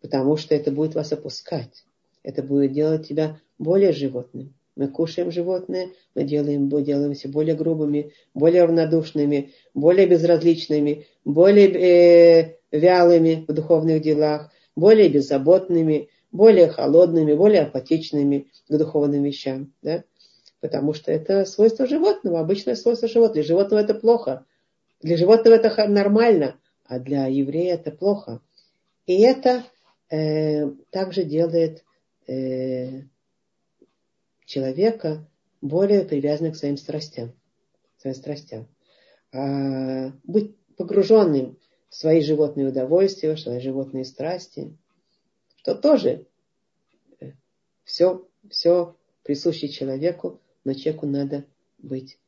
потому 0.00 0.36
что 0.36 0.54
это 0.54 0.70
будет 0.70 0.94
вас 0.94 1.12
опускать. 1.12 1.84
Это 2.22 2.42
будет 2.44 2.72
делать 2.72 3.08
тебя 3.08 3.40
более 3.58 3.92
животным. 3.92 4.54
Мы 4.76 4.86
кушаем 4.86 5.32
животное, 5.32 5.88
мы 6.14 6.22
делаем, 6.22 6.68
делаемся 6.84 7.28
более 7.28 7.56
грубыми, 7.56 8.12
более 8.32 8.62
равнодушными, 8.62 9.50
более 9.74 10.06
безразличными, 10.06 11.06
более 11.24 11.68
э, 11.72 12.56
вялыми 12.70 13.44
в 13.48 13.52
духовных 13.52 14.02
делах, 14.02 14.52
более 14.76 15.08
беззаботными, 15.08 16.10
более 16.30 16.68
холодными, 16.68 17.34
более 17.34 17.62
апатичными 17.62 18.46
к 18.68 18.78
духовным 18.78 19.24
вещам. 19.24 19.72
Да? 19.82 20.04
Потому 20.60 20.92
что 20.92 21.10
это 21.10 21.44
свойство 21.44 21.86
животного, 21.86 22.40
обычное 22.40 22.74
свойство 22.74 23.08
животного. 23.08 23.34
Для 23.34 23.42
животного 23.44 23.80
это 23.80 23.94
плохо. 23.94 24.46
Для 25.00 25.16
животного 25.16 25.54
это 25.54 25.88
нормально, 25.88 26.58
а 26.84 26.98
для 26.98 27.26
еврея 27.26 27.74
это 27.74 27.90
плохо. 27.90 28.42
И 29.06 29.20
это 29.22 29.64
э, 30.10 30.70
также 30.90 31.24
делает 31.24 31.84
э, 32.26 33.02
человека 34.44 35.26
более 35.62 36.04
привязанным 36.04 36.52
к 36.52 36.56
своим 36.56 36.76
страстям. 36.76 37.32
Своим 37.98 38.16
страстям. 38.16 38.68
А, 39.32 40.12
быть 40.24 40.56
погруженным 40.76 41.58
свои 41.88 42.20
животные 42.22 42.68
удовольствия, 42.68 43.36
свои 43.36 43.60
животные 43.60 44.04
страсти, 44.04 44.76
что 45.56 45.74
тоже 45.74 46.26
все, 47.84 48.26
э, 48.44 48.48
все 48.48 48.96
присуще 49.22 49.68
человеку, 49.68 50.40
но 50.64 50.74
человеку 50.74 51.06
надо 51.06 51.44
быть 51.78 52.18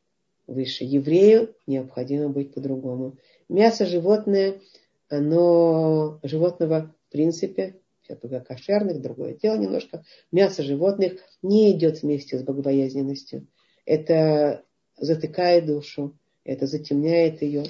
выше. 0.46 0.84
Еврею 0.84 1.54
необходимо 1.66 2.28
быть 2.28 2.54
по-другому. 2.54 3.16
Мясо 3.48 3.86
животное, 3.86 4.60
оно 5.08 6.18
животного 6.22 6.94
в 7.08 7.12
принципе, 7.12 7.78
сейчас 8.02 8.18
только 8.20 8.40
кошерных, 8.40 9.02
другое 9.02 9.34
дело 9.34 9.58
немножко, 9.58 10.02
мясо 10.30 10.62
животных 10.62 11.20
не 11.42 11.70
идет 11.72 12.02
вместе 12.02 12.38
с 12.38 12.42
богобоязненностью. 12.42 13.46
Это 13.84 14.64
затыкает 14.96 15.66
душу, 15.66 16.18
это 16.44 16.66
затемняет 16.66 17.42
ее. 17.42 17.64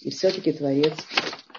И 0.00 0.08
все-таки 0.08 0.52
Творец 0.52 0.94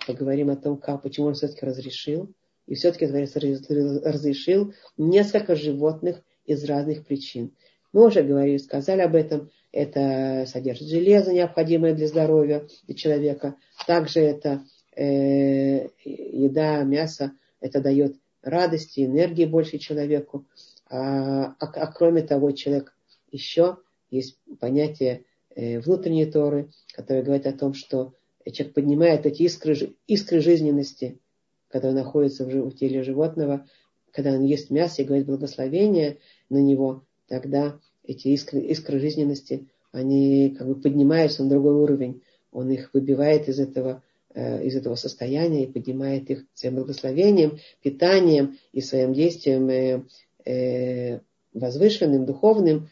поговорим 0.08 0.50
о 0.50 0.56
том, 0.56 0.78
как, 0.78 1.04
почему 1.04 1.28
он 1.28 1.36
все-таки 1.36 1.64
разрешил. 1.64 2.34
И 2.66 2.74
все-таки 2.74 3.06
Творец 3.06 3.36
разрешил 3.36 4.74
несколько 4.98 5.56
животных 5.56 6.24
из 6.46 6.64
разных 6.64 7.06
причин. 7.06 7.56
Мы 7.94 8.06
уже 8.06 8.24
говорили, 8.24 8.58
сказали 8.58 9.02
об 9.02 9.16
этом. 9.16 9.50
Это 9.72 10.46
содержит 10.48 10.88
железо, 10.88 11.34
необходимое 11.34 11.94
для 11.94 12.08
здоровья 12.08 12.68
человека. 12.96 13.56
Также 13.86 14.22
это 14.22 14.64
э, 14.96 15.90
еда, 16.04 16.84
мясо. 16.84 17.32
Это 17.60 17.82
дает 17.82 18.16
радости, 18.42 19.06
энергии 19.06 19.46
больше 19.46 19.78
человеку. 19.78 20.46
А, 20.90 21.46
а, 21.46 21.56
а 21.60 21.92
кроме 21.92 22.22
того, 22.22 22.52
человек 22.52 22.94
еще 23.32 23.78
есть 24.10 24.38
понятие 24.60 25.26
э, 25.56 25.80
внутренней 25.80 26.26
Торы, 26.26 26.70
которое 26.94 27.24
говорит 27.24 27.46
о 27.46 27.54
том, 27.54 27.74
что 27.74 28.14
человек 28.52 28.74
поднимает 28.74 29.26
эти 29.26 29.44
искры, 29.44 29.96
искры 30.08 30.40
жизненности, 30.42 31.20
которые 31.70 31.96
находятся 31.96 32.46
в, 32.46 32.50
в 32.50 32.76
теле 32.76 33.04
животного, 33.04 33.68
когда 34.12 34.32
он 34.32 34.44
ест 34.44 34.70
мясо 34.70 35.02
и 35.02 35.06
говорит 35.06 35.28
благословение 35.28 36.18
на 36.50 36.58
него, 36.58 37.04
тогда 37.28 37.80
эти 38.04 38.30
искры, 38.30 38.62
искры 38.62 39.00
жизненности, 39.00 39.68
они 39.92 40.56
как 40.58 40.68
бы 40.68 40.76
поднимаются 40.76 41.44
на 41.44 41.50
другой 41.50 41.76
уровень. 41.76 42.22
Он 42.52 42.70
их 42.72 42.90
выбивает 42.94 43.48
из 43.50 43.60
этого, 43.60 44.04
э, 44.34 44.64
из 44.66 44.76
этого 44.76 44.96
состояния 44.96 45.64
и 45.64 45.72
поднимает 45.72 46.30
их 46.30 46.46
своим 46.54 46.76
благословением, 46.76 47.60
питанием 47.82 48.58
и 48.72 48.82
своим 48.82 49.14
действием 49.14 49.70
э, 49.70 50.04
э, 50.46 51.20
возвышенным, 51.54 52.26
духовным, 52.26 52.90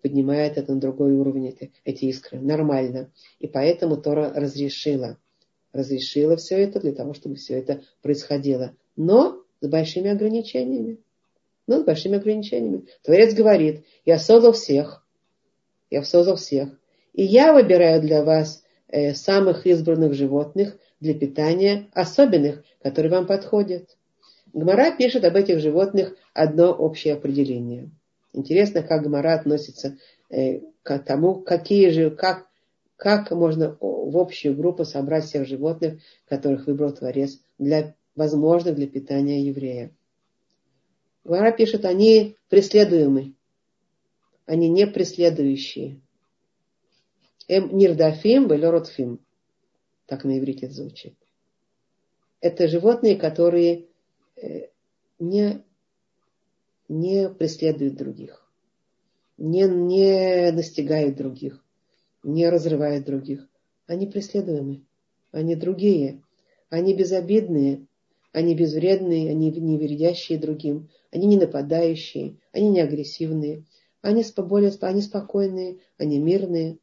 поднимает 0.00 0.58
это 0.58 0.74
на 0.74 0.80
другой 0.80 1.10
уровень, 1.16 1.48
эти, 1.48 1.72
эти 1.84 2.04
искры. 2.04 2.38
Нормально. 2.38 3.10
И 3.40 3.48
поэтому 3.48 3.96
Тора 3.96 4.32
разрешила. 4.32 5.18
Разрешила 5.72 6.36
все 6.36 6.58
это 6.58 6.78
для 6.78 6.92
того, 6.92 7.14
чтобы 7.14 7.34
все 7.34 7.54
это 7.54 7.82
происходило. 8.00 8.76
Но 8.94 9.42
с 9.60 9.66
большими 9.66 10.10
ограничениями. 10.10 10.98
Но 11.66 11.80
с 11.80 11.84
большими 11.84 12.16
ограничениями. 12.16 12.86
Творец 13.02 13.34
говорит, 13.34 13.84
я 14.04 14.18
создал 14.18 14.52
всех. 14.52 15.04
Я 15.90 16.02
создал 16.04 16.36
всех. 16.36 16.70
И 17.12 17.22
я 17.22 17.52
выбираю 17.52 18.00
для 18.00 18.24
вас 18.24 18.62
э, 18.88 19.14
самых 19.14 19.66
избранных 19.66 20.14
животных 20.14 20.76
для 21.00 21.14
питания, 21.14 21.88
особенных, 21.92 22.62
которые 22.82 23.10
вам 23.10 23.26
подходят. 23.26 23.96
Гмара 24.52 24.96
пишет 24.96 25.24
об 25.24 25.36
этих 25.36 25.60
животных 25.60 26.16
одно 26.34 26.72
общее 26.72 27.14
определение– 27.14 27.90
Интересно, 28.36 28.82
как 28.82 29.02
Гмара 29.02 29.32
относится 29.32 29.96
э, 30.28 30.60
к 30.82 30.98
тому, 30.98 31.36
какие 31.36 31.88
же, 31.88 32.10
как, 32.10 32.46
как 32.96 33.30
можно 33.30 33.78
в 33.80 34.18
общую 34.18 34.54
группу 34.54 34.84
собрать 34.84 35.24
всех 35.24 35.46
животных, 35.46 36.00
которых 36.28 36.66
выбрал 36.66 36.92
Творец, 36.92 37.40
для, 37.58 37.94
возможных 38.14 38.74
для 38.74 38.86
питания 38.86 39.40
еврея. 39.40 39.90
Гмара 41.26 41.50
пишет, 41.50 41.84
они 41.84 42.36
преследуемы, 42.48 43.34
они 44.46 44.68
не 44.68 44.86
преследующие. 44.86 46.00
Эм 47.48 47.76
нирдафим 47.76 48.46
велоротфим. 48.46 49.18
Так 50.06 50.24
на 50.24 50.38
иврите 50.38 50.70
звучит. 50.70 51.16
Это 52.40 52.68
животные, 52.68 53.16
которые 53.16 53.86
э, 54.36 54.68
не, 55.18 55.64
не 56.88 57.28
преследуют 57.28 57.96
других, 57.96 58.48
не, 59.36 59.62
не 59.62 60.52
достигают 60.52 61.16
других, 61.16 61.64
не 62.22 62.48
разрывают 62.48 63.04
других. 63.04 63.48
Они 63.88 64.06
преследуемые, 64.06 64.84
они 65.32 65.56
другие, 65.56 66.22
они 66.70 66.94
безобидные, 66.94 67.88
они 68.36 68.54
безвредные, 68.54 69.30
они 69.30 69.50
не 69.50 69.78
вредящие 69.78 70.38
другим, 70.38 70.90
они 71.10 71.26
не 71.26 71.38
нападающие, 71.38 72.36
они 72.52 72.68
не 72.68 72.82
агрессивные, 72.82 73.64
они, 74.02 74.22
более, 74.36 74.70
они 74.82 75.00
спокойные, 75.00 75.78
они 75.96 76.18
мирные. 76.18 76.76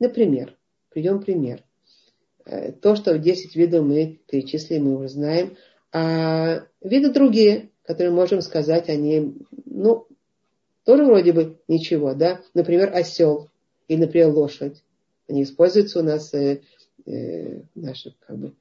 Например, 0.00 0.56
приведем 0.90 1.22
пример. 1.22 1.62
Э, 2.44 2.72
то, 2.72 2.96
что 2.96 3.20
10 3.20 3.54
видов 3.54 3.86
мы 3.86 4.18
перечислили, 4.28 4.80
мы 4.80 4.96
уже 4.96 5.10
знаем. 5.10 5.56
А 5.92 6.64
виды 6.82 7.12
другие, 7.12 7.70
которые 7.84 8.10
можем 8.10 8.40
сказать, 8.40 8.88
они, 8.88 9.36
ну, 9.64 10.08
тоже 10.82 11.04
вроде 11.04 11.32
бы 11.32 11.60
ничего, 11.68 12.14
да? 12.14 12.40
Например, 12.54 12.92
осел 12.92 13.48
или, 13.86 14.00
например, 14.00 14.30
лошадь. 14.30 14.82
Они 15.28 15.44
используются 15.44 16.00
у 16.00 16.02
нас 16.02 16.34
э, 16.34 16.62
э, 17.06 17.60
наши, 17.76 18.16
как 18.26 18.38
бы, 18.38 18.54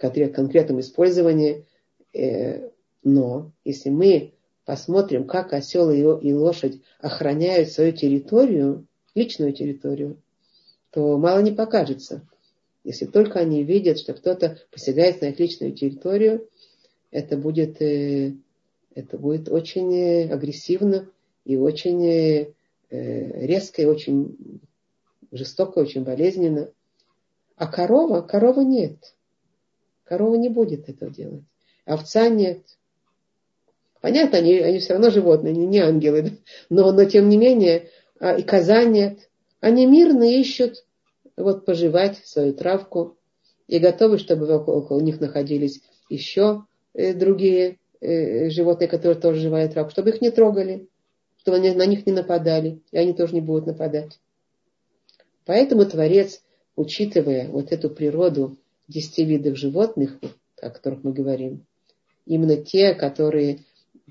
конкретном 0.00 0.80
использовании. 0.80 1.66
Э, 2.12 2.70
но 3.02 3.52
если 3.64 3.90
мы 3.90 4.32
посмотрим, 4.64 5.26
как 5.26 5.52
осел 5.52 5.90
и 5.90 6.32
лошадь 6.32 6.80
охраняют 7.00 7.70
свою 7.70 7.92
территорию, 7.92 8.86
личную 9.14 9.52
территорию, 9.52 10.16
то 10.90 11.18
мало 11.18 11.40
не 11.40 11.52
покажется. 11.52 12.26
Если 12.84 13.04
только 13.06 13.40
они 13.40 13.62
видят, 13.62 13.98
что 13.98 14.14
кто-то 14.14 14.58
посягает 14.70 15.20
на 15.20 15.26
их 15.26 15.38
личную 15.38 15.72
территорию, 15.72 16.48
это 17.10 17.36
будет, 17.36 17.80
э, 17.82 18.34
это 18.94 19.18
будет 19.18 19.48
очень 19.48 19.94
э, 19.94 20.32
агрессивно 20.32 21.08
и 21.44 21.56
очень 21.56 22.54
резко, 22.90 23.82
и 23.82 23.84
очень 23.84 24.60
жестоко, 25.30 25.78
очень 25.78 26.02
болезненно. 26.02 26.70
А 27.54 27.68
корова, 27.68 28.20
корова 28.20 28.62
нет. 28.62 29.14
Корова 30.10 30.34
не 30.34 30.48
будет 30.48 30.88
этого 30.88 31.08
делать. 31.08 31.44
Овца 31.84 32.28
нет. 32.28 32.62
Понятно, 34.00 34.38
они, 34.38 34.58
они 34.58 34.80
все 34.80 34.94
равно 34.94 35.10
животные, 35.10 35.52
они 35.52 35.66
не 35.66 35.78
ангелы. 35.78 36.38
Но, 36.68 36.90
но 36.90 37.04
тем 37.04 37.28
не 37.28 37.36
менее, 37.36 37.90
а, 38.18 38.34
и 38.34 38.42
коза 38.42 38.82
нет. 38.82 39.30
Они 39.60 39.86
мирно 39.86 40.24
ищут 40.24 40.84
вот 41.36 41.64
пожевать 41.64 42.16
свою 42.24 42.54
травку 42.54 43.18
и 43.68 43.78
готовы, 43.78 44.18
чтобы 44.18 44.52
около 44.52 45.00
них 45.00 45.20
находились 45.20 45.80
еще 46.08 46.64
э, 46.92 47.14
другие 47.14 47.78
э, 48.00 48.50
животные, 48.50 48.88
которые 48.88 49.20
тоже 49.20 49.38
жевают 49.38 49.74
травку, 49.74 49.92
чтобы 49.92 50.10
их 50.10 50.20
не 50.20 50.30
трогали, 50.30 50.88
чтобы 51.36 51.58
они 51.58 51.70
на 51.70 51.86
них 51.86 52.04
не 52.04 52.12
нападали, 52.12 52.82
и 52.90 52.98
они 52.98 53.12
тоже 53.12 53.34
не 53.34 53.40
будут 53.40 53.66
нападать. 53.66 54.18
Поэтому 55.44 55.86
Творец, 55.86 56.42
учитывая 56.74 57.46
вот 57.48 57.70
эту 57.70 57.90
природу 57.90 58.58
десяти 58.90 59.24
видов 59.24 59.56
животных, 59.56 60.18
о 60.60 60.70
которых 60.70 61.04
мы 61.04 61.12
говорим, 61.12 61.64
именно 62.26 62.56
те, 62.56 62.94
которые 62.94 63.60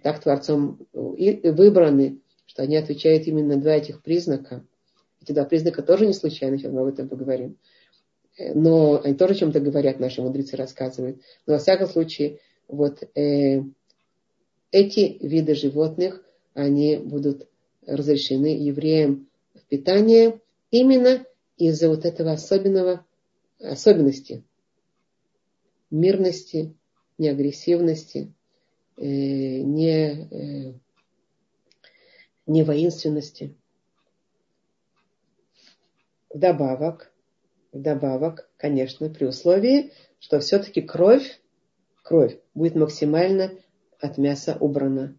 так 0.02 0.22
Творцом 0.22 0.80
выбраны, 0.94 2.20
что 2.46 2.64
они 2.64 2.78
отвечают 2.78 3.28
именно 3.28 3.56
на 3.56 3.62
два 3.62 3.76
этих 3.76 4.02
признака. 4.02 4.66
Эти 5.22 5.34
два 5.34 5.46
признака 5.46 5.84
тоже 5.84 6.08
не 6.08 6.14
случайно, 6.14 6.58
сейчас 6.58 6.72
мы 6.72 6.82
об 6.82 6.88
этом 6.88 7.10
поговорим. 7.10 7.58
Но 8.38 9.02
они 9.04 9.16
тоже 9.16 9.36
чем-то 9.36 9.60
говорят, 9.60 10.00
наши 10.00 10.22
мудрецы 10.22 10.56
рассказывают. 10.56 11.22
Но 11.46 11.54
во 11.54 11.60
всяком 11.60 11.90
случае, 11.90 12.40
вот 12.70 13.04
э, 13.16 13.62
эти 14.72 15.18
виды 15.20 15.56
животных, 15.56 16.24
они 16.54 16.98
будут 16.98 17.50
разрешены 17.86 18.58
евреям 18.58 19.28
в 19.54 19.66
питание 19.66 20.40
именно 20.72 21.26
из-за 21.58 21.90
вот 21.90 22.06
этого 22.06 22.32
особенного 22.32 23.06
особенности 23.60 24.44
мирности, 25.92 26.76
не 27.18 27.30
агрессивности, 27.30 28.34
э, 28.98 29.04
не, 29.06 30.72
э, 30.72 30.74
не 32.46 32.64
воинственности. 32.64 33.56
Вдобавок, 36.30 37.12
вдобавок, 37.72 38.50
конечно, 38.58 39.10
при 39.10 39.26
условии, 39.26 39.92
что 40.20 40.40
все-таки 40.40 40.82
кровь, 40.82 41.40
кровь 42.04 42.38
будет 42.54 42.76
максимально 42.76 43.52
от 44.00 44.18
мяса 44.18 44.58
убрана, 44.60 45.18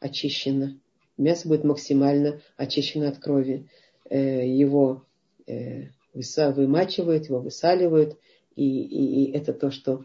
очищена. 0.00 0.78
Мясо 1.18 1.48
будет 1.48 1.64
максимально 1.64 2.40
очищено 2.56 3.08
от 3.08 3.18
крови. 3.18 3.68
Э, 4.08 4.46
его 4.46 5.04
вымачивают, 5.44 7.26
его 7.26 7.40
высаливают, 7.40 8.18
и, 8.56 8.82
и, 8.82 9.24
и 9.24 9.32
это 9.32 9.52
то, 9.52 9.70
что 9.70 10.04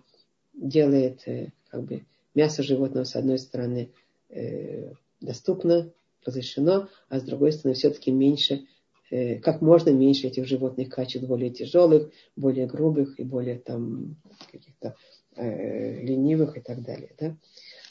делает 0.54 1.28
э, 1.28 1.52
как 1.70 1.84
бы, 1.84 2.06
мясо 2.34 2.64
животного, 2.64 3.04
с 3.04 3.16
одной 3.16 3.40
стороны, 3.40 3.92
э, 4.30 4.92
доступно, 5.22 5.92
разрешено, 6.26 6.90
а 7.10 7.20
с 7.20 7.24
другой 7.24 7.52
стороны, 7.52 7.76
все-таки 7.76 8.12
меньше, 8.12 8.66
э, 9.12 9.40
как 9.40 9.62
можно 9.62 9.90
меньше 9.90 10.28
этих 10.28 10.46
животных 10.46 10.90
качеств, 10.90 11.28
более 11.28 11.52
тяжелых, 11.52 12.12
более 12.36 12.68
грубых 12.68 13.20
и 13.20 13.24
более 13.24 13.60
там 13.60 14.18
каких-то 14.52 14.96
ленивых 15.40 16.58
и 16.58 16.62
так 16.62 16.82
далее. 16.82 17.12
Да? 17.20 17.38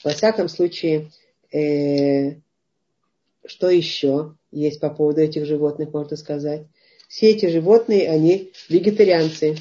Во 0.02 0.10
всяком 0.10 0.48
случае, 0.48 1.10
э, 1.52 2.40
что 3.44 3.70
еще 3.70 4.34
есть 4.50 4.80
по 4.80 4.90
поводу 4.90 5.20
этих 5.20 5.46
животных, 5.46 5.92
можно 5.92 6.16
сказать? 6.16 6.66
Все 7.08 7.30
эти 7.30 7.46
животные, 7.46 8.08
они 8.10 8.52
вегетарианцы. 8.68 9.56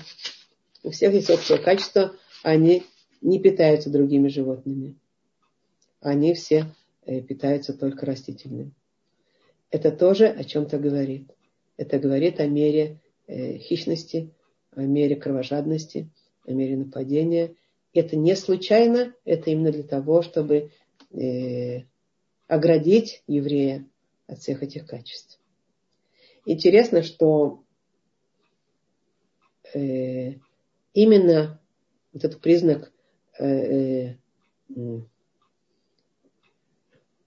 У 0.86 0.92
всех 0.92 1.16
есть 1.16 1.32
общее 1.32 1.58
качество, 1.58 2.16
они 2.44 2.84
не 3.20 3.40
питаются 3.40 3.90
другими 3.90 4.28
животными. 4.28 4.96
Они 6.00 6.36
все 6.36 6.68
э, 7.08 7.22
питаются 7.22 7.74
только 7.74 8.06
растительным. 8.06 8.76
Это 9.72 9.90
тоже 9.90 10.28
о 10.28 10.44
чем-то 10.44 10.78
говорит. 10.78 11.32
Это 11.76 11.98
говорит 11.98 12.40
о 12.40 12.46
мере 12.46 13.00
э, 13.26 13.58
хищности, 13.58 14.32
о 14.76 14.82
мере 14.82 15.16
кровожадности, 15.16 16.12
о 16.46 16.52
мере 16.52 16.78
нападения. 16.78 17.56
Это 17.92 18.16
не 18.16 18.36
случайно, 18.36 19.12
это 19.26 19.50
именно 19.50 19.72
для 19.72 19.82
того, 19.82 20.22
чтобы 20.22 20.70
э, 21.12 21.82
оградить 22.48 23.24
еврея 23.26 23.88
от 24.28 24.38
всех 24.38 24.62
этих 24.62 24.86
качеств. 24.86 25.40
Интересно, 26.46 27.02
что 27.02 27.64
именно 30.96 31.60
вот 32.14 32.24
этот 32.24 32.42
признак 32.42 32.92
э, 33.38 34.16
э, 34.16 35.00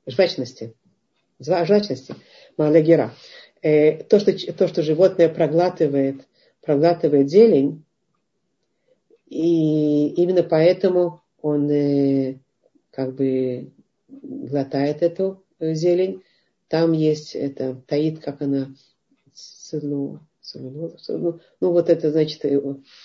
жвачности, 0.06 0.74
жвачности, 1.38 2.14
малегера, 2.56 3.14
э, 3.62 4.02
то, 4.02 4.18
что, 4.18 4.32
то, 4.52 4.66
что 4.66 4.82
животное 4.82 5.28
проглатывает, 5.28 6.26
проглатывает 6.62 7.30
зелень, 7.30 7.84
и 9.26 10.08
именно 10.16 10.42
поэтому 10.42 11.22
он 11.40 11.70
э, 11.70 12.40
как 12.90 13.14
бы 13.14 13.72
глотает 14.08 15.02
эту 15.02 15.44
зелень. 15.60 16.22
Там 16.68 16.92
есть 16.92 17.36
это 17.36 17.74
таит, 17.86 18.20
как 18.20 18.40
она, 18.40 18.74
целу, 19.34 20.20
ну, 20.54 21.38
вот 21.60 21.90
это, 21.90 22.10
значит, 22.10 22.42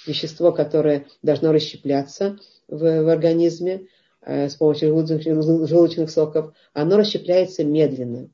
вещество, 0.06 0.52
которое 0.52 1.08
должно 1.22 1.52
расщепляться 1.52 2.38
в, 2.68 2.80
в 2.80 3.10
организме 3.10 3.88
э, 4.22 4.50
с 4.50 4.56
помощью 4.56 4.90
желудочных, 4.90 5.44
желудочных 5.44 6.10
соков, 6.10 6.54
оно 6.74 6.98
расщепляется 6.98 7.64
медленно. 7.64 8.30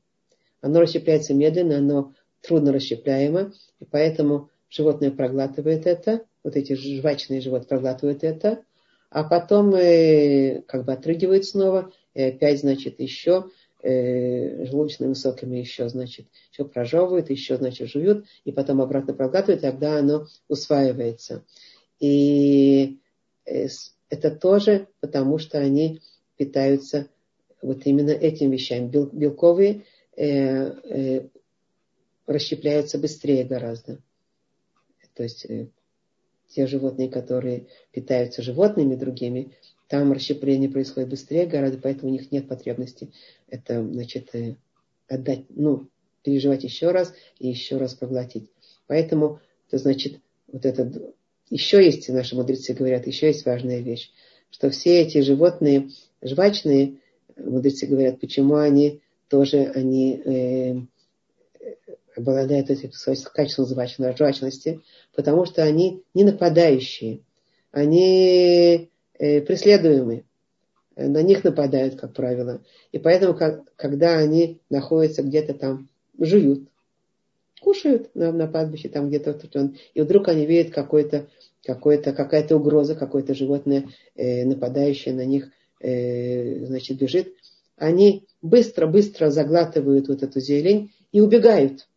Оно 0.60 0.80
расщепляется 0.80 1.34
медленно, 1.34 1.78
оно 1.78 2.14
трудно 2.42 2.72
расщепляемо, 2.72 3.52
и 3.80 3.84
поэтому 3.84 4.50
животное 4.68 5.10
проглатывает 5.10 5.86
это, 5.86 6.24
вот 6.42 6.56
эти 6.56 6.74
жвачные 6.74 7.40
животные 7.40 7.68
проглатывают 7.68 8.24
это, 8.24 8.62
а 9.10 9.24
потом 9.24 9.74
э, 9.74 10.62
как 10.66 10.84
бы 10.84 10.92
отрыгивает 10.92 11.44
снова, 11.44 11.92
и 12.14 12.22
опять, 12.22 12.60
значит, 12.60 13.00
еще 13.00 13.46
э, 13.82 14.66
желудочными 14.66 15.14
соками 15.14 15.58
еще, 15.58 15.88
значит, 15.88 16.26
еще 16.52 16.64
прожевывают, 16.64 17.30
еще, 17.30 17.56
значит, 17.56 17.88
жуют, 17.88 18.26
и 18.44 18.52
потом 18.52 18.80
обратно 18.80 19.14
проглатывают, 19.14 19.62
тогда 19.62 19.98
оно 19.98 20.26
усваивается. 20.48 21.44
И 21.98 22.98
э, 23.46 23.66
это 24.08 24.30
тоже 24.30 24.88
потому, 25.00 25.38
что 25.38 25.58
они 25.58 26.00
питаются 26.36 27.08
вот 27.62 27.86
именно 27.86 28.10
этим 28.10 28.50
вещами. 28.50 28.88
Бел, 28.88 29.06
белковые, 29.06 29.84
э, 30.16 30.26
э, 30.26 31.28
расщепляются 32.26 32.98
быстрее 32.98 33.44
гораздо. 33.44 33.98
То 35.14 35.22
есть 35.22 35.44
э, 35.44 35.68
те 36.50 36.66
животные, 36.66 37.08
которые 37.08 37.66
питаются 37.92 38.42
животными 38.42 38.96
другими, 38.96 39.52
там 39.88 40.12
расщепление 40.12 40.68
происходит 40.68 41.08
быстрее 41.08 41.46
гораздо, 41.46 41.78
поэтому 41.78 42.10
у 42.10 42.12
них 42.12 42.30
нет 42.30 42.46
потребности 42.46 43.10
это, 43.48 43.82
значит, 43.84 44.34
э, 44.34 44.56
отдать, 45.08 45.44
ну, 45.48 45.88
переживать 46.22 46.64
еще 46.64 46.90
раз 46.90 47.12
и 47.38 47.48
еще 47.48 47.76
раз 47.76 47.94
проглотить. 47.94 48.50
Поэтому, 48.86 49.40
это 49.68 49.78
значит, 49.78 50.20
вот 50.52 50.64
это, 50.64 51.12
еще 51.48 51.84
есть, 51.84 52.08
наши 52.08 52.36
мудрецы 52.36 52.74
говорят, 52.74 53.06
еще 53.06 53.28
есть 53.28 53.44
важная 53.44 53.80
вещь, 53.80 54.12
что 54.50 54.70
все 54.70 55.00
эти 55.00 55.20
животные, 55.20 55.90
жвачные, 56.22 56.98
мудрецы 57.36 57.86
говорят, 57.86 58.20
почему 58.20 58.56
они 58.56 59.00
тоже, 59.28 59.72
они 59.74 60.22
э, 60.24 60.74
обладают 62.20 62.70
этим 62.70 62.90
качеством 63.32 63.66
жвачности, 63.66 64.80
потому 65.14 65.44
что 65.44 65.62
они 65.62 66.02
не 66.14 66.24
нападающие, 66.24 67.20
они 67.72 68.90
э, 69.18 69.40
преследуемые 69.42 70.24
на 70.96 71.22
них 71.22 71.44
нападают, 71.44 71.96
как 71.96 72.12
правило. 72.12 72.62
И 72.92 72.98
поэтому, 72.98 73.34
как, 73.34 73.62
когда 73.76 74.18
они 74.18 74.60
находятся 74.68 75.22
где-то 75.22 75.54
там, 75.54 75.88
жуют, 76.18 76.68
кушают 77.60 78.14
на, 78.14 78.32
на 78.32 78.46
пастбище, 78.46 78.88
там 78.88 79.08
где-то, 79.08 79.38
и 79.94 80.00
вдруг 80.00 80.28
они 80.28 80.46
видят 80.46 80.72
какой-то, 80.72 81.28
какой-то, 81.64 82.12
какая-то 82.12 82.56
угроза, 82.56 82.94
какое-то 82.94 83.34
животное, 83.34 83.88
э, 84.16 84.44
нападающее 84.44 85.14
на 85.14 85.24
них, 85.24 85.50
э, 85.80 86.66
значит, 86.66 86.98
бежит, 86.98 87.34
они 87.76 88.26
быстро-быстро 88.42 89.30
заглатывают 89.30 90.08
вот 90.08 90.22
эту 90.22 90.40
зелень 90.40 90.92
и 91.12 91.20
убегают. 91.20 91.88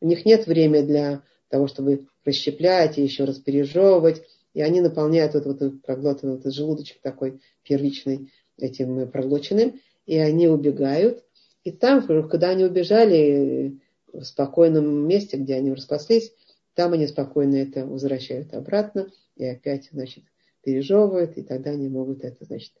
У 0.00 0.06
них 0.06 0.24
нет 0.24 0.46
времени 0.46 0.86
для 0.86 1.22
того, 1.48 1.66
чтобы 1.66 2.06
расщеплять 2.24 2.98
и 2.98 3.02
еще 3.02 3.24
раз 3.24 3.38
пережевывать. 3.38 4.22
И 4.54 4.62
они 4.62 4.80
наполняют 4.80 5.34
вот, 5.34 5.46
вот 5.46 5.82
проглотывают 5.82 6.40
этот 6.40 6.54
желудочек 6.54 7.00
такой 7.00 7.40
первичный 7.62 8.32
этим 8.56 9.08
проглоченным, 9.10 9.80
и 10.06 10.18
они 10.18 10.48
убегают. 10.48 11.24
И 11.62 11.70
там, 11.70 12.06
когда 12.28 12.50
они 12.50 12.64
убежали 12.64 13.78
в 14.12 14.24
спокойном 14.24 15.06
месте, 15.06 15.36
где 15.36 15.54
они 15.54 15.72
распаслись, 15.72 16.32
там 16.74 16.92
они 16.92 17.06
спокойно 17.06 17.56
это 17.56 17.86
возвращают 17.86 18.54
обратно 18.54 19.10
и 19.36 19.44
опять, 19.44 19.88
значит, 19.92 20.24
пережевывают, 20.62 21.36
и 21.36 21.42
тогда 21.42 21.70
они 21.70 21.88
могут 21.88 22.24
это, 22.24 22.44
значит, 22.44 22.72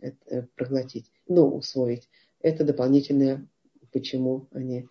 это 0.00 0.48
проглотить, 0.54 1.10
ну, 1.26 1.48
усвоить. 1.48 2.08
Это 2.40 2.64
дополнительное, 2.64 3.46
почему 3.92 4.46
они 4.52 4.86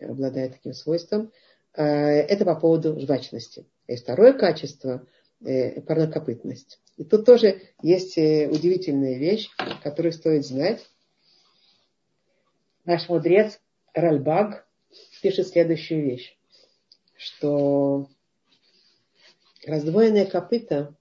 обладают 0.00 0.54
таким 0.54 0.72
свойством. 0.72 1.32
А, 1.74 1.84
это 1.84 2.44
по 2.44 2.54
поводу 2.54 2.98
жвачности. 3.00 3.66
И 3.86 3.96
второе 3.96 4.32
качество– 4.32 5.06
э, 5.44 5.80
парнокопытность. 5.82 6.80
И 6.96 7.04
тут 7.04 7.24
тоже 7.24 7.62
есть 7.82 8.18
э, 8.18 8.48
удивительная 8.48 9.18
вещь, 9.18 9.48
которую 9.82 10.12
стоит 10.12 10.44
знать. 10.46 10.84
Наш 12.84 13.08
мудрец 13.08 13.60
Ральбаг 13.94 14.66
пишет 15.22 15.48
следующую 15.48 16.02
вещь, 16.04 16.36
что 17.16 18.08
раздвоенное 19.66 20.26
копыто 20.26 20.94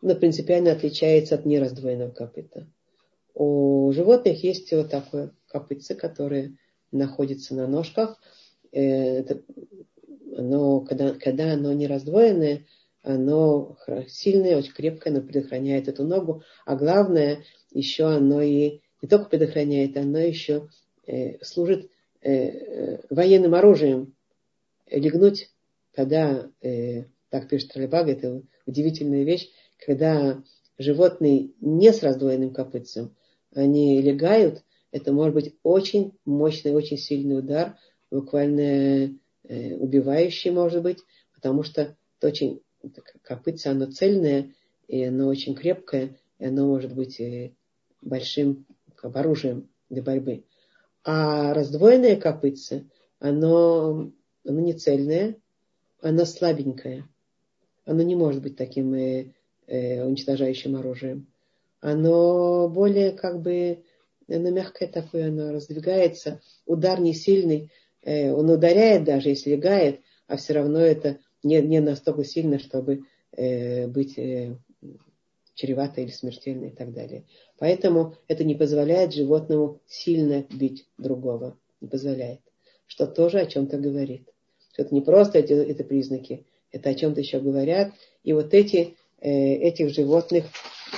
ну, 0.00 0.16
принципиально 0.16 0.72
отличается 0.72 1.36
от 1.36 1.46
нераздвоенного 1.46 2.10
копыта. 2.10 2.66
У 3.34 3.92
животных 3.92 4.42
есть 4.42 4.72
вот 4.72 4.90
такое 4.90 5.32
копытце, 5.46 5.94
которое 5.94 6.56
находится 6.92 7.54
на 7.54 7.66
ножках. 7.66 8.20
Э, 8.70 8.80
это, 8.80 9.42
оно, 10.36 10.80
когда, 10.80 11.14
когда 11.14 11.52
оно 11.52 11.72
не 11.72 11.86
раздвоенное, 11.86 12.66
оно 13.02 13.76
сильное, 14.08 14.56
очень 14.56 14.72
крепкое, 14.72 15.12
оно 15.12 15.22
предохраняет 15.22 15.88
эту 15.88 16.04
ногу, 16.04 16.42
а 16.64 16.76
главное, 16.76 17.42
еще 17.72 18.04
оно 18.04 18.40
и 18.40 18.80
не 19.00 19.08
только 19.08 19.28
предохраняет, 19.28 19.96
оно 19.96 20.18
еще 20.18 20.68
э, 21.06 21.42
служит 21.44 21.90
э, 22.20 22.32
э, 22.32 23.00
военным 23.10 23.54
оружием. 23.54 24.14
Легнуть, 24.88 25.50
когда, 25.92 26.48
э, 26.60 27.04
так 27.30 27.48
пишет 27.48 27.76
Ралибаг, 27.76 28.08
это 28.08 28.42
удивительная 28.66 29.24
вещь, 29.24 29.50
когда 29.84 30.42
животные 30.78 31.50
не 31.60 31.92
с 31.92 32.02
раздвоенным 32.02 32.52
копытцем, 32.52 33.16
они 33.54 34.00
легают, 34.00 34.62
это 34.92 35.12
может 35.12 35.34
быть 35.34 35.54
очень 35.62 36.12
мощный, 36.24 36.72
очень 36.72 36.98
сильный 36.98 37.38
удар, 37.38 37.76
буквально 38.10 39.18
э, 39.42 39.74
убивающий, 39.74 40.50
может 40.50 40.82
быть, 40.82 40.98
потому 41.34 41.64
что 41.64 41.96
это 42.18 42.28
очень 42.28 42.60
копытце, 43.22 43.70
оно 43.70 43.86
цельное, 43.86 44.54
и 44.86 45.02
оно 45.02 45.26
очень 45.26 45.54
крепкое, 45.54 46.16
и 46.38 46.44
оно 46.44 46.66
может 46.66 46.94
быть 46.94 47.20
большим 48.00 48.66
как, 48.94 49.16
оружием 49.16 49.68
для 49.88 50.02
борьбы. 50.02 50.44
А 51.04 51.52
раздвоенное 51.54 52.16
копытце, 52.16 52.84
оно, 53.18 54.12
оно 54.44 54.60
не 54.60 54.74
цельное, 54.74 55.36
оно 56.00 56.24
слабенькое. 56.24 57.08
Оно 57.84 58.02
не 58.02 58.14
может 58.14 58.42
быть 58.42 58.56
таким 58.56 58.94
э, 58.94 59.32
э, 59.66 60.04
уничтожающим 60.04 60.76
оружием. 60.76 61.26
Оно 61.80 62.68
более 62.68 63.12
как 63.12 63.40
бы, 63.40 63.82
оно 64.28 64.50
мягкое 64.50 64.88
такое, 64.88 65.28
оно 65.28 65.52
раздвигается. 65.52 66.40
Удар 66.66 67.00
не 67.00 67.14
сильный, 67.14 67.70
э, 68.02 68.32
он 68.32 68.50
ударяет 68.50 69.04
даже, 69.04 69.30
если 69.30 69.50
легает, 69.50 70.00
а 70.26 70.36
все 70.36 70.54
равно 70.54 70.78
это 70.78 71.18
не, 71.42 71.60
не 71.60 71.80
настолько 71.80 72.24
сильно, 72.24 72.58
чтобы 72.58 73.02
э, 73.36 73.86
быть 73.86 74.18
э, 74.18 74.56
чревато 75.54 76.00
или 76.00 76.10
смертельно 76.10 76.66
и 76.66 76.70
так 76.70 76.92
далее. 76.92 77.24
Поэтому 77.58 78.16
это 78.28 78.44
не 78.44 78.54
позволяет 78.54 79.14
животному 79.14 79.80
сильно 79.86 80.44
бить 80.50 80.86
другого. 80.98 81.58
Не 81.80 81.88
позволяет. 81.88 82.40
Что 82.86 83.06
тоже 83.06 83.40
о 83.40 83.46
чем-то 83.46 83.78
говорит. 83.78 84.28
Что 84.72 84.82
это 84.82 84.94
не 84.94 85.00
просто 85.00 85.38
эти, 85.38 85.52
это 85.52 85.84
признаки, 85.84 86.46
это 86.70 86.90
о 86.90 86.94
чем-то 86.94 87.20
еще 87.20 87.40
говорят. 87.40 87.92
И 88.24 88.32
вот 88.32 88.54
эти, 88.54 88.96
э, 89.20 89.30
этих 89.30 89.90
животных 89.90 90.46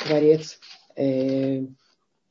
Творец 0.06 0.58
э, 0.96 1.66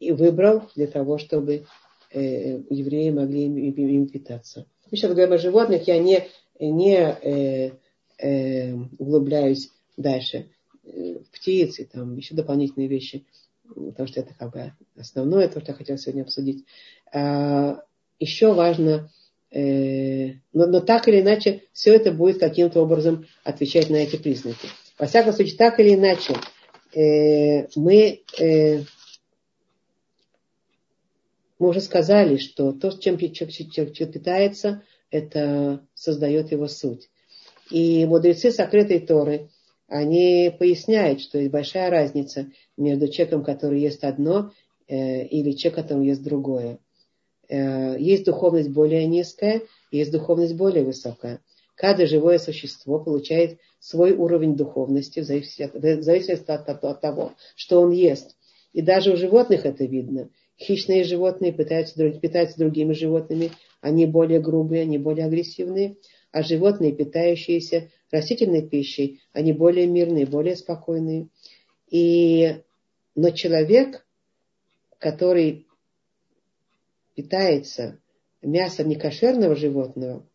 и 0.03 0.11
выбрал 0.11 0.63
для 0.75 0.87
того, 0.87 1.17
чтобы 1.17 1.65
э, 2.11 2.59
евреи 2.69 3.09
могли 3.09 3.45
им, 3.45 4.07
питаться. 4.07 4.65
Мы 4.91 4.97
сейчас 4.97 5.11
говорим 5.11 5.33
о 5.33 5.37
животных, 5.37 5.87
я 5.87 5.97
не, 5.99 6.27
не 6.59 6.97
э, 6.97 7.71
э, 8.19 8.73
углубляюсь 8.97 9.71
дальше 9.97 10.47
э, 10.83 11.15
птицы, 11.33 11.89
там 11.91 12.15
еще 12.17 12.35
дополнительные 12.35 12.87
вещи, 12.87 13.25
потому 13.67 14.07
что 14.07 14.19
это 14.19 14.33
как 14.37 14.51
бы 14.51 14.73
основное, 14.97 15.47
то, 15.47 15.61
что 15.61 15.71
я 15.71 15.77
хотела 15.77 15.97
сегодня 15.97 16.23
обсудить. 16.23 16.65
А, 17.11 17.81
еще 18.19 18.53
важно, 18.53 19.09
э, 19.51 20.33
но, 20.53 20.65
но 20.67 20.79
так 20.79 21.07
или 21.07 21.21
иначе, 21.21 21.63
все 21.73 21.95
это 21.95 22.11
будет 22.11 22.39
каким-то 22.39 22.81
образом 22.81 23.25
отвечать 23.43 23.89
на 23.89 23.97
эти 23.97 24.15
признаки. 24.15 24.67
Во 24.97 25.07
всяком 25.07 25.33
случае, 25.33 25.57
так 25.57 25.79
или 25.79 25.95
иначе, 25.95 26.35
э, 26.95 27.67
мы, 27.75 28.21
э, 28.39 28.81
мы 31.59 31.69
уже 31.69 31.81
сказали, 31.81 32.37
что 32.37 32.71
то, 32.71 32.91
чем 32.91 33.17
человек 33.17 34.13
питается, 34.13 34.83
это 35.11 35.85
создает 35.93 36.51
его 36.51 36.67
суть. 36.67 37.09
И 37.69 38.05
мудрецы 38.05 38.51
сокрытой 38.51 38.99
Торы, 38.99 39.49
они 39.87 40.53
поясняют, 40.57 41.21
что 41.21 41.37
есть 41.37 41.51
большая 41.51 41.89
разница 41.89 42.51
между 42.77 43.07
человеком, 43.07 43.43
который 43.43 43.81
ест 43.81 44.03
одно, 44.03 44.51
э, 44.87 45.25
или 45.25 45.51
человеком, 45.51 45.83
который 45.83 46.07
ест 46.07 46.23
другое. 46.23 46.79
Э, 47.47 47.95
есть 47.99 48.25
духовность 48.25 48.69
более 48.69 49.05
низкая, 49.05 49.61
есть 49.91 50.11
духовность 50.11 50.55
более 50.55 50.83
высокая. 50.83 51.41
Каждое 51.75 52.07
живое 52.07 52.37
существо 52.39 52.99
получает 52.99 53.59
свой 53.79 54.13
уровень 54.13 54.55
духовности 54.55 55.19
в 55.19 55.25
зависимости 55.25 55.63
от, 55.63 55.73
в 55.75 56.03
зависимости 56.03 56.49
от, 56.49 56.69
от, 56.69 56.83
от 56.83 57.01
того, 57.01 57.33
что 57.55 57.81
он 57.81 57.91
ест. 57.91 58.35
И 58.71 58.81
даже 58.81 59.11
у 59.11 59.17
животных 59.17 59.65
это 59.65 59.85
видно. 59.85 60.29
Хищные 60.57 61.03
животные 61.03 61.51
питаются, 61.51 62.09
питаются 62.11 62.59
другими 62.59 62.93
животными, 62.93 63.51
они 63.81 64.05
более 64.05 64.39
грубые, 64.39 64.83
они 64.83 64.97
более 64.97 65.25
агрессивные 65.25 65.97
а 66.33 66.41
животные, 66.41 66.91
питающиеся 66.91 67.91
растительной 68.11 68.67
пищей, 68.67 69.21
они 69.33 69.53
более 69.53 69.85
мирные, 69.85 70.25
более 70.25 70.55
спокойные. 70.55 71.27
И, 71.89 72.57
но 73.13 73.29
человек, 73.29 74.03
который 74.97 75.67
питается 77.15 77.99
мясом 78.41 78.89
некошерного 78.89 79.55
животного, 79.55 80.27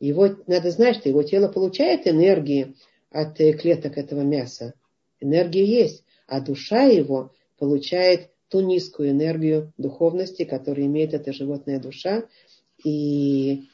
его, 0.00 0.30
надо 0.48 0.72
знать, 0.72 0.96
что 0.96 1.08
его 1.08 1.22
тело 1.22 1.46
получает 1.46 2.08
энергии 2.08 2.74
от 3.10 3.40
э, 3.40 3.52
клеток 3.52 3.96
этого 3.96 4.22
мяса. 4.22 4.74
Энергия 5.20 5.64
есть, 5.64 6.04
а 6.26 6.40
душа 6.40 6.82
его 6.82 7.32
получает 7.56 8.30
ту 8.48 8.60
низкую 8.60 9.10
энергию 9.10 9.72
духовности, 9.76 10.44
которую 10.44 10.86
имеет 10.86 11.14
эта 11.14 11.32
животная 11.32 11.80
душа. 11.80 12.24
И 12.84 13.68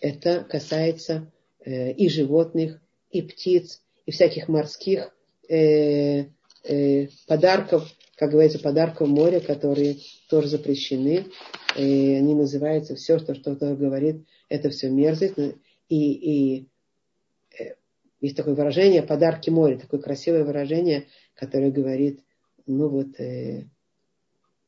это 0.00 0.44
касается 0.48 1.30
э, 1.64 1.92
и 1.92 2.08
животных, 2.08 2.80
и 3.10 3.22
птиц, 3.22 3.82
и 4.06 4.10
всяких 4.10 4.48
морских 4.48 5.14
э, 5.48 6.26
э, 6.64 7.08
подарков, 7.26 7.88
как 8.16 8.30
говорится, 8.30 8.58
подарков 8.58 9.08
моря, 9.08 9.40
которые 9.40 9.96
тоже 10.28 10.48
запрещены. 10.48 11.26
И 11.76 12.14
они 12.14 12.34
называются 12.34 12.96
все, 12.96 13.18
что 13.18 13.34
что-то 13.34 13.74
говорит, 13.76 14.24
это 14.48 14.70
все 14.70 14.88
мерзость. 14.88 15.34
И, 15.88 16.12
и 16.12 16.68
э, 17.58 17.74
есть 18.20 18.36
такое 18.36 18.54
выражение 18.54 19.02
подарки 19.02 19.50
моря, 19.50 19.78
такое 19.78 20.00
красивое 20.00 20.44
выражение, 20.44 21.06
которое 21.34 21.70
говорит, 21.70 22.20
ну 22.66 22.88
вот, 22.88 23.18
э, 23.20 23.64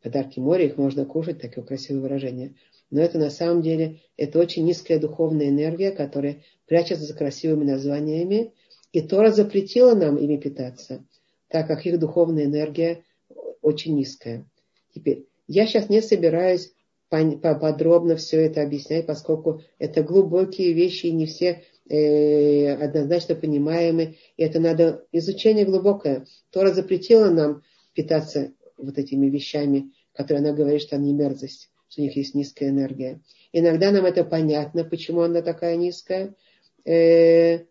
подарки 0.02 0.40
моря, 0.40 0.66
их 0.66 0.76
можно 0.76 1.04
кушать, 1.04 1.40
такое 1.40 1.64
красивое 1.64 2.02
выражение. 2.02 2.54
Но 2.90 3.00
это 3.00 3.18
на 3.18 3.30
самом 3.30 3.62
деле, 3.62 4.00
это 4.16 4.38
очень 4.38 4.64
низкая 4.64 4.98
духовная 4.98 5.48
энергия, 5.48 5.90
которая 5.90 6.42
прячется 6.66 7.04
за 7.04 7.14
красивыми 7.14 7.64
названиями. 7.64 8.52
И 8.92 9.00
Тора 9.00 9.30
запретила 9.30 9.94
нам 9.94 10.16
ими 10.16 10.36
питаться, 10.36 11.04
так 11.48 11.68
как 11.68 11.86
их 11.86 11.98
духовная 11.98 12.44
энергия 12.44 13.04
очень 13.62 13.94
низкая. 13.94 14.46
Теперь, 14.94 15.26
я 15.46 15.66
сейчас 15.66 15.88
не 15.88 16.02
собираюсь 16.02 16.72
подробно 17.08 18.16
все 18.16 18.40
это 18.46 18.62
объяснять, 18.62 19.06
поскольку 19.06 19.62
это 19.78 20.02
глубокие 20.02 20.72
вещи, 20.72 21.06
и 21.06 21.12
не 21.12 21.26
все 21.26 21.64
э, 21.88 22.72
однозначно 22.74 23.34
понимаемы. 23.34 24.16
И 24.36 24.42
это 24.42 24.60
надо 24.60 25.04
изучение 25.12 25.64
глубокое. 25.64 26.26
Тора 26.50 26.72
запретила 26.72 27.30
нам 27.30 27.62
питаться 27.94 28.52
вот 28.82 28.98
этими 28.98 29.26
вещами, 29.26 29.92
которые 30.12 30.40
она 30.44 30.52
говорит, 30.52 30.82
что 30.82 30.96
они 30.96 31.12
мерзость, 31.12 31.70
что 31.88 32.02
у 32.02 32.04
них 32.04 32.16
есть 32.16 32.34
низкая 32.34 32.70
энергия. 32.70 33.20
Иногда 33.52 33.90
нам 33.90 34.04
это 34.04 34.24
понятно, 34.24 34.84
почему 34.84 35.22
она 35.22 35.42
такая 35.42 35.76
низкая, 35.76 36.34
э, 36.84 37.64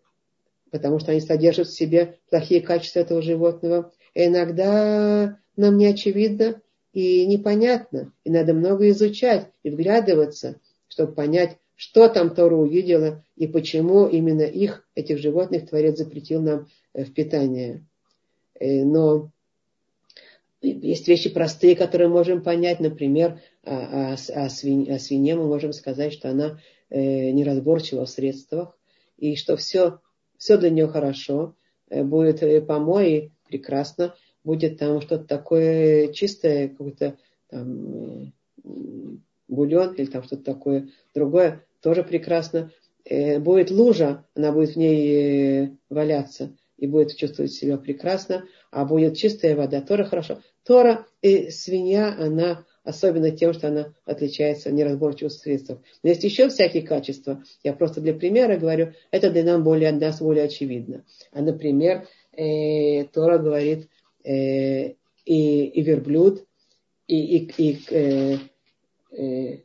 потому 0.71 0.99
что 0.99 1.11
они 1.11 1.21
содержат 1.21 1.67
в 1.67 1.77
себе 1.77 2.17
плохие 2.29 2.61
качества 2.61 2.99
этого 2.99 3.21
животного. 3.21 3.93
И 4.13 4.25
иногда 4.25 5.39
нам 5.55 5.77
не 5.77 5.87
очевидно 5.87 6.61
и 6.93 7.25
непонятно. 7.25 8.13
И 8.23 8.29
надо 8.29 8.53
много 8.53 8.89
изучать 8.89 9.49
и 9.63 9.69
вглядываться, 9.69 10.59
чтобы 10.87 11.13
понять, 11.13 11.57
что 11.75 12.09
там 12.09 12.35
Тора 12.35 12.55
увидела 12.55 13.23
и 13.37 13.47
почему 13.47 14.05
именно 14.07 14.41
их, 14.41 14.85
этих 14.95 15.19
животных, 15.19 15.69
Творец 15.69 15.97
запретил 15.97 16.41
нам 16.41 16.67
э, 16.93 17.05
в 17.05 17.13
питание. 17.13 17.85
Э, 18.59 18.83
но 18.83 19.31
есть 20.61 21.07
вещи 21.07 21.29
простые, 21.29 21.75
которые 21.75 22.09
можем 22.09 22.43
понять. 22.43 22.79
Например, 22.79 23.39
о, 23.63 24.13
о, 24.13 24.13
о, 24.13 24.49
свинье, 24.49 24.95
о 24.95 24.99
свинье 24.99 25.35
мы 25.35 25.47
можем 25.47 25.73
сказать, 25.73 26.13
что 26.13 26.29
она 26.29 26.59
э, 26.89 27.31
неразборчива 27.31 28.05
в 28.05 28.09
средствах, 28.09 28.77
и 29.17 29.35
что 29.35 29.55
все, 29.57 29.99
все 30.37 30.57
для 30.57 30.69
нее 30.69 30.87
хорошо, 30.87 31.55
э, 31.89 32.03
будет 32.03 32.41
э, 32.43 32.61
помой, 32.61 33.33
прекрасно, 33.47 34.15
будет 34.43 34.79
там 34.79 35.01
что-то 35.01 35.25
такое 35.25 36.11
чистое, 36.13 36.69
какой-то 36.69 37.17
там 37.49 38.33
э, 38.63 38.67
бульон 39.47 39.93
или 39.95 40.05
там 40.05 40.23
что-то 40.23 40.43
такое 40.43 40.89
другое, 41.13 41.65
тоже 41.81 42.03
прекрасно. 42.03 42.71
Будет 43.39 43.71
лужа, 43.71 44.27
она 44.35 44.51
будет 44.51 44.71
в 44.71 44.75
ней 44.75 45.77
валяться 45.89 46.55
и 46.77 46.85
будет 46.85 47.15
чувствовать 47.15 47.51
себя 47.51 47.77
прекрасно, 47.77 48.45
а 48.71 48.85
будет 48.85 49.17
чистая 49.17 49.55
вода, 49.55 49.81
тоже 49.81 50.05
хорошо. 50.05 50.41
Тора 50.63 51.07
и 51.21 51.49
свинья, 51.49 52.15
она 52.17 52.65
особенно 52.83 53.31
тем, 53.31 53.53
что 53.53 53.67
она 53.67 53.93
отличается 54.05 54.71
неразборчивых 54.71 55.31
средств. 55.31 55.77
Но 56.03 56.09
есть 56.09 56.23
еще 56.23 56.49
всякие 56.49 56.83
качества. 56.83 57.43
Я 57.63 57.73
просто 57.73 58.01
для 58.01 58.13
примера 58.13 58.57
говорю, 58.57 58.93
это 59.11 59.29
для 59.29 59.43
нас 59.43 59.61
более, 59.61 59.91
для 59.91 60.07
нас 60.07 60.21
более 60.21 60.45
очевидно. 60.45 61.03
А, 61.31 61.41
например, 61.41 62.07
э, 62.33 63.05
Тора 63.05 63.37
говорит, 63.37 63.89
э, 64.23 64.93
и, 65.25 65.65
и 65.65 65.81
верблюд, 65.81 66.45
и, 67.07 67.37
и, 67.37 67.51
и 67.57 67.79
э, 67.89 68.37
э, 69.11 69.57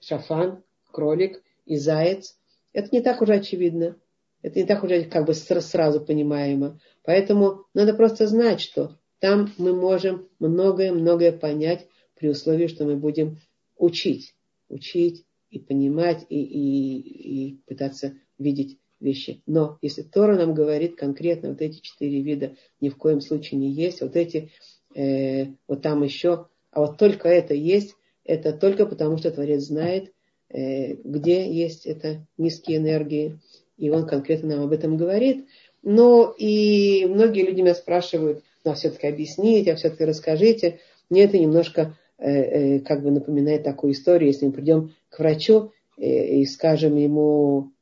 шафан, 0.00 0.62
кролик, 0.90 1.42
и 1.66 1.76
заяц. 1.76 2.38
Это 2.72 2.88
не 2.92 3.00
так 3.00 3.22
уже 3.22 3.34
очевидно. 3.34 3.96
Это 4.44 4.60
не 4.60 4.66
так 4.66 4.84
уже 4.84 5.04
как 5.04 5.24
бы 5.24 5.32
сразу 5.32 6.02
понимаемо. 6.02 6.78
Поэтому 7.02 7.64
надо 7.72 7.94
просто 7.94 8.26
знать, 8.26 8.60
что 8.60 8.98
там 9.18 9.50
мы 9.56 9.72
можем 9.72 10.28
многое-многое 10.38 11.32
понять 11.32 11.86
при 12.14 12.28
условии, 12.28 12.66
что 12.66 12.84
мы 12.84 12.96
будем 12.96 13.38
учить. 13.78 14.34
Учить 14.68 15.24
и 15.48 15.58
понимать, 15.58 16.26
и, 16.28 16.42
и, 16.42 16.98
и 16.98 17.60
пытаться 17.66 18.18
видеть 18.38 18.78
вещи. 19.00 19.40
Но 19.46 19.78
если 19.80 20.02
Тора 20.02 20.36
нам 20.36 20.52
говорит 20.52 20.96
конкретно, 20.96 21.48
вот 21.48 21.62
эти 21.62 21.80
четыре 21.80 22.20
вида 22.20 22.54
ни 22.82 22.90
в 22.90 22.98
коем 22.98 23.22
случае 23.22 23.58
не 23.60 23.70
есть, 23.70 24.02
вот 24.02 24.14
эти, 24.14 24.50
э, 24.94 25.46
вот 25.66 25.80
там 25.80 26.02
еще, 26.02 26.48
а 26.70 26.82
вот 26.82 26.98
только 26.98 27.30
это 27.30 27.54
есть, 27.54 27.94
это 28.24 28.52
только 28.52 28.84
потому, 28.84 29.16
что 29.16 29.30
Творец 29.30 29.62
знает, 29.62 30.12
э, 30.50 30.96
где 30.96 31.50
есть 31.50 31.86
это 31.86 32.26
низкие 32.36 32.76
энергии, 32.76 33.38
и 33.76 33.90
он 33.90 34.06
конкретно 34.06 34.56
нам 34.56 34.64
об 34.64 34.72
этом 34.72 34.96
говорит. 34.96 35.46
Но 35.82 36.34
и 36.38 37.06
многие 37.06 37.42
люди 37.42 37.60
меня 37.60 37.74
спрашивают, 37.74 38.42
ну 38.64 38.70
а 38.70 38.74
все-таки 38.74 39.06
объясните, 39.06 39.72
а 39.72 39.76
все-таки 39.76 40.04
расскажите. 40.04 40.80
Мне 41.10 41.24
это 41.24 41.38
немножко 41.38 41.96
э, 42.18 42.30
э, 42.30 42.80
как 42.80 43.02
бы 43.02 43.10
напоминает 43.10 43.64
такую 43.64 43.92
историю, 43.92 44.28
если 44.28 44.46
мы 44.46 44.52
придем 44.52 44.94
к 45.10 45.18
врачу 45.18 45.72
э, 45.98 46.38
и 46.38 46.46
скажем 46.46 46.96
ему, 46.96 47.72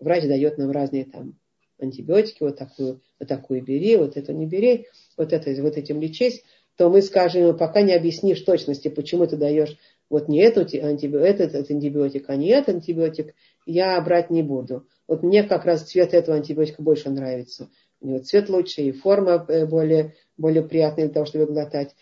врач 0.00 0.24
дает 0.24 0.58
нам 0.58 0.70
разные 0.70 1.04
там 1.04 1.34
антибиотики, 1.78 2.42
вот 2.42 2.56
такую, 2.56 3.00
вот 3.18 3.28
такую 3.28 3.62
бери, 3.62 3.96
вот 3.96 4.16
эту 4.16 4.32
не 4.32 4.46
бери, 4.46 4.86
вот, 5.16 5.32
это, 5.32 5.50
вот 5.62 5.76
этим 5.76 6.00
лечись, 6.00 6.42
то 6.76 6.90
мы 6.90 7.02
скажем 7.02 7.42
ему, 7.42 7.54
пока 7.54 7.82
не 7.82 7.92
объяснишь 7.92 8.40
точности, 8.40 8.88
почему 8.88 9.26
ты 9.26 9.36
даешь 9.36 9.76
вот 10.10 10.28
не 10.28 10.40
эту, 10.40 10.60
антибиотик, 10.60 11.26
этот, 11.26 11.54
этот 11.54 11.70
антибиотик, 11.70 12.28
а 12.28 12.36
не 12.36 12.48
этот 12.48 12.76
антибиотик, 12.76 13.34
я 13.66 14.00
брать 14.00 14.30
не 14.30 14.42
буду. 14.42 14.86
Вот 15.08 15.22
мне 15.22 15.42
как 15.42 15.64
раз 15.64 15.82
цвет 15.82 16.14
этого 16.14 16.36
антибиотика 16.36 16.82
больше 16.82 17.10
нравится. 17.10 17.70
У 18.00 18.08
него 18.08 18.18
цвет 18.18 18.48
лучше 18.48 18.82
и 18.82 18.92
форма 18.92 19.38
более 19.66 20.14
более 20.36 20.62
приятный 20.62 21.04
для 21.04 21.14
того, 21.14 21.26
чтобы 21.26 21.46
глотать. 21.46 21.94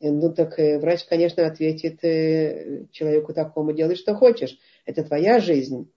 Э, 0.00 0.10
ну 0.10 0.32
так 0.32 0.58
э, 0.58 0.78
врач, 0.78 1.04
конечно, 1.04 1.46
ответит 1.46 2.04
э, 2.04 2.86
человеку 2.90 3.32
такому, 3.32 3.72
делай 3.72 3.96
что 3.96 4.14
хочешь. 4.14 4.58
Это 4.84 5.04
твоя 5.04 5.40
жизнь. 5.40 5.90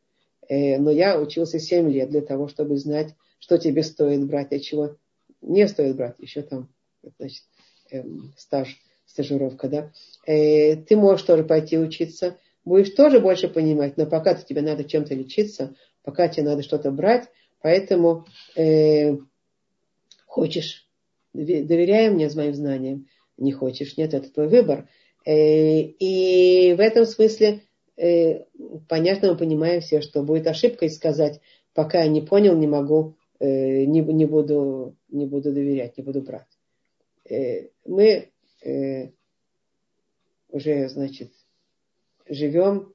Но 0.50 0.92
я 0.92 1.22
учился 1.22 1.58
7 1.58 1.90
лет 1.90 2.10
для 2.10 2.20
того, 2.20 2.50
чтобы 2.50 2.76
знать, 2.76 3.16
что 3.40 3.58
тебе 3.58 3.82
стоит 3.82 4.28
брать, 4.28 4.52
а 4.52 4.60
чего 4.60 4.98
не 5.42 5.66
стоит 5.70 5.96
брать. 5.96 6.16
Еще 6.20 6.42
там, 6.42 6.70
значит, 7.18 7.44
эм, 7.92 8.34
стаж, 8.36 8.78
стажировка, 9.14 9.70
да. 9.70 9.92
Ты 10.26 10.96
можешь 10.96 11.26
тоже 11.26 11.44
пойти 11.44 11.78
учиться, 11.78 12.38
будешь 12.66 12.92
тоже 12.92 13.20
больше 13.20 13.48
понимать, 13.48 13.98
но 13.98 14.06
пока 14.06 14.34
тебе 14.36 14.62
надо 14.62 14.84
чем-то 14.84 15.14
лечиться, 15.14 15.76
пока 16.04 16.28
тебе 16.28 16.46
надо 16.46 16.64
что-то 16.64 16.92
брать, 16.92 17.30
поэтому 17.62 18.26
э, 18.56 19.18
хочешь 20.26 20.88
доверяй 21.34 22.10
мне 22.10 22.30
с 22.30 22.36
моим 22.36 22.54
знаниям. 22.54 23.08
Не 23.38 23.52
хочешь, 23.52 23.98
нет, 23.98 24.14
это 24.14 24.32
твой 24.32 24.48
выбор. 24.48 24.88
Э, 25.26 25.80
и 25.80 26.74
в 26.74 26.80
этом 26.80 27.06
смысле 27.06 27.62
э, 27.98 28.44
понятно, 28.88 29.32
мы 29.32 29.38
понимаем 29.38 29.82
все, 29.82 30.02
что 30.02 30.22
будет 30.24 30.48
ошибкой 30.48 30.90
сказать, 30.90 31.40
пока 31.74 32.02
я 32.02 32.08
не 32.08 32.22
понял, 32.22 32.56
не 32.56 32.68
могу, 32.68 33.16
э, 33.40 33.86
не, 33.86 34.02
не, 34.02 34.26
буду, 34.26 34.96
не 35.10 35.26
буду 35.26 35.52
доверять, 35.52 35.98
не 35.98 36.04
буду 36.04 36.22
брать. 36.22 36.48
Мы 37.86 38.30
уже, 40.50 40.90
значит, 40.90 41.32
живем, 42.28 42.94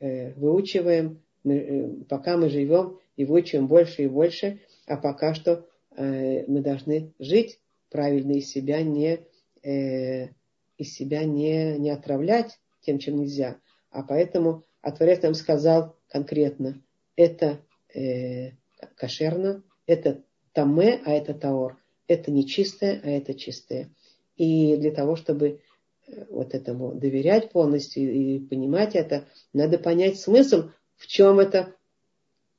выучиваем, 0.00 1.22
мы, 1.44 2.04
пока 2.08 2.36
мы 2.36 2.48
живем 2.48 2.98
и 3.16 3.24
выучиваем 3.24 3.68
больше 3.68 4.04
и 4.04 4.08
больше, 4.08 4.60
а 4.86 4.96
пока 4.96 5.34
что 5.34 5.66
мы 5.96 6.60
должны 6.62 7.12
жить 7.18 7.60
правильно 7.94 8.32
из 8.32 8.50
себя 8.50 8.82
не, 8.82 9.20
э, 9.62 10.30
из 10.78 10.94
себя 10.94 11.24
не, 11.24 11.78
не 11.78 11.90
отравлять 11.90 12.58
тем, 12.80 12.98
чем 12.98 13.20
нельзя. 13.20 13.60
А 13.90 14.02
поэтому 14.02 14.64
а 14.82 14.90
Творец 14.90 15.22
нам 15.22 15.34
сказал 15.34 15.96
конкретно, 16.08 16.82
это 17.14 17.60
э, 17.94 18.50
кошерно, 18.96 19.62
это 19.86 20.24
таме, 20.52 21.00
а 21.06 21.12
это 21.12 21.34
таор. 21.34 21.78
Это 22.08 22.32
нечистое, 22.32 23.00
а 23.04 23.08
это 23.08 23.32
чистое. 23.32 23.90
И 24.36 24.76
для 24.76 24.90
того, 24.90 25.16
чтобы 25.16 25.60
э, 26.06 26.24
вот 26.30 26.54
этому 26.54 26.94
доверять 26.94 27.50
полностью 27.50 28.12
и 28.12 28.38
понимать 28.38 28.94
это, 28.94 29.26
надо 29.52 29.78
понять 29.78 30.18
смысл, 30.18 30.70
в 30.96 31.06
чем 31.06 31.40
это, 31.40 31.74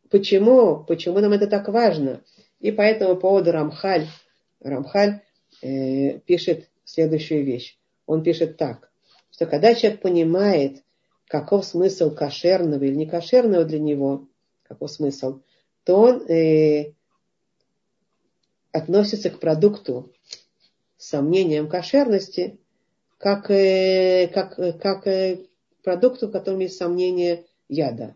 почему, 0.09 0.83
почему 0.83 1.19
нам 1.19 1.33
это 1.33 1.47
так 1.47 1.67
важно. 1.67 2.21
И 2.59 2.71
по 2.71 2.81
этому 2.81 3.15
поводу 3.17 3.51
Рамхаль, 3.51 4.07
Рамхаль 4.61 5.21
э, 5.61 6.19
пишет 6.19 6.69
следующую 6.83 7.43
вещь. 7.43 7.77
Он 8.05 8.23
пишет 8.23 8.57
так, 8.57 8.91
что 9.31 9.45
когда 9.45 9.73
человек 9.75 10.01
понимает, 10.01 10.83
каков 11.27 11.65
смысл 11.65 12.13
кошерного 12.13 12.83
или 12.83 12.95
некошерного 12.95 13.65
для 13.65 13.79
него, 13.79 14.27
какой 14.63 14.89
смысл, 14.89 15.41
то 15.83 15.99
он 15.99 16.21
э, 16.29 16.93
относится 18.71 19.29
к 19.29 19.39
продукту 19.39 20.13
сомнением 21.07 21.67
кошерности, 21.67 22.59
как, 23.17 23.49
э, 23.49 24.27
как, 24.33 24.59
э, 24.59 24.73
как 24.73 25.07
э, 25.07 25.39
продукту, 25.83 26.27
в 26.27 26.31
котором 26.31 26.59
есть 26.59 26.77
сомнение 26.77 27.45
яда. 27.69 28.15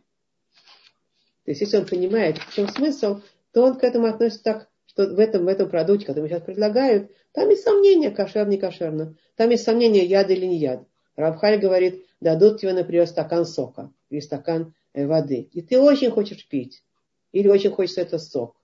То 1.46 1.52
есть, 1.52 1.62
если 1.62 1.78
он 1.78 1.86
понимает, 1.86 2.38
в 2.38 2.54
чем 2.54 2.68
смысл, 2.68 3.22
то 3.54 3.64
он 3.64 3.78
к 3.78 3.84
этому 3.84 4.08
относится 4.08 4.44
так, 4.44 4.70
что 4.86 5.08
в 5.08 5.20
этом, 5.20 5.46
в 5.46 5.48
этом 5.48 5.70
продукте, 5.70 6.06
который 6.06 6.30
сейчас 6.30 6.44
предлагают, 6.44 7.12
там 7.32 7.50
есть 7.50 7.64
сомнения, 7.64 8.12
кошер, 8.12 8.48
не 8.48 8.58
кошерно. 8.58 9.16
Там 9.36 9.50
есть 9.50 9.64
сомнения, 9.64 10.06
яд 10.06 10.30
или 10.30 10.46
не 10.46 10.58
яд. 10.58 10.84
Равхаль 11.16 11.60
говорит, 11.60 12.06
дадут 12.22 12.60
тебе, 12.60 12.74
например, 12.74 13.08
стакан 13.08 13.46
сока 13.46 13.92
или 14.10 14.20
стакан 14.20 14.74
воды. 14.94 15.50
И 15.54 15.62
ты 15.62 15.80
очень 15.80 16.12
хочешь 16.12 16.48
пить. 16.48 16.84
Или 17.32 17.48
очень 17.48 17.72
хочется 17.72 18.02
это 18.02 18.18
сок. 18.18 18.56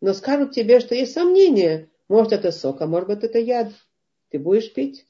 Но 0.00 0.12
скажут 0.12 0.52
тебе, 0.52 0.80
что 0.80 0.94
есть 0.94 1.12
сомнения. 1.12 1.88
Может 2.08 2.32
это 2.32 2.52
сок, 2.52 2.80
а 2.80 2.86
может 2.86 3.08
быть 3.08 3.24
это 3.24 3.38
яд. 3.38 3.72
Ты 4.30 4.38
будешь 4.38 4.72
пить? 4.72 5.06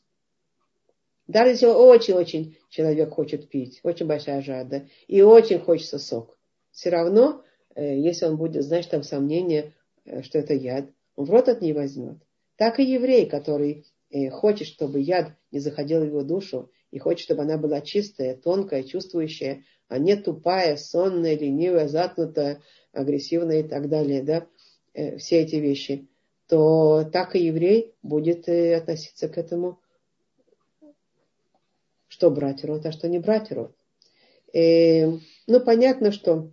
Даже 1.26 1.50
если 1.50 1.66
очень-очень 1.66 2.58
человек 2.68 3.10
хочет 3.10 3.48
пить, 3.48 3.80
очень 3.82 4.06
большая 4.06 4.42
жажда, 4.42 4.88
и 5.06 5.22
очень 5.22 5.58
хочется 5.58 5.98
сок, 5.98 6.36
все 6.70 6.90
равно, 6.90 7.42
э, 7.74 7.98
если 7.98 8.26
он 8.26 8.36
будет 8.36 8.62
знать, 8.62 8.82
что 8.82 8.92
там 8.92 9.02
сомнения, 9.02 9.72
э, 10.04 10.22
что 10.22 10.38
это 10.38 10.52
яд, 10.52 10.90
он 11.16 11.24
в 11.24 11.30
рот 11.30 11.48
от 11.48 11.62
не 11.62 11.72
возьмет. 11.72 12.18
Так 12.56 12.78
и 12.78 12.84
еврей, 12.84 13.26
который 13.26 13.86
э, 14.10 14.28
хочет, 14.28 14.68
чтобы 14.68 15.00
яд 15.00 15.32
не 15.50 15.60
заходил 15.60 16.00
в 16.00 16.06
его 16.06 16.22
душу, 16.22 16.70
и 16.90 16.98
хочет, 16.98 17.24
чтобы 17.24 17.42
она 17.42 17.56
была 17.56 17.80
чистая, 17.80 18.36
тонкая, 18.36 18.82
чувствующая, 18.82 19.64
а 19.88 19.98
не 19.98 20.16
тупая, 20.16 20.76
сонная, 20.76 21.36
ленивая, 21.36 21.88
заткнутая, 21.88 22.60
агрессивная 22.92 23.60
и 23.60 23.68
так 23.68 23.88
далее, 23.88 24.22
да, 24.22 24.46
все 25.18 25.40
эти 25.40 25.56
вещи, 25.56 26.08
то 26.48 27.04
так 27.12 27.36
и 27.36 27.44
еврей 27.44 27.94
будет 28.02 28.48
относиться 28.48 29.28
к 29.28 29.38
этому 29.38 29.78
что 32.14 32.30
брать 32.30 32.64
рот, 32.64 32.86
а 32.86 32.92
что 32.92 33.08
не 33.08 33.18
брать 33.18 33.50
рот. 33.50 33.74
И, 34.52 34.58
э, 34.58 35.12
ну, 35.48 35.60
понятно, 35.60 36.12
что 36.12 36.52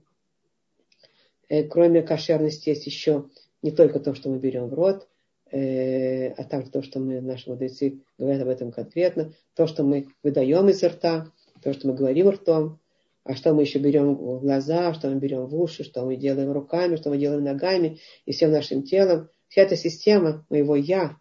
э, 1.50 1.64
кроме 1.66 2.02
кошерности 2.02 2.70
есть 2.70 2.88
еще 2.88 3.30
не 3.62 3.70
только 3.70 4.00
то, 4.00 4.16
что 4.16 4.30
мы 4.30 4.40
берем 4.40 4.70
в 4.70 4.74
рот, 4.74 5.08
э, 5.52 6.30
а 6.30 6.44
также 6.46 6.72
то, 6.72 6.82
что 6.82 7.00
мы, 7.00 7.22
наши 7.22 7.48
мудрецы 7.48 8.00
говорят 8.18 8.42
об 8.42 8.48
этом 8.48 8.72
конкретно, 8.72 9.34
то, 9.56 9.68
что 9.68 9.84
мы 9.84 10.08
выдаем 10.24 10.68
из 10.70 10.82
рта, 10.82 11.32
то, 11.62 11.74
что 11.74 11.90
мы 11.90 11.94
говорим 11.94 12.30
ртом, 12.30 12.80
а 13.24 13.36
что 13.36 13.54
мы 13.54 13.62
еще 13.62 13.78
берем 13.78 14.16
в 14.16 14.40
глаза, 14.40 14.96
что 14.96 15.10
мы 15.10 15.20
берем 15.20 15.46
в 15.46 15.62
уши, 15.62 15.84
что 15.84 16.04
мы 16.04 16.16
делаем 16.16 16.52
руками, 16.52 16.96
что 16.96 17.12
мы 17.12 17.20
делаем 17.20 17.44
ногами 17.44 18.00
и 18.26 18.32
всем 18.32 18.52
нашим 18.52 18.82
телом. 18.82 19.30
Вся 19.52 19.64
эта 19.64 19.76
система 19.76 20.46
моего 20.50 20.78
«я», 20.78 21.18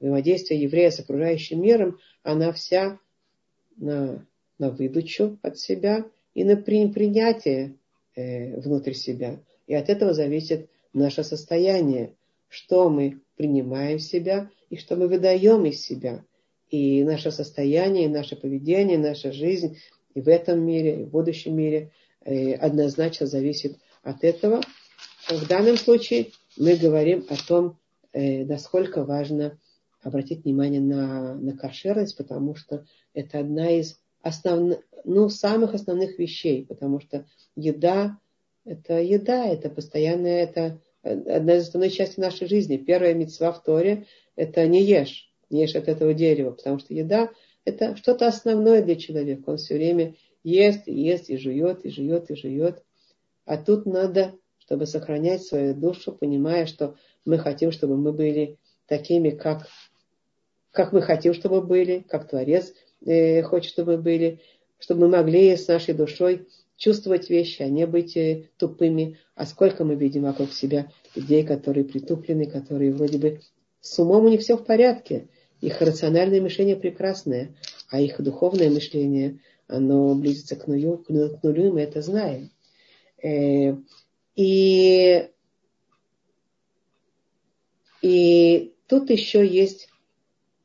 взаимодействия 0.00 0.58
еврея 0.58 0.90
с 0.90 1.00
окружающим 1.00 1.60
миром, 1.60 1.98
она 2.22 2.50
вся 2.50 2.98
на, 3.76 4.26
на 4.58 4.70
выдачу 4.70 5.38
от 5.42 5.58
себя 5.58 6.06
и 6.32 6.44
на 6.44 6.56
при, 6.56 6.88
принятие 6.88 7.76
э, 8.14 8.58
внутрь 8.58 8.94
себя. 8.94 9.38
И 9.66 9.74
от 9.74 9.90
этого 9.90 10.14
зависит 10.14 10.70
наше 10.94 11.22
состояние, 11.24 12.14
что 12.48 12.88
мы 12.88 13.20
принимаем 13.36 13.98
в 13.98 14.02
себя 14.02 14.50
и 14.70 14.78
что 14.78 14.96
мы 14.96 15.06
выдаем 15.06 15.66
из 15.66 15.82
себя. 15.82 16.24
И 16.70 17.04
наше 17.04 17.30
состояние, 17.30 18.06
и 18.06 18.08
наше 18.08 18.36
поведение, 18.36 18.96
наша 18.96 19.30
жизнь 19.30 19.76
и 20.14 20.22
в 20.22 20.28
этом 20.28 20.64
мире, 20.64 21.02
и 21.02 21.04
в 21.04 21.10
будущем 21.10 21.54
мире 21.54 21.90
э, 22.24 22.54
однозначно 22.54 23.26
зависит 23.26 23.76
от 24.02 24.24
этого. 24.24 24.62
В 25.28 25.46
данном 25.46 25.76
случае 25.76 26.30
мы 26.56 26.76
говорим 26.76 27.24
о 27.28 27.36
том, 27.36 27.78
э, 28.12 28.44
насколько 28.44 29.04
важно 29.04 29.58
обратить 30.02 30.44
внимание 30.44 30.80
на, 30.80 31.34
на 31.34 31.56
кошерность, 31.56 32.16
потому 32.16 32.54
что 32.54 32.84
это 33.12 33.40
одна 33.40 33.70
из 33.70 33.98
основных, 34.22 34.78
ну, 35.04 35.28
самых 35.28 35.74
основных 35.74 36.18
вещей, 36.18 36.64
потому 36.66 37.00
что 37.00 37.26
еда, 37.56 38.18
это 38.64 39.00
еда, 39.00 39.46
это 39.46 39.70
постоянная, 39.70 40.44
это 40.44 40.80
одна 41.02 41.56
из 41.56 41.68
основных 41.68 41.92
частей 41.92 42.20
нашей 42.20 42.48
жизни. 42.48 42.76
Первая 42.76 43.14
мецва 43.14 43.52
в 43.52 43.62
Торе– 43.62 44.06
это 44.36 44.66
не 44.66 44.82
ешь, 44.82 45.32
не 45.50 45.62
ешь 45.62 45.76
от 45.76 45.88
этого 45.88 46.14
дерева, 46.14 46.50
потому 46.52 46.78
что 46.78 46.94
еда– 46.94 47.30
это 47.64 47.96
что-то 47.96 48.26
основное 48.26 48.82
для 48.82 48.96
человека. 48.96 49.50
Он 49.50 49.56
все 49.56 49.74
время 49.74 50.14
ест, 50.44 50.86
и 50.86 50.94
ест, 50.94 51.28
и 51.28 51.36
жует, 51.36 51.84
и 51.84 51.90
жует, 51.90 52.30
и 52.30 52.36
жует. 52.36 52.82
А 53.44 53.56
тут 53.56 53.86
надо, 53.86 54.34
чтобы 54.66 54.86
сохранять 54.86 55.44
свою 55.44 55.74
душу, 55.74 56.12
понимая, 56.12 56.66
что 56.66 56.96
мы 57.24 57.38
хотим, 57.38 57.70
чтобы 57.70 57.96
мы 57.96 58.12
были 58.12 58.58
такими, 58.86 59.30
как 59.30 59.66
как 60.72 60.92
мы 60.92 61.00
хотим, 61.00 61.32
чтобы 61.32 61.62
были, 61.62 62.04
как 62.06 62.28
Творец 62.28 62.74
э, 63.06 63.42
хочет, 63.42 63.70
чтобы 63.70 63.96
были, 63.96 64.40
чтобы 64.78 65.02
мы 65.02 65.08
могли 65.08 65.56
с 65.56 65.68
нашей 65.68 65.94
душой 65.94 66.46
чувствовать 66.76 67.30
вещи, 67.30 67.62
а 67.62 67.68
не 67.68 67.86
быть 67.86 68.14
э, 68.16 68.50
тупыми. 68.58 69.18
А 69.34 69.46
сколько 69.46 69.84
мы 69.84 69.94
видим 69.94 70.24
вокруг 70.24 70.52
себя 70.52 70.92
людей, 71.14 71.46
которые 71.46 71.84
притуплены, 71.84 72.44
которые 72.44 72.92
вроде 72.92 73.16
бы 73.16 73.40
с 73.80 73.98
умом 73.98 74.26
у 74.26 74.28
них 74.28 74.40
все 74.42 74.58
в 74.58 74.66
порядке. 74.66 75.28
Их 75.62 75.80
рациональное 75.80 76.42
мышление 76.42 76.76
прекрасное, 76.76 77.56
а 77.88 77.98
их 77.98 78.20
духовное 78.20 78.68
мышление, 78.68 79.38
оно 79.68 80.14
близится 80.14 80.56
к 80.56 80.66
нулю, 80.66 80.98
к 80.98 81.08
нулю, 81.08 81.68
и 81.68 81.70
мы 81.70 81.80
это 81.80 82.02
знаем. 82.02 82.50
Э, 83.22 83.76
и, 84.36 85.30
и 88.02 88.74
тут 88.86 89.10
еще 89.10 89.46
есть 89.46 89.88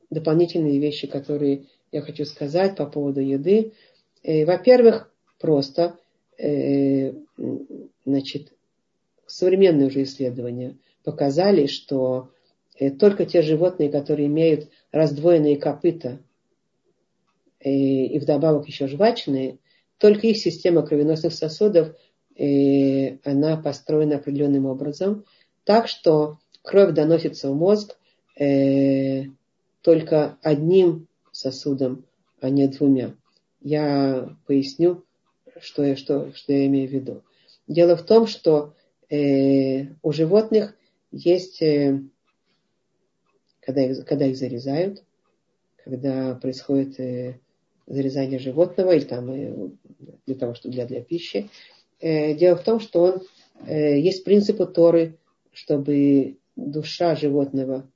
дополнительные 0.09 0.77
вещи, 0.77 1.07
которые 1.07 1.65
я 1.91 2.01
хочу 2.01 2.25
сказать 2.25 2.75
по 2.75 2.85
поводу 2.85 3.21
еды. 3.21 3.73
Э, 4.23 4.45
во-первых, 4.45 5.11
просто 5.39 5.97
э, 6.37 7.13
значит, 8.05 8.53
современные 9.25 9.87
уже 9.87 10.03
исследования 10.03 10.77
показали, 11.03 11.67
что 11.67 12.29
э, 12.77 12.91
только 12.91 13.25
те 13.25 13.41
животные, 13.41 13.89
которые 13.89 14.27
имеют 14.27 14.69
раздвоенные 14.91 15.57
копыта 15.57 16.19
и 17.61 18.17
вдобавок 18.17 18.67
еще 18.67 18.87
жвачные, 18.87 19.59
только 19.99 20.25
их 20.25 20.37
система 20.37 20.81
кровеносных 20.81 21.31
сосудов, 21.31 21.95
она 23.23 23.57
построена 23.57 24.15
определенным 24.15 24.65
образом, 24.65 25.25
так 25.63 25.87
что 25.87 26.39
кровь 26.63 26.93
доносится 26.93 27.49
в 27.51 27.55
мозг 27.55 27.97
только 29.81 30.37
одним 30.41 31.07
сосудом, 31.31 32.05
а 32.39 32.49
не 32.49 32.67
двумя. 32.67 33.15
Я 33.61 34.35
поясню, 34.47 35.03
что 35.59 35.83
я, 35.83 35.95
что, 35.95 36.33
что 36.33 36.53
я 36.53 36.65
имею 36.65 36.89
в 36.89 36.91
виду. 36.91 37.23
Дело 37.67 37.95
в 37.95 38.03
том, 38.03 38.27
что 38.27 38.73
э, 39.09 39.85
у 40.01 40.11
животных 40.11 40.75
есть, 41.11 41.61
э, 41.61 42.01
когда, 43.61 43.81
их, 43.81 44.05
когда 44.05 44.25
их 44.25 44.37
зарезают, 44.37 45.03
когда 45.83 46.35
происходит 46.35 46.99
э, 46.99 47.39
зарезание 47.85 48.39
животного 48.39 48.91
или 48.91 49.03
там 49.03 49.29
э, 49.29 49.69
для 50.25 50.35
того, 50.35 50.55
что 50.55 50.69
для, 50.69 50.85
для 50.85 51.01
пищи, 51.01 51.37
э, 51.37 51.49
дело 52.01 52.55
в 52.55 52.63
том, 52.63 52.79
что 52.79 53.01
он, 53.03 53.21
э, 53.65 53.99
есть 53.99 54.23
принципы 54.23 54.65
Торы, 54.65 55.17
чтобы 55.51 56.37
душа 56.55 57.15
животного 57.15 57.89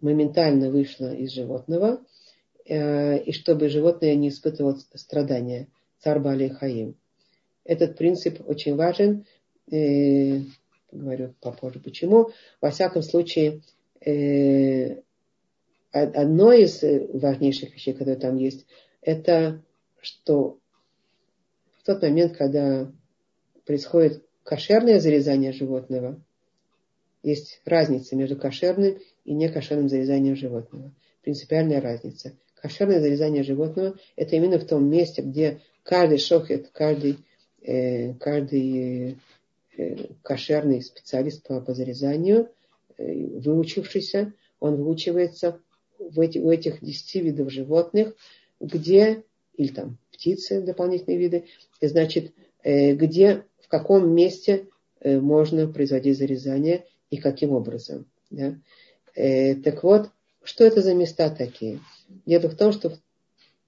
моментально 0.00 0.70
вышла 0.70 1.14
из 1.14 1.32
животного, 1.32 2.00
э, 2.64 3.18
и 3.18 3.32
чтобы 3.32 3.68
животное 3.68 4.14
не 4.14 4.28
испытывало 4.28 4.78
страдания. 4.94 5.68
Царбали 5.98 6.48
Хаим. 6.48 6.94
Этот 7.64 7.96
принцип 7.96 8.40
очень 8.48 8.76
важен. 8.76 9.24
Э, 9.70 10.40
говорю 10.92 11.34
попозже 11.40 11.80
почему. 11.80 12.30
Во 12.60 12.70
всяком 12.70 13.02
случае, 13.02 13.62
э, 14.04 15.00
одно 15.90 16.52
из 16.52 16.82
важнейших 16.82 17.74
вещей, 17.74 17.94
которые 17.94 18.16
там 18.16 18.36
есть, 18.36 18.66
это 19.00 19.62
что 20.00 20.58
в 21.78 21.84
тот 21.84 22.02
момент, 22.02 22.36
когда 22.36 22.90
происходит 23.66 24.24
кошерное 24.44 25.00
зарезание 25.00 25.52
животного, 25.52 26.20
есть 27.22 27.60
разница 27.64 28.14
между 28.14 28.36
кошерным 28.36 28.98
и 29.24 29.34
некошерным 29.34 29.88
зарезанием 29.88 30.36
животного. 30.36 30.92
Принципиальная 31.22 31.80
разница. 31.80 32.32
Кошерное 32.54 33.00
зарезание 33.00 33.42
животного– 33.42 33.96
это 34.16 34.36
именно 34.36 34.58
в 34.58 34.64
том 34.64 34.88
месте, 34.88 35.22
где 35.22 35.60
каждый 35.82 36.18
шохет, 36.18 36.70
каждый, 36.72 37.18
э, 37.62 38.14
каждый 38.14 39.18
э, 39.76 39.96
кошерный 40.22 40.82
специалист 40.82 41.42
по, 41.46 41.60
по 41.60 41.74
зарезанию, 41.74 42.48
э, 42.96 43.12
выучившийся, 43.40 44.32
он 44.60 44.76
выучивается 44.76 45.60
в 45.98 46.20
эти, 46.20 46.38
у 46.38 46.50
этих 46.50 46.82
десяти 46.82 47.20
видов 47.20 47.50
животных, 47.50 48.14
где, 48.60 49.24
или 49.56 49.68
там 49.68 49.98
птицы, 50.12 50.62
дополнительные 50.62 51.18
виды, 51.18 51.44
значит, 51.80 52.32
э, 52.62 52.94
где 52.94 53.44
в 53.66 53.68
каком 53.68 54.14
месте 54.14 54.68
э, 55.00 55.18
можно 55.18 55.66
производить 55.66 56.16
зарезание 56.16 56.86
и 57.10 57.16
каким 57.16 57.50
образом. 57.50 58.06
Да? 58.30 58.54
Э, 59.16 59.56
так 59.56 59.82
вот, 59.82 60.10
что 60.44 60.64
это 60.64 60.82
за 60.82 60.94
места 60.94 61.30
такие? 61.30 61.80
Дело 62.26 62.48
в 62.48 62.56
том, 62.56 62.70
что 62.70 62.96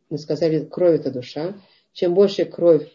мы 0.09 0.19
сказали, 0.19 0.65
кровь 0.65 1.01
это 1.01 1.11
душа. 1.11 1.55
Чем 1.93 2.15
больше 2.15 2.45
кровь 2.45 2.89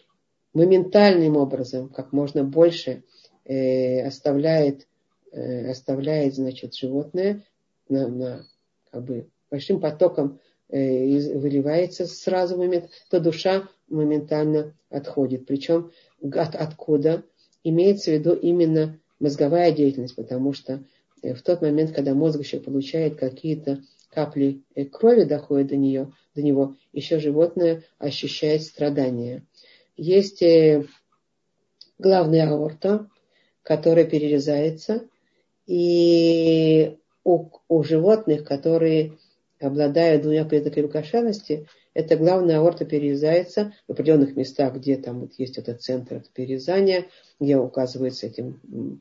моментальным 0.54 1.36
образом, 1.36 1.90
как 1.90 2.12
можно 2.12 2.42
больше 2.42 3.02
э, 3.44 4.06
оставляет, 4.06 4.86
оставляет 5.30 6.36
значит, 6.36 6.74
животное 6.74 7.44
на, 7.88 8.08
на, 8.08 8.46
как 8.90 9.04
бы, 9.04 9.28
большим 9.50 9.80
потоком 9.80 10.40
выливается 10.70 12.06
сразу 12.06 12.56
момент, 12.56 12.88
то 13.10 13.20
душа 13.20 13.68
моментально 13.88 14.74
отходит. 14.90 15.46
Причем 15.46 15.92
от, 16.32 16.54
откуда? 16.54 17.24
Имеется 17.62 18.10
в 18.10 18.14
виду 18.14 18.34
именно 18.34 18.98
мозговая 19.20 19.72
деятельность, 19.72 20.16
потому 20.16 20.52
что 20.52 20.84
э, 21.22 21.34
в 21.34 21.42
тот 21.42 21.62
момент, 21.62 21.92
когда 21.92 22.14
мозг 22.14 22.38
еще 22.40 22.60
получает 22.60 23.16
какие-то 23.16 23.82
капли 24.10 24.62
э, 24.74 24.84
крови 24.84 25.24
доходят 25.24 25.68
до, 25.68 25.76
нее, 25.76 26.12
до 26.34 26.42
него, 26.42 26.76
еще 26.92 27.18
животное 27.18 27.82
ощущает 27.98 28.62
страдания. 28.62 29.44
Есть 29.96 30.42
э, 30.42 30.86
главная 31.98 32.48
аорта, 32.48 33.08
которая 33.62 34.04
перерезается, 34.04 35.08
и 35.66 36.96
у, 37.24 37.48
у 37.68 37.82
животных, 37.82 38.44
которые 38.44 39.18
обладают 39.60 40.22
двумя 40.22 40.44
признаками 40.44 40.88
кошерности, 40.88 41.66
эта 41.94 42.16
главная 42.16 42.58
аорта 42.58 42.84
перерезается 42.84 43.72
в 43.86 43.92
определенных 43.92 44.36
местах, 44.36 44.74
где 44.74 44.96
там 44.96 45.20
вот 45.20 45.34
есть 45.38 45.58
этот 45.58 45.80
центр 45.80 46.22
перерезания, 46.34 47.06
где 47.40 47.56
указывается 47.56 48.26
этим 48.26 49.00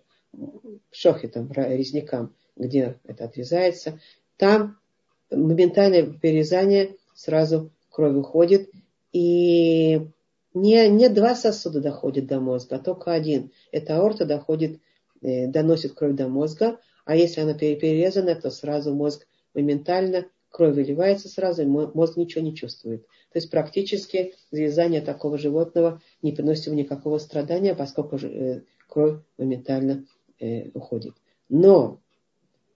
шохитом, 0.91 1.51
резнякам, 1.51 2.35
где 2.55 2.99
это 3.03 3.25
отрезается. 3.25 3.99
Там 4.37 4.77
моментальное 5.31 6.05
перерезание, 6.05 6.95
сразу 7.15 7.71
кровь 7.89 8.15
уходит, 8.15 8.69
и 9.11 10.07
не, 10.53 10.87
не 10.89 11.09
два 11.09 11.35
сосуда 11.35 11.81
доходят 11.81 12.27
до 12.27 12.39
мозга, 12.39 12.75
а 12.75 12.79
только 12.79 13.11
один. 13.11 13.51
Это 13.71 13.97
аорта 13.97 14.25
доходит, 14.25 14.79
э, 15.21 15.47
доносит 15.47 15.93
кровь 15.93 16.15
до 16.15 16.27
мозга, 16.27 16.79
а 17.05 17.15
если 17.15 17.41
она 17.41 17.53
перерезана, 17.53 18.35
то 18.35 18.49
сразу 18.51 18.93
мозг 18.93 19.27
моментально, 19.53 20.25
кровь 20.53 20.75
выливается 20.75 21.27
сразу, 21.29 21.63
и 21.63 21.65
мозг 21.65 22.15
ничего 22.15 22.43
не 22.43 22.55
чувствует. 22.55 23.07
То 23.31 23.39
есть 23.39 23.49
практически 23.49 24.35
зарезание 24.51 25.01
такого 25.01 25.39
животного 25.39 25.99
не 26.21 26.31
приносит 26.31 26.67
ему 26.67 26.75
никакого 26.75 27.17
страдания, 27.17 27.73
поскольку 27.73 28.17
э, 28.17 28.61
кровь 28.87 29.19
моментально 29.39 30.05
э, 30.39 30.69
уходит. 30.75 31.15
Но 31.49 31.99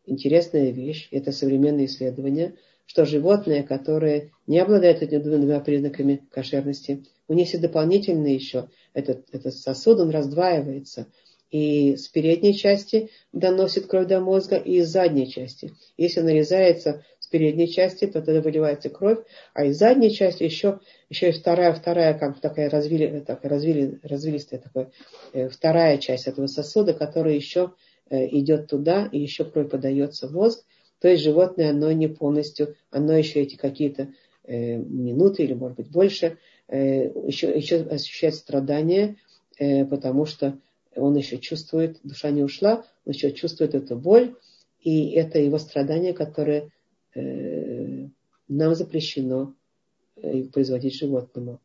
интересная 0.08 0.72
вещь, 0.72 1.08
это 1.12 1.32
современные 1.32 1.86
исследования, 1.86 2.56
что 2.88 3.06
животные, 3.06 3.62
которые 3.62 4.32
не 4.48 4.58
обладают 4.58 5.04
этими 5.04 5.20
двумя 5.20 5.60
признаками 5.60 6.26
кошерности, 6.32 7.04
у 7.28 7.34
них 7.34 7.48
есть 7.52 7.62
дополнительный 7.62 8.34
еще 8.34 8.70
этот, 8.94 9.28
этот 9.32 9.54
сосуд, 9.54 10.00
он 10.00 10.10
раздваивается. 10.10 11.08
И 11.52 11.96
с 11.96 12.10
передней 12.10 12.56
части 12.56 13.10
доносит 13.32 13.88
кровь 13.88 14.08
до 14.08 14.20
мозга, 14.20 14.58
и 14.58 14.78
из 14.78 14.90
задней 14.90 15.30
части. 15.30 15.74
Если 15.96 16.22
нарезается 16.22 17.06
с 17.28 17.30
передней 17.30 17.70
части, 17.70 18.06
то 18.06 18.22
тогда 18.22 18.42
выливается 18.42 18.90
кровь, 18.90 19.20
а 19.54 19.66
из 19.66 19.78
задней 19.78 20.12
части 20.12 20.44
еще, 20.44 20.80
еще 21.10 21.30
и 21.30 21.32
вторая, 21.34 21.74
вторая, 21.74 22.18
как 22.18 22.40
такая 22.40 22.70
развили, 22.70 23.20
так, 23.20 23.44
развили, 23.44 24.00
развилистая 24.02 24.62
такая, 24.62 24.92
э, 25.34 25.50
вторая 25.50 25.98
часть 25.98 26.28
этого 26.28 26.48
сосуда, 26.48 26.94
которая 26.94 27.34
еще 27.34 27.74
Э, 28.10 28.26
идет 28.28 28.68
туда, 28.68 29.10
и 29.12 29.20
еще 29.20 29.44
кровь 29.44 29.70
подается 29.70 30.28
в 30.28 30.32
мозг. 30.32 30.64
То 31.00 31.10
есть 31.10 31.24
животное, 31.24 31.72
оно 31.72 31.92
не 31.92 32.08
полностью, 32.08 32.76
оно 32.90 33.14
еще 33.14 33.42
эти 33.42 33.56
какие-то 33.56 34.14
э, 34.46 34.78
минуты 34.78 35.44
или, 35.44 35.54
может 35.54 35.78
быть, 35.78 35.92
больше, 35.92 36.38
э, 36.70 37.12
еще, 37.28 37.50
еще 37.52 37.82
ощущает 37.82 38.36
страдания, 38.36 39.18
потому 39.90 40.28
что 40.28 40.60
он 40.96 41.16
еще 41.18 41.40
чувствует, 41.40 41.98
душа 42.04 42.30
не 42.30 42.44
ушла, 42.44 42.86
он 43.06 43.14
еще 43.14 43.32
чувствует 43.32 43.74
эту 43.74 43.96
боль, 43.96 44.36
и 44.82 45.10
это 45.14 45.40
его 45.40 45.58
страдание, 45.58 46.14
которое 46.14 46.70
нам 48.48 48.76
запрещено 48.76 49.56
э, 50.16 50.44
производить 50.44 50.96
животному. 50.96 51.60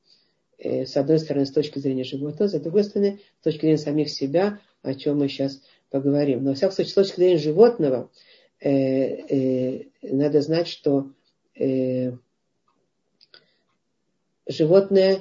Э, 0.59 0.87
с 0.87 0.97
одной 0.97 1.19
стороны, 1.19 1.47
с 1.47 1.53
точки 1.53 1.79
зрения 1.79 2.05
животного, 2.05 2.49
с 2.49 2.61
другой 2.61 2.85
стороны, 2.85 3.21
с 3.41 3.45
точки 3.45 3.61
зрения 3.61 3.79
самих 3.79 4.11
себя, 4.11 4.61
о 4.83 4.95
чем 4.95 5.19
мы 5.19 5.29
сейчас 5.29 5.63
поговорим. 5.91 6.43
Но, 6.43 6.51
во 6.51 6.55
всяком 6.55 6.75
случае, 6.75 6.91
с 6.91 6.95
точки 6.95 7.17
зрения 7.17 7.39
животного, 7.39 8.11
э, 8.61 8.71
э, 8.71 9.85
надо 10.03 10.41
знать, 10.41 10.69
что 10.69 11.11
э, 11.55 12.13
животное, 14.47 15.21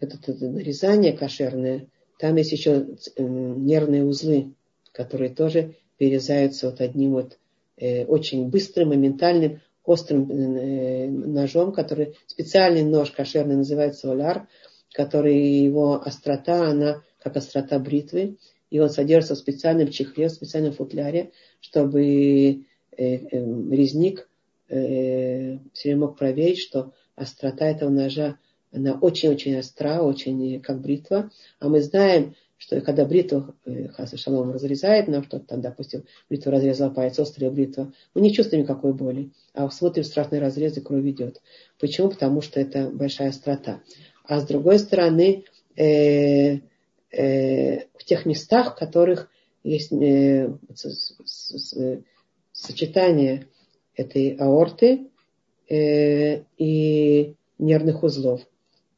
вот 0.00 0.14
это 0.14 0.48
нарезание 0.48 1.12
кошерное, 1.12 1.88
там 2.18 2.36
есть 2.36 2.52
еще 2.52 2.86
э, 3.16 3.22
нервные 3.22 4.04
узлы, 4.04 4.54
которые 4.92 5.30
тоже 5.34 5.74
перерезаются 5.98 6.70
вот 6.70 6.80
одним 6.80 7.12
вот 7.12 7.34
э, 7.34 7.38
очень 8.06 8.48
быстрым, 8.48 8.90
моментальным, 8.90 9.60
острым 9.84 10.30
э, 10.30 11.08
ножом, 11.08 11.72
который 11.72 12.16
специальный 12.26 12.82
нож 12.82 13.10
кошерный 13.10 13.56
называется 13.56 14.10
оляр, 14.10 14.48
который 14.92 15.36
его 15.36 16.00
острота, 16.02 16.68
она 16.70 17.02
как 17.22 17.36
острота 17.36 17.78
бритвы, 17.78 18.36
и 18.70 18.78
он 18.78 18.88
содержится 18.88 19.34
в 19.34 19.38
специальном 19.38 19.90
чехле, 19.90 20.28
в 20.28 20.32
специальном 20.32 20.72
футляре, 20.72 21.32
чтобы 21.60 22.04
э, 22.04 22.60
э, 22.96 23.28
резник 23.70 24.28
э, 24.68 25.58
все 25.72 25.96
мог 25.96 26.16
проверить, 26.16 26.60
что 26.60 26.92
острота 27.16 27.66
этого 27.66 27.90
ножа, 27.90 28.38
она 28.72 28.94
очень-очень 28.94 29.58
остра, 29.58 30.00
очень 30.02 30.60
как 30.60 30.80
бритва. 30.80 31.30
А 31.58 31.68
мы 31.68 31.82
знаем, 31.82 32.36
что 32.60 32.78
когда 32.82 33.06
бритву 33.06 33.54
э, 33.64 33.88
Хаса 33.88 34.18
Шалом 34.18 34.52
разрезает 34.52 35.08
нам 35.08 35.24
что-то 35.24 35.46
там, 35.46 35.62
допустим, 35.62 36.04
бритва 36.28 36.52
разрезала 36.52 36.90
палец, 36.90 37.18
острая 37.18 37.50
бритва, 37.50 37.90
мы 38.14 38.20
не 38.20 38.34
чувствуем 38.34 38.64
никакой 38.64 38.92
боли. 38.92 39.30
А 39.54 39.68
смотрим 39.70 40.04
страшный 40.04 40.40
разрез, 40.40 40.76
и 40.76 40.82
кровь 40.82 41.06
идет. 41.06 41.40
Почему? 41.78 42.10
Потому 42.10 42.42
что 42.42 42.60
это 42.60 42.90
большая 42.90 43.30
острота. 43.30 43.80
А 44.24 44.40
с 44.40 44.46
другой 44.46 44.78
стороны, 44.78 45.44
э, 45.74 46.58
э, 47.10 47.78
в 47.96 48.04
тех 48.04 48.26
местах, 48.26 48.74
в 48.74 48.78
которых 48.78 49.30
есть 49.64 49.90
э, 49.90 50.52
сочетание 52.52 53.46
этой 53.96 54.36
аорты 54.36 55.08
э, 55.66 56.42
и 56.58 57.36
нервных 57.58 58.02
узлов. 58.02 58.42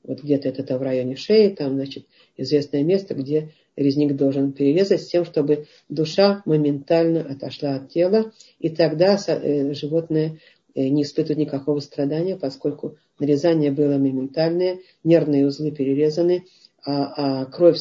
Вот 0.05 0.23
где-то 0.23 0.49
это 0.49 0.79
в 0.79 0.83
районе 0.83 1.17
шеи, 1.17 1.51
там, 1.51 1.75
значит, 1.75 2.07
известное 2.37 2.83
место, 2.83 3.15
где 3.15 3.51
резник 3.77 4.17
должен 4.17 4.53
перерезать 4.53 5.03
с 5.03 5.07
тем, 5.07 5.25
чтобы 5.25 5.67
душа 5.89 6.43
моментально 6.45 7.21
отошла 7.21 7.77
от 7.77 7.91
тела, 7.91 8.33
и 8.59 8.69
тогда 8.69 9.17
э, 9.27 9.75
животное 9.75 10.39
э, 10.75 10.89
не 10.89 11.03
испытывает 11.03 11.39
никакого 11.39 11.79
страдания, 11.81 12.37
поскольку 12.37 12.97
нарезание 13.19 13.71
было 13.71 13.99
моментальное, 13.99 14.81
нервные 15.05 15.47
узлы 15.47 15.71
перерезаны, 15.71 16.45
а, 16.85 17.43
а 17.43 17.45
кровь 17.47 17.79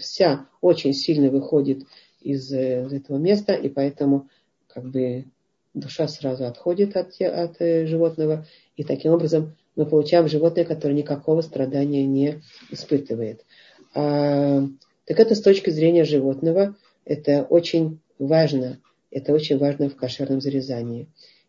вся 0.00 0.46
очень 0.62 0.94
сильно 0.94 1.30
выходит 1.30 1.82
из, 2.22 2.50
э, 2.52 2.86
из 2.86 2.92
этого 2.92 3.18
места, 3.18 3.52
и 3.52 3.68
поэтому 3.68 4.28
как 4.68 4.88
бы 4.90 5.26
душа 5.74 6.08
сразу 6.08 6.46
отходит 6.46 6.96
от, 6.96 7.20
от 7.20 7.60
э, 7.60 7.86
животного, 7.86 8.46
и 8.76 8.84
таким 8.84 9.12
образом 9.12 9.54
мы 9.78 9.86
получаем 9.86 10.28
животное, 10.28 10.66
которое 10.66 10.92
никакого 10.92 11.40
страдания 11.40 12.04
не 12.04 12.42
испытывает. 12.70 13.46
А, 13.94 14.62
так 15.06 15.18
это 15.18 15.34
с 15.34 15.40
точки 15.40 15.70
зрения 15.70 16.04
животного, 16.04 16.76
это 17.06 17.46
очень 17.48 18.00
важно, 18.18 18.78
это 19.10 19.32
очень 19.32 19.56
важно 19.56 19.88
в 19.88 19.96
кошерном 19.96 20.42
зарезании. 20.42 21.08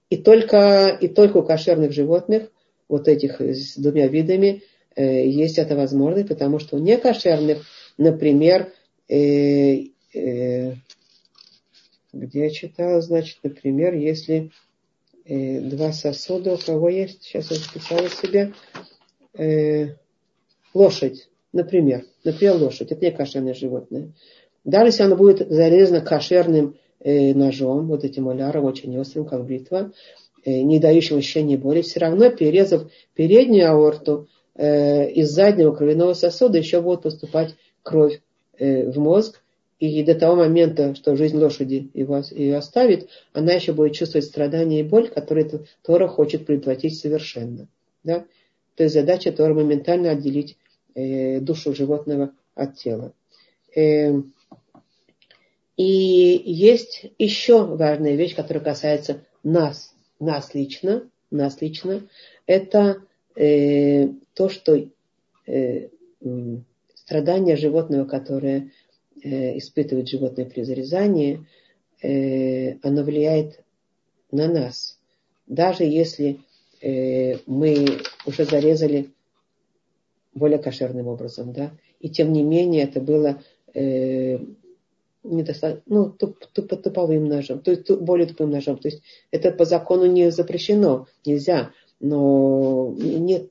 И 0.10 0.16
только, 0.16 0.88
и 0.88 1.10
только 1.10 1.38
у 1.38 1.44
кошерных 1.44 1.92
животных, 1.92 2.50
вот 2.88 3.10
этих 3.10 3.42
с 3.42 3.76
двумя 3.76 4.08
видами, 4.08 4.64
Э, 5.00 5.26
есть 5.26 5.58
эта 5.58 5.78
возможность, 5.78 6.28
потому 6.28 6.60
что 6.60 6.76
у 6.76 6.80
некошерных, 6.80 7.66
например, 7.98 8.74
э, 9.08 9.86
э, 10.14 10.74
где 12.12 12.44
я 12.44 12.50
читала, 12.50 13.02
значит, 13.02 13.38
например, 13.42 13.94
если 13.94 14.52
э, 15.30 15.62
два 15.62 15.94
сосуда. 15.94 16.56
У 16.56 16.58
кого 16.58 16.90
есть, 16.90 17.24
сейчас 17.24 17.52
я 17.52 17.58
записала 17.58 18.10
себе, 18.10 18.54
э, 19.38 19.96
лошадь, 20.74 21.30
например, 21.54 22.04
например, 22.24 22.56
лошадь, 22.56 22.92
это 22.92 23.06
не 23.06 23.12
кошерное 23.12 23.54
животное. 23.54 24.12
Даже 24.66 24.88
если 24.88 25.04
оно 25.04 25.16
будет 25.16 25.48
зарезано 25.50 26.02
кошерным 26.02 26.76
э, 27.00 27.34
ножом, 27.34 27.88
вот 27.88 28.04
этим 28.04 28.28
оляром, 28.28 28.66
очень 28.66 28.98
острым, 28.98 29.26
как 29.26 29.46
бритва, 29.46 29.92
э, 30.44 30.62
не 30.62 30.80
дающим 30.80 31.18
ощущения 31.18 31.58
боли, 31.58 31.82
все 31.82 32.00
равно, 32.00 32.30
перерезав 32.30 32.90
переднюю 33.16 33.72
аорту, 33.72 34.28
Э, 34.62 35.10
из 35.10 35.30
заднего 35.30 35.74
кровяного 35.74 36.14
сосуда 36.14 36.58
еще 36.58 36.82
будут 36.82 37.04
поступать 37.04 37.56
кровь 37.82 38.20
в 38.60 39.00
мозг, 39.00 39.42
и 39.80 40.04
до 40.04 40.14
того 40.14 40.36
момента, 40.36 40.94
что 40.94 41.16
жизнь 41.16 41.38
лошади 41.38 41.90
его, 41.94 42.22
ее 42.32 42.58
оставит, 42.58 43.10
она 43.32 43.54
еще 43.54 43.72
будет 43.72 43.94
чувствовать 43.94 44.26
страдания 44.26 44.82
и 44.82 44.84
боль, 44.84 45.10
которые 45.10 45.50
Тора 45.84 46.08
хочет 46.08 46.46
предотвратить 46.46 47.00
совершенно. 47.00 47.68
Да? 48.04 48.26
То 48.76 48.84
есть 48.84 48.94
задача 48.94 49.32
Тора 49.32 49.54
моментально 49.54 50.12
отделить 50.12 50.58
э, 50.96 51.40
душу 51.40 51.74
животного 51.74 52.32
от 52.56 52.76
тела. 52.78 53.14
Э, 53.76 54.22
и 55.78 56.42
есть 56.46 57.06
еще 57.18 57.64
важная 57.64 58.16
вещь, 58.16 58.36
которая 58.36 58.64
касается 58.64 59.24
нас, 59.44 59.96
нас 60.20 60.54
лично, 60.54 61.10
нас 61.32 61.62
лично. 61.62 62.02
Это 62.48 63.02
э, 63.36 64.10
то, 64.34 64.50
что 64.50 64.78
э, 65.48 65.88
страдания 66.96 67.56
животного, 67.56 68.04
которое 68.04 68.72
испытывает 69.24 70.08
животное 70.08 70.46
при 70.46 70.64
зарезании, 70.64 71.46
э, 72.02 72.74
оно 72.82 73.04
влияет 73.04 73.62
на 74.32 74.48
нас. 74.48 75.00
Даже 75.48 75.84
если 75.84 76.40
э, 76.82 77.38
мы 77.46 77.86
уже 78.26 78.46
зарезали 78.46 79.10
более 80.34 80.60
кошерным 80.60 81.08
образом, 81.08 81.54
да, 81.54 81.72
и 82.00 82.10
тем 82.10 82.32
не 82.32 82.44
менее 82.44 82.84
это 82.84 83.02
было 83.02 83.42
э, 83.74 84.38
недостаточно, 85.24 85.84
ну, 85.88 86.10
туп, 86.10 86.46
туп, 86.54 86.82
туповым 86.82 87.26
ножом, 87.26 87.60
то 87.60 87.72
есть 87.72 87.86
туп, 87.86 88.00
более 88.00 88.28
тупым 88.28 88.52
ножом. 88.52 88.78
То 88.78 88.88
есть 88.88 89.02
это 89.32 89.52
по 89.52 89.66
закону 89.66 90.06
не 90.06 90.32
запрещено, 90.32 91.08
нельзя, 91.26 91.72
но 92.00 92.96
нет, 92.98 93.50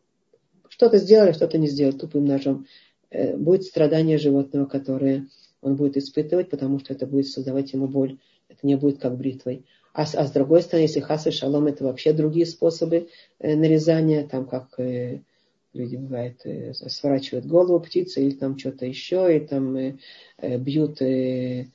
что-то 0.68 0.98
сделали, 0.98 1.32
что-то 1.32 1.58
не 1.58 1.66
сделали 1.66 1.96
тупым 1.96 2.24
ножом. 2.24 2.66
Э, 3.10 3.36
будет 3.36 3.64
страдание 3.64 4.18
животного, 4.18 4.66
которое 4.66 5.26
он 5.60 5.76
будет 5.76 5.96
испытывать, 5.96 6.50
потому 6.50 6.78
что 6.78 6.92
это 6.92 7.06
будет 7.06 7.28
создавать 7.28 7.72
ему 7.72 7.86
боль. 7.88 8.18
Это 8.48 8.66
не 8.66 8.76
будет 8.76 8.98
как 8.98 9.16
бритвой. 9.16 9.64
А, 9.92 10.02
а 10.02 10.26
с 10.26 10.30
другой 10.30 10.62
стороны, 10.62 10.84
если 10.84 11.00
хас 11.00 11.26
и 11.26 11.30
шалом, 11.30 11.66
это 11.66 11.84
вообще 11.84 12.12
другие 12.12 12.46
способы 12.46 13.08
э, 13.38 13.56
нарезания, 13.56 14.26
там 14.26 14.46
как 14.46 14.78
э, 14.78 15.22
люди 15.72 15.96
бывает 15.96 16.40
э, 16.44 16.72
сворачивают 16.74 17.46
голову 17.46 17.80
птицы 17.80 18.22
или 18.22 18.34
там 18.34 18.58
что-то 18.58 18.86
еще, 18.86 19.36
и 19.36 19.40
там 19.40 19.76
э, 19.76 19.96
э, 20.38 20.56
бьют 20.56 21.02
э, 21.02 21.66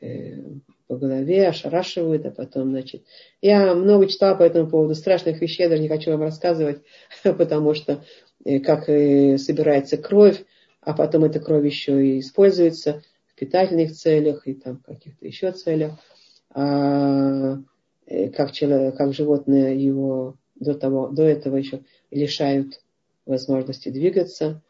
э, 0.00 0.38
по 0.86 0.96
голове, 0.96 1.48
ошарашивают, 1.48 2.26
а 2.26 2.30
потом, 2.30 2.70
значит... 2.70 3.04
Я 3.40 3.74
много 3.74 4.06
читала 4.06 4.36
по 4.36 4.42
этому 4.42 4.68
поводу 4.68 4.94
страшных 4.94 5.40
вещей, 5.40 5.68
даже 5.68 5.82
не 5.82 5.88
хочу 5.88 6.10
вам 6.10 6.22
рассказывать, 6.22 6.82
потому 7.24 7.74
что 7.74 8.04
э, 8.44 8.60
как 8.60 8.88
э, 8.88 9.38
собирается 9.38 9.96
кровь, 9.96 10.44
а 10.82 10.92
потом 10.94 11.24
эта 11.24 11.40
кровь 11.40 11.64
еще 11.64 12.06
и 12.06 12.20
используется 12.20 13.02
питательных 13.42 13.92
целях 13.92 14.46
и 14.46 14.54
там 14.54 14.76
каких-то 14.76 15.26
еще 15.26 15.50
целях, 15.50 15.98
а, 16.54 17.58
э, 18.06 18.28
как, 18.28 18.52
человек, 18.52 18.96
как 18.96 19.12
животное 19.12 19.74
его 19.74 20.36
до, 20.54 20.74
того, 20.74 21.08
до 21.08 21.24
этого 21.24 21.56
еще 21.56 21.80
лишают 22.12 22.80
возможности 23.26 23.88
двигаться, 23.88 24.62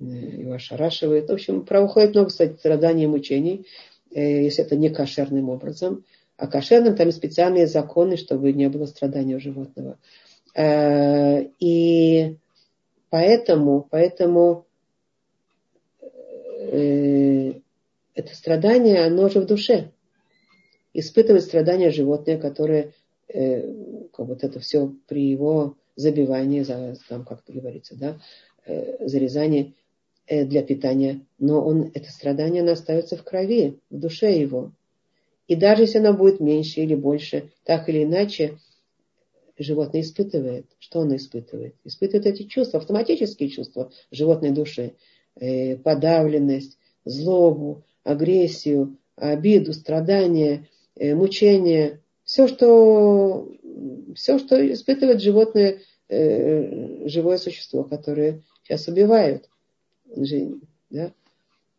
э, 0.00 0.04
его 0.04 0.54
ошарашивает. 0.54 1.28
В 1.28 1.34
общем, 1.34 1.66
проходит 1.66 2.14
много, 2.14 2.30
кстати, 2.30 2.56
страданий 2.56 3.04
и 3.04 3.08
мучений, 3.08 3.66
э, 4.10 4.44
если 4.44 4.64
это 4.64 4.74
не 4.74 4.88
кошерным 4.88 5.50
образом. 5.50 6.02
А 6.38 6.46
кошерным 6.46 6.96
там 6.96 7.12
специальные 7.12 7.66
законы, 7.66 8.16
чтобы 8.16 8.54
не 8.54 8.70
было 8.70 8.86
страдания 8.86 9.36
у 9.36 9.40
животного. 9.40 9.98
И 11.60 12.36
поэтому, 13.10 13.86
поэтому 13.90 14.64
это 18.14 18.34
страдание, 18.34 19.04
оно 19.04 19.28
же 19.28 19.40
в 19.40 19.46
душе. 19.46 19.90
Испытывает 20.92 21.42
страдания 21.42 21.90
животное, 21.90 22.38
которое, 22.38 22.92
э, 23.28 24.06
как 24.12 24.26
вот 24.26 24.44
это 24.44 24.60
все 24.60 24.94
при 25.08 25.28
его 25.28 25.76
забивании, 25.96 26.62
за, 26.62 26.96
там 27.08 27.24
как 27.24 27.42
говорится, 27.48 27.96
да, 27.96 28.20
э, 28.66 29.06
зарезании 29.06 29.74
э, 30.26 30.44
для 30.44 30.62
питания. 30.62 31.20
Но 31.38 31.64
он, 31.64 31.90
это 31.94 32.10
страдание, 32.10 32.62
оно 32.62 32.72
остается 32.72 33.16
в 33.16 33.24
крови, 33.24 33.80
в 33.90 33.98
душе 33.98 34.38
его. 34.38 34.72
И 35.48 35.56
даже 35.56 35.82
если 35.82 35.98
оно 35.98 36.14
будет 36.14 36.40
меньше 36.40 36.80
или 36.80 36.94
больше, 36.94 37.50
так 37.64 37.88
или 37.88 38.04
иначе, 38.04 38.58
животное 39.58 40.00
испытывает. 40.00 40.66
Что 40.78 41.00
оно 41.00 41.16
испытывает? 41.16 41.74
Испытывает 41.84 42.26
эти 42.26 42.44
чувства, 42.44 42.78
автоматические 42.78 43.48
чувства 43.50 43.90
животной 44.10 44.50
души. 44.50 44.94
Э, 45.36 45.76
подавленность, 45.76 46.78
злобу, 47.04 47.84
агрессию, 48.04 48.98
обиду, 49.16 49.72
страдания, 49.72 50.68
э, 50.96 51.14
мучения, 51.14 52.00
все, 52.24 52.46
что, 52.46 53.50
все, 54.14 54.38
что 54.38 54.72
испытывает 54.72 55.20
животное, 55.20 55.80
э, 56.08 57.08
живое 57.08 57.38
существо, 57.38 57.84
которое 57.84 58.42
сейчас 58.62 58.86
убивают. 58.88 59.48
Да? 60.90 61.12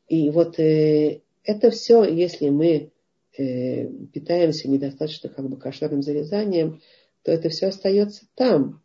И 0.08 0.30
вот 0.30 0.60
э, 0.60 1.22
это 1.44 1.72
все, 1.72 2.04
если 2.04 2.50
мы 2.50 2.92
питаемся 3.38 4.70
недостаточно 4.70 5.28
как 5.28 5.50
бы 5.50 5.58
кошерным 5.58 6.02
зарезанием, 6.02 6.80
то 7.22 7.34
это 7.34 7.50
все 7.50 7.68
остается 7.68 8.24
там. 8.34 8.82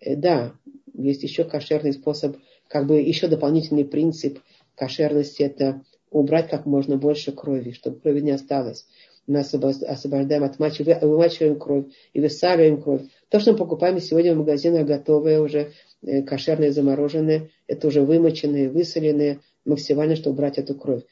Да, 0.00 0.54
есть 0.94 1.22
еще 1.22 1.44
кошерный 1.44 1.92
способ, 1.92 2.38
как 2.66 2.86
бы 2.86 2.98
еще 3.02 3.28
дополнительный 3.28 3.84
принцип 3.84 4.38
кошерности, 4.74 5.42
это 5.42 5.82
убрать 6.10 6.48
как 6.48 6.66
можно 6.66 6.96
больше 6.96 7.32
крови, 7.32 7.72
чтобы 7.72 8.00
крови 8.00 8.20
не 8.20 8.32
осталось. 8.32 8.86
Мы 9.26 9.40
освобождаем 9.40 10.44
от 10.44 10.58
вымачиваем 10.58 11.58
кровь 11.58 11.86
и 12.12 12.20
высаливаем 12.20 12.82
кровь. 12.82 13.02
То, 13.28 13.38
что 13.38 13.52
мы 13.52 13.58
покупаем 13.58 14.00
сегодня 14.00 14.34
в 14.34 14.38
магазинах, 14.38 14.86
готовые 14.86 15.40
уже, 15.40 15.72
э, 16.02 16.22
кошерные, 16.22 16.72
замороженные, 16.72 17.50
это 17.68 17.86
уже 17.86 18.02
вымоченные, 18.02 18.68
высоленные, 18.68 19.40
максимально, 19.64 20.16
чтобы 20.16 20.34
убрать 20.34 20.58
эту 20.58 20.74
кровь. 20.74 21.04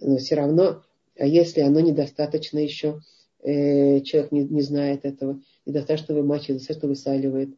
Но 0.00 0.16
все 0.16 0.36
равно, 0.36 0.82
а 1.18 1.26
если 1.26 1.60
оно 1.60 1.80
недостаточно 1.80 2.58
еще, 2.58 3.00
э, 3.42 4.00
человек 4.00 4.32
не, 4.32 4.44
не 4.44 4.62
знает 4.62 5.04
этого, 5.04 5.40
недостаточно 5.66 6.14
вымачивает, 6.14 6.60
недостаточно 6.60 6.88
высаливает, 6.88 7.50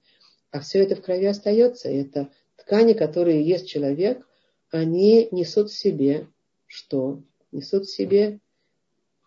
а 0.51 0.61
все 0.61 0.81
это 0.81 0.97
в 0.97 1.03
крови 1.03 1.27
остается. 1.27 1.89
Это 1.89 2.29
ткани, 2.57 2.95
которые 2.95 3.43
ест 3.43 3.67
человек, 3.67 4.27
они 4.71 5.29
несут 5.31 5.71
в 5.71 5.79
себе 5.79 6.27
что 6.69 7.23
несут 7.51 7.87
в 7.87 7.95
себе 7.95 8.39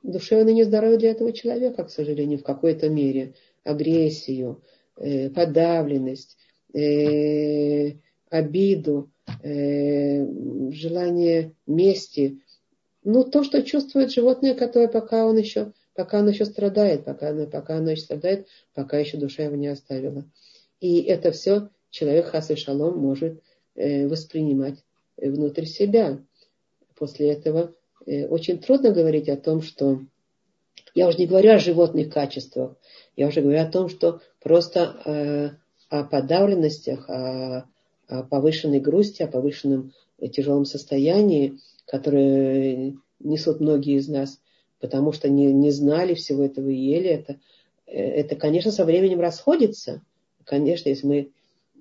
душевное 0.03 0.53
нездоровье 0.53 0.97
для 0.97 1.11
этого 1.11 1.33
человека, 1.33 1.83
к 1.83 1.89
сожалению, 1.89 2.39
в 2.39 2.43
какой-то 2.43 2.89
мере. 2.89 3.33
Агрессию, 3.63 4.63
э, 4.97 5.29
подавленность, 5.29 6.37
э, 6.73 7.93
обиду, 8.29 9.11
э, 9.43 10.25
желание 10.71 11.53
мести. 11.67 12.41
Ну, 13.03 13.23
то, 13.23 13.43
что 13.43 13.61
чувствует 13.61 14.11
животное, 14.11 14.55
которое 14.55 14.87
пока 14.87 15.25
он 15.25 15.37
еще, 15.37 15.73
пока 15.93 16.19
оно 16.19 16.29
еще 16.29 16.45
страдает, 16.45 17.05
пока 17.05 17.29
оно, 17.29 17.45
пока 17.45 17.77
оно 17.77 17.91
еще 17.91 18.03
страдает, 18.03 18.47
пока 18.73 18.97
еще 18.97 19.17
душа 19.17 19.43
его 19.43 19.55
не 19.55 19.67
оставила. 19.67 20.25
И 20.79 21.01
это 21.01 21.31
все 21.31 21.69
человек 21.91 22.27
хас 22.27 22.51
шалом 22.55 22.97
может 22.97 23.41
э, 23.75 24.07
воспринимать 24.07 24.83
внутрь 25.17 25.65
себя 25.65 26.19
после 27.01 27.31
этого 27.31 27.73
э, 28.05 28.27
очень 28.27 28.59
трудно 28.59 28.91
говорить 28.91 29.27
о 29.27 29.35
том, 29.35 29.63
что 29.63 30.01
я 30.93 31.07
уже 31.07 31.17
не 31.17 31.25
говорю 31.25 31.53
о 31.53 31.57
животных 31.57 32.13
качествах, 32.13 32.75
я 33.15 33.27
уже 33.27 33.41
говорю 33.41 33.59
о 33.59 33.71
том, 33.71 33.89
что 33.89 34.21
просто 34.39 35.01
э, 35.03 35.49
о 35.89 36.03
подавленностях, 36.03 37.09
о, 37.09 37.65
о 38.07 38.21
повышенной 38.21 38.79
грусти, 38.79 39.23
о 39.23 39.27
повышенном 39.27 39.93
э, 40.19 40.27
тяжелом 40.27 40.65
состоянии, 40.65 41.57
которое 41.87 42.93
несут 43.19 43.61
многие 43.61 43.97
из 43.97 44.07
нас, 44.07 44.39
потому 44.79 45.11
что 45.11 45.27
не, 45.27 45.47
не 45.51 45.71
знали 45.71 46.13
всего 46.13 46.45
этого 46.45 46.69
и 46.69 46.75
ели 46.75 47.09
это. 47.09 47.39
Это, 47.87 48.35
конечно, 48.35 48.71
со 48.71 48.85
временем 48.85 49.19
расходится. 49.19 50.03
Конечно, 50.45 50.89
если 50.89 51.07
мы 51.07 51.31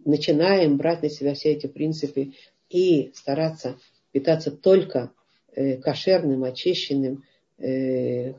начинаем 0.07 0.79
брать 0.79 1.03
на 1.03 1.11
себя 1.11 1.35
все 1.35 1.51
эти 1.51 1.67
принципы 1.67 2.33
и 2.71 3.13
стараться 3.15 3.77
питаться 4.13 4.51
только 4.51 5.13
э, 5.55 5.77
кошерным, 5.77 6.45
очищенным, 6.45 7.25
э, 7.59 8.35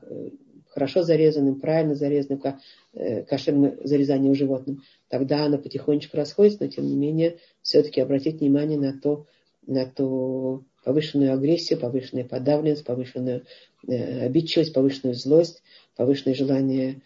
хорошо 0.69 1.03
зарезанным, 1.03 1.59
правильно 1.59 1.95
зарезанным, 1.95 2.41
э, 2.93 3.23
кошерным 3.23 3.77
зарезанием 3.83 4.35
животным, 4.35 4.83
тогда 5.09 5.45
оно 5.45 5.57
потихонечку 5.57 6.17
расходится, 6.17 6.63
но 6.63 6.69
тем 6.69 6.85
не 6.85 6.95
менее 6.95 7.37
все-таки 7.61 8.01
обратить 8.01 8.39
внимание 8.39 8.77
на 8.77 8.97
то, 8.99 9.25
на 9.67 9.85
ту 9.85 10.63
повышенную 10.83 11.33
агрессию, 11.33 11.79
повышенную 11.79 12.27
подавленность, 12.27 12.83
повышенную 12.83 13.45
обидчивость, 13.87 14.73
повышенную 14.73 15.13
злость, 15.13 15.61
повышенное 15.95 16.33
желание 16.33 17.01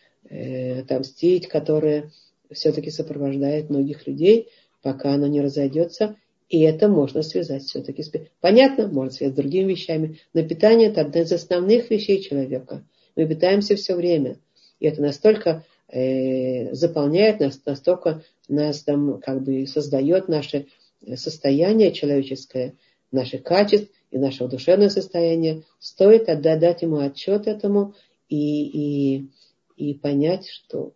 отомстить, 0.80 1.48
которое 1.48 2.12
все-таки 2.52 2.90
сопровождает 2.90 3.70
многих 3.70 4.08
людей, 4.08 4.50
пока 4.82 5.14
оно 5.14 5.28
не 5.28 5.42
разойдется 5.42 6.16
И 6.50 6.62
это 6.62 6.88
можно 6.88 7.24
связать 7.24 7.64
все-таки 7.64 8.04
с... 8.04 8.12
Понятно, 8.40 8.88
можно 8.88 9.12
связать 9.12 9.34
с 9.34 9.38
другими 9.38 9.72
вещами, 9.72 10.20
но 10.34 10.44
питание 10.44 10.90
это 10.90 11.02
одна 11.02 11.22
из 11.22 11.32
основных 11.32 11.90
вещей 11.90 12.22
человека. 12.22 12.84
Мы 13.16 13.28
питаемся 13.28 13.76
все 13.76 13.96
время. 13.96 14.38
И 14.80 14.86
это 14.86 15.02
настолько 15.02 15.66
э, 15.88 16.74
заполняет 16.74 17.40
нас, 17.40 17.60
настолько 17.66 18.24
нас 18.48 18.84
там 18.84 19.20
как 19.22 19.42
бы 19.44 19.66
создает 19.66 20.28
наше 20.28 20.68
состояние 21.16 21.92
человеческое, 21.92 22.76
наши 23.12 23.38
качества 23.38 23.94
и 24.12 24.18
наше 24.18 24.48
душевное 24.48 24.90
состояние. 24.90 25.64
Стоит 25.80 26.30
отдать 26.30 26.82
ему 26.82 26.98
отчет 26.98 27.48
этому 27.48 27.96
и, 28.30 29.18
и, 29.18 29.30
и 29.78 29.94
понять, 29.94 30.48
что 30.48 30.94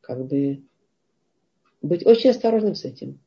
как 0.00 0.26
бы 0.26 0.62
быть 1.82 2.06
очень 2.06 2.30
осторожным 2.30 2.74
с 2.74 2.84
этим. 2.84 3.20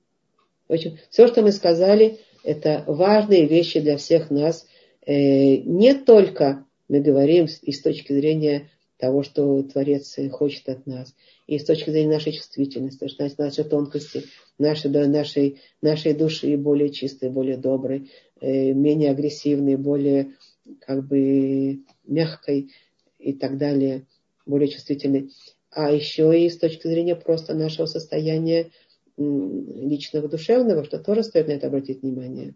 Очень... 0.73 0.97
Все, 1.11 1.27
что 1.27 1.43
мы 1.43 1.51
сказали, 1.51 2.17
это 2.43 2.83
важные 2.87 3.45
вещи 3.45 3.79
для 3.79 3.95
всех 3.97 4.31
нас. 4.31 4.65
Э, 5.05 5.57
не 5.57 5.93
только 5.93 6.65
мы 6.89 6.99
говорим 6.99 7.47
и 7.61 7.71
с 7.71 7.81
точки 7.81 8.11
зрения 8.11 8.69
того, 8.97 9.21
что 9.21 9.61
Творец 9.63 10.17
хочет 10.31 10.67
от 10.69 10.87
нас, 10.87 11.13
и 11.45 11.59
с 11.59 11.65
точки 11.65 11.91
зрения 11.91 12.13
нашей 12.13 12.33
чувствительности, 12.33 13.07
нашей 13.37 13.63
тонкости, 13.65 14.23
нашей, 14.57 14.89
нашей, 14.89 15.61
нашей 15.81 16.13
души 16.13 16.57
более 16.57 16.89
чистой, 16.89 17.29
более 17.29 17.57
доброй, 17.57 18.09
э, 18.41 18.73
менее 18.73 19.11
агрессивной, 19.11 19.75
более 19.75 20.31
как 20.79 21.05
бы 21.05 21.81
мягкой 22.05 22.71
и 23.19 23.33
так 23.33 23.57
далее, 23.57 24.07
более 24.47 24.69
чувствительной. 24.69 25.29
А 25.69 25.91
еще 25.91 26.39
и 26.39 26.49
с 26.49 26.57
точки 26.57 26.87
зрения 26.87 27.15
просто 27.15 27.53
нашего 27.53 27.85
состояния 27.85 28.71
личного, 29.17 30.27
душевного, 30.27 30.83
что 30.83 30.99
тоже 30.99 31.23
стоит 31.23 31.47
на 31.47 31.53
это 31.53 31.67
обратить 31.67 32.01
внимание. 32.01 32.55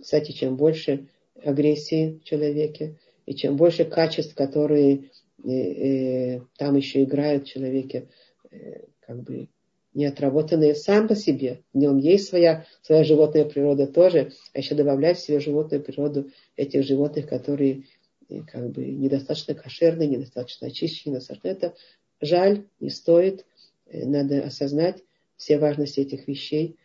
Кстати, 0.00 0.32
чем 0.32 0.56
больше 0.56 1.08
агрессии 1.42 2.18
в 2.18 2.24
человеке, 2.24 2.98
и 3.26 3.34
чем 3.34 3.56
больше 3.56 3.84
качеств, 3.84 4.34
которые 4.34 5.10
э, 5.44 5.50
э, 5.50 6.40
там 6.58 6.76
еще 6.76 7.04
играют 7.04 7.44
в 7.44 7.48
человеке, 7.48 8.08
э, 8.50 8.84
как 9.00 9.22
бы 9.22 9.48
не 9.94 10.06
отработанные 10.06 10.74
сам 10.74 11.06
по 11.08 11.14
себе. 11.14 11.62
В 11.72 11.78
нем 11.78 11.98
есть 11.98 12.28
своя, 12.28 12.66
своя 12.82 13.04
животная 13.04 13.44
природа 13.44 13.86
тоже, 13.86 14.32
а 14.52 14.58
еще 14.58 14.74
добавлять 14.74 15.18
в 15.18 15.24
себе 15.24 15.40
животную 15.40 15.82
природу 15.82 16.30
этих 16.56 16.84
животных, 16.84 17.28
которые 17.28 17.84
э, 18.28 18.40
как 18.40 18.70
бы 18.72 18.84
недостаточно 18.84 19.54
кошерные, 19.54 20.08
недостаточно 20.08 20.66
очищены, 20.66 21.12
недостаточно. 21.12 21.48
Это 21.48 21.74
жаль, 22.20 22.64
не 22.80 22.90
стоит. 22.90 23.46
Э, 23.86 24.06
надо 24.06 24.44
осознать 24.44 25.02
все 25.36 25.58
важности 25.58 26.00
этих 26.00 26.28
вещей. 26.28 26.76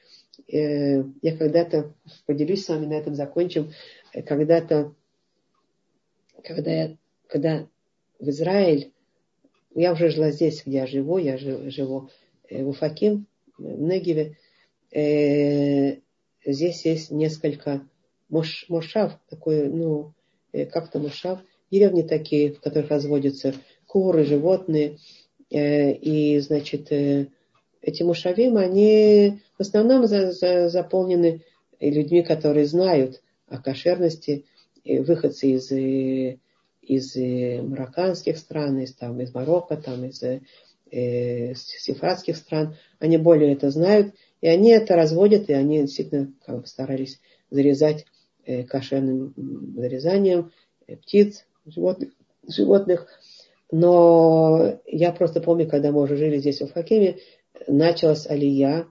Э, 0.47 1.03
я 1.21 1.37
когда-то, 1.37 1.93
поделюсь 2.25 2.65
с 2.65 2.69
вами, 2.69 2.85
на 2.85 2.93
этом 2.93 3.15
закончим, 3.15 3.71
э, 4.13 4.21
когда-то, 4.21 4.93
когда 6.43 6.71
я, 6.71 6.97
когда 7.27 7.67
в 8.19 8.29
Израиль, 8.29 8.91
я 9.75 9.93
уже 9.93 10.09
жила 10.09 10.31
здесь, 10.31 10.63
где 10.65 10.77
я 10.77 10.87
живу, 10.87 11.17
я 11.17 11.37
живу 11.37 12.09
в 12.49 12.69
Уфаким, 12.69 13.27
в 13.57 13.81
Негеве, 13.81 14.35
здесь 16.43 16.85
есть 16.85 17.11
несколько 17.11 17.87
мош, 18.29 18.67
такой, 19.29 19.69
ну, 19.69 20.13
как-то 20.51 20.99
мошав, 20.99 21.39
деревни 21.69 22.01
такие, 22.01 22.53
в 22.53 22.61
которых 22.61 22.89
разводятся 22.89 23.53
куры, 23.85 24.25
животные, 24.25 24.97
и, 25.49 26.39
значит, 26.39 26.91
эти 26.91 28.03
мушавим, 28.03 28.57
они 28.57 29.39
в 29.57 29.61
основном 29.61 30.05
за, 30.05 30.31
за, 30.31 30.69
заполнены 30.69 31.43
людьми, 31.79 32.21
которые 32.21 32.65
знают 32.65 33.21
о 33.47 33.57
кошерности, 33.57 34.45
выходцы 34.85 35.51
из, 35.51 35.71
из 36.81 37.15
марокканских 37.63 38.37
стран, 38.37 38.79
из, 38.79 38.93
там, 38.93 39.19
из 39.21 39.33
Марокко, 39.33 39.77
там, 39.77 40.05
из 40.05 40.21
э, 40.91 41.53
сефрадских 41.55 42.37
стран. 42.37 42.75
Они 42.99 43.17
более 43.17 43.53
это 43.53 43.69
знают, 43.69 44.13
и 44.41 44.47
они 44.47 44.71
это 44.71 44.95
разводят, 44.95 45.49
и 45.49 45.53
они 45.53 45.81
действительно 45.81 46.33
как 46.45 46.61
бы 46.61 46.67
старались 46.67 47.19
зарезать 47.49 48.05
э, 48.45 48.63
кошерным 48.63 49.33
зарезанием 49.75 50.51
э, 50.87 50.95
птиц, 50.97 51.45
животных, 51.65 52.11
животных. 52.47 53.07
Но 53.71 54.79
я 54.85 55.11
просто 55.11 55.41
помню, 55.41 55.67
когда 55.67 55.91
мы 55.91 56.01
уже 56.01 56.17
жили 56.17 56.37
здесь, 56.37 56.61
в 56.61 56.71
Хакиме, 56.71 57.17
началась 57.67 58.27
алия, 58.27 58.87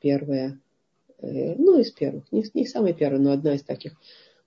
первая, 0.00 0.58
э, 1.20 1.54
ну, 1.56 1.78
из 1.78 1.92
первых, 1.92 2.24
не, 2.32 2.44
не 2.54 2.66
самая 2.66 2.94
первая, 2.94 3.20
но 3.20 3.32
одна 3.32 3.54
из 3.54 3.62
таких 3.62 3.94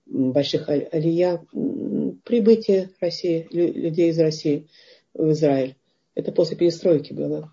больших 0.06 0.68
алия, 0.68 1.44
прибытие 2.24 2.90
России, 3.00 3.46
людей 3.50 4.10
из 4.10 4.18
России 4.18 4.66
в 5.14 5.30
Израиль. 5.30 5.76
Это 6.14 6.32
после 6.32 6.56
перестройки 6.56 7.12
было. 7.12 7.52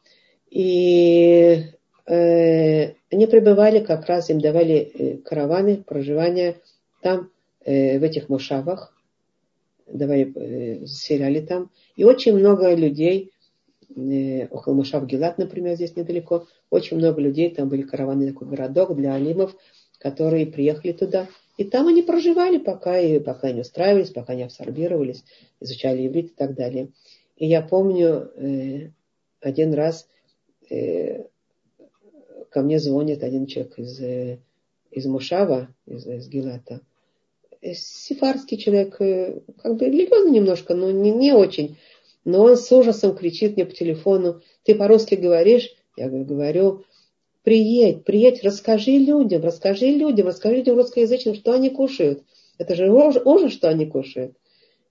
И 0.50 1.64
э, 2.08 2.94
они 3.12 3.28
пребывали, 3.28 3.80
как 3.80 4.08
раз 4.08 4.30
им 4.30 4.42
давали 4.42 4.76
э, 4.76 5.18
караваны, 5.18 5.78
проживание 5.78 6.58
там, 7.02 7.30
э, 7.64 8.00
в 8.00 8.04
этих 8.04 8.30
мушавах, 8.30 8.94
давали, 9.92 10.32
э, 10.36 10.86
заселяли 10.86 11.42
там. 11.42 11.72
И 11.96 12.04
очень 12.04 12.34
много 12.34 12.74
людей 12.74 13.32
Э, 13.96 14.48
около 14.48 14.74
Мушав 14.74 15.06
Гилат, 15.06 15.38
например, 15.38 15.76
здесь 15.76 15.96
недалеко, 15.96 16.48
очень 16.70 16.98
много 16.98 17.22
людей, 17.22 17.50
там 17.50 17.70
были 17.70 17.82
караваны, 17.82 18.32
такой 18.32 18.48
городок 18.48 18.96
для 18.96 19.16
алимов, 19.16 19.56
которые 19.98 20.48
приехали 20.48 20.92
туда. 20.92 21.28
И 21.58 21.64
там 21.64 21.88
они 21.88 22.02
проживали, 22.04 22.58
пока, 22.58 23.00
и, 23.00 23.20
пока 23.20 23.52
не 23.52 23.62
устраивались, 23.62 24.12
пока 24.12 24.36
не 24.36 24.44
абсорбировались, 24.44 25.24
изучали 25.60 26.08
иврит 26.08 26.28
и 26.28 26.36
так 26.36 26.56
далее. 26.56 26.90
И 27.36 27.48
я 27.48 27.62
помню, 27.62 28.32
э, 28.36 28.92
один 29.42 29.74
раз 29.74 30.08
э, 30.70 31.26
ко 32.50 32.62
мне 32.62 32.80
звонит 32.80 33.24
один 33.24 33.48
человек 33.48 33.78
из, 33.80 34.00
э, 34.00 34.40
из 34.92 35.06
Мушава, 35.06 35.74
из, 35.86 36.06
из 36.06 36.30
Гилата. 36.30 36.82
Э, 37.62 37.74
сифарский 37.74 38.58
человек, 38.58 39.00
э, 39.02 39.42
как 39.62 39.76
бы 39.76 39.86
религиозный 39.86 40.32
немножко, 40.32 40.76
но 40.76 40.92
не, 40.92 41.12
не 41.12 41.34
очень. 41.34 41.78
Но 42.24 42.44
он 42.44 42.58
с 42.58 42.72
ужасом 42.72 43.16
кричит 43.16 43.56
мне 43.56 43.66
по 43.66 43.74
телефону, 43.74 44.42
ты 44.64 44.76
по-русски 44.76 45.16
говоришь? 45.16 45.70
Я 45.98 46.10
говорю, 46.10 46.86
приедь, 47.44 48.06
приедь, 48.06 48.44
расскажи 48.44 48.92
людям, 48.92 49.42
расскажи 49.42 49.88
людям, 49.88 50.28
расскажи 50.28 50.58
людям 50.58 50.78
русскоязычным, 50.78 51.36
что 51.36 51.54
они 51.54 51.70
кушают. 51.70 52.24
Это 52.58 52.76
же 52.76 52.92
ужас, 52.92 53.54
что 53.54 53.70
они 53.70 53.86
кушают. 53.86 54.36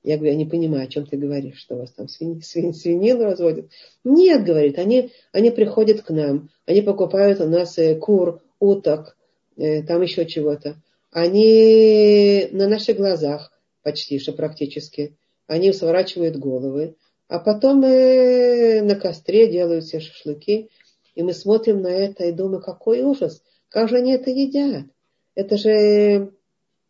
Я 0.03 0.17
говорю, 0.17 0.33
я 0.33 0.39
не 0.39 0.47
понимаю, 0.47 0.85
о 0.85 0.91
чем 0.91 1.07
ты 1.07 1.17
говоришь, 1.17 1.59
что 1.59 1.75
у 1.75 1.79
вас 1.79 1.93
там 1.93 2.09
свин, 2.09 2.41
свин, 2.43 2.73
свинину 2.73 3.25
разводят. 3.25 3.71
Нет, 4.05 4.45
говорит, 4.45 4.79
они, 4.79 5.11
они 5.33 5.51
приходят 5.51 6.03
к 6.03 6.11
нам, 6.11 6.51
они 6.67 6.83
покупают 6.83 7.41
у 7.41 7.47
нас 7.47 7.79
э, 7.79 7.97
кур, 7.97 8.41
уток, 8.61 9.17
э, 9.57 9.83
там 9.83 10.03
еще 10.03 10.25
чего-то. 10.25 10.77
Они 11.19 12.49
на 12.53 12.69
наших 12.69 12.97
глазах 12.97 13.53
почти 13.83 14.21
что 14.21 14.33
практически, 14.33 15.17
они 15.49 15.73
сворачивают 15.73 16.37
головы, 16.37 16.97
а 17.27 17.41
потом 17.41 17.83
э, 17.83 18.83
на 18.83 18.95
костре 18.95 19.51
делают 19.51 19.85
все 19.85 19.99
шашлыки, 19.99 20.71
и 21.17 21.23
мы 21.25 21.33
смотрим 21.33 21.83
на 21.83 21.89
это 21.89 22.25
и 22.25 22.33
думаем, 22.33 22.63
какой 22.63 23.03
ужас, 23.03 23.43
как 23.69 23.89
же 23.89 23.97
они 23.97 24.13
это 24.13 24.31
едят? 24.31 24.87
Это 25.35 25.57
же, 25.57 26.33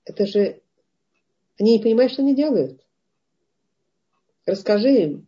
это 0.04 0.26
же, 0.26 0.60
они 1.58 1.78
не 1.78 1.82
понимают, 1.82 2.12
что 2.12 2.20
они 2.20 2.34
делают. 2.34 2.82
Расскажи 4.44 4.90
им. 4.90 5.26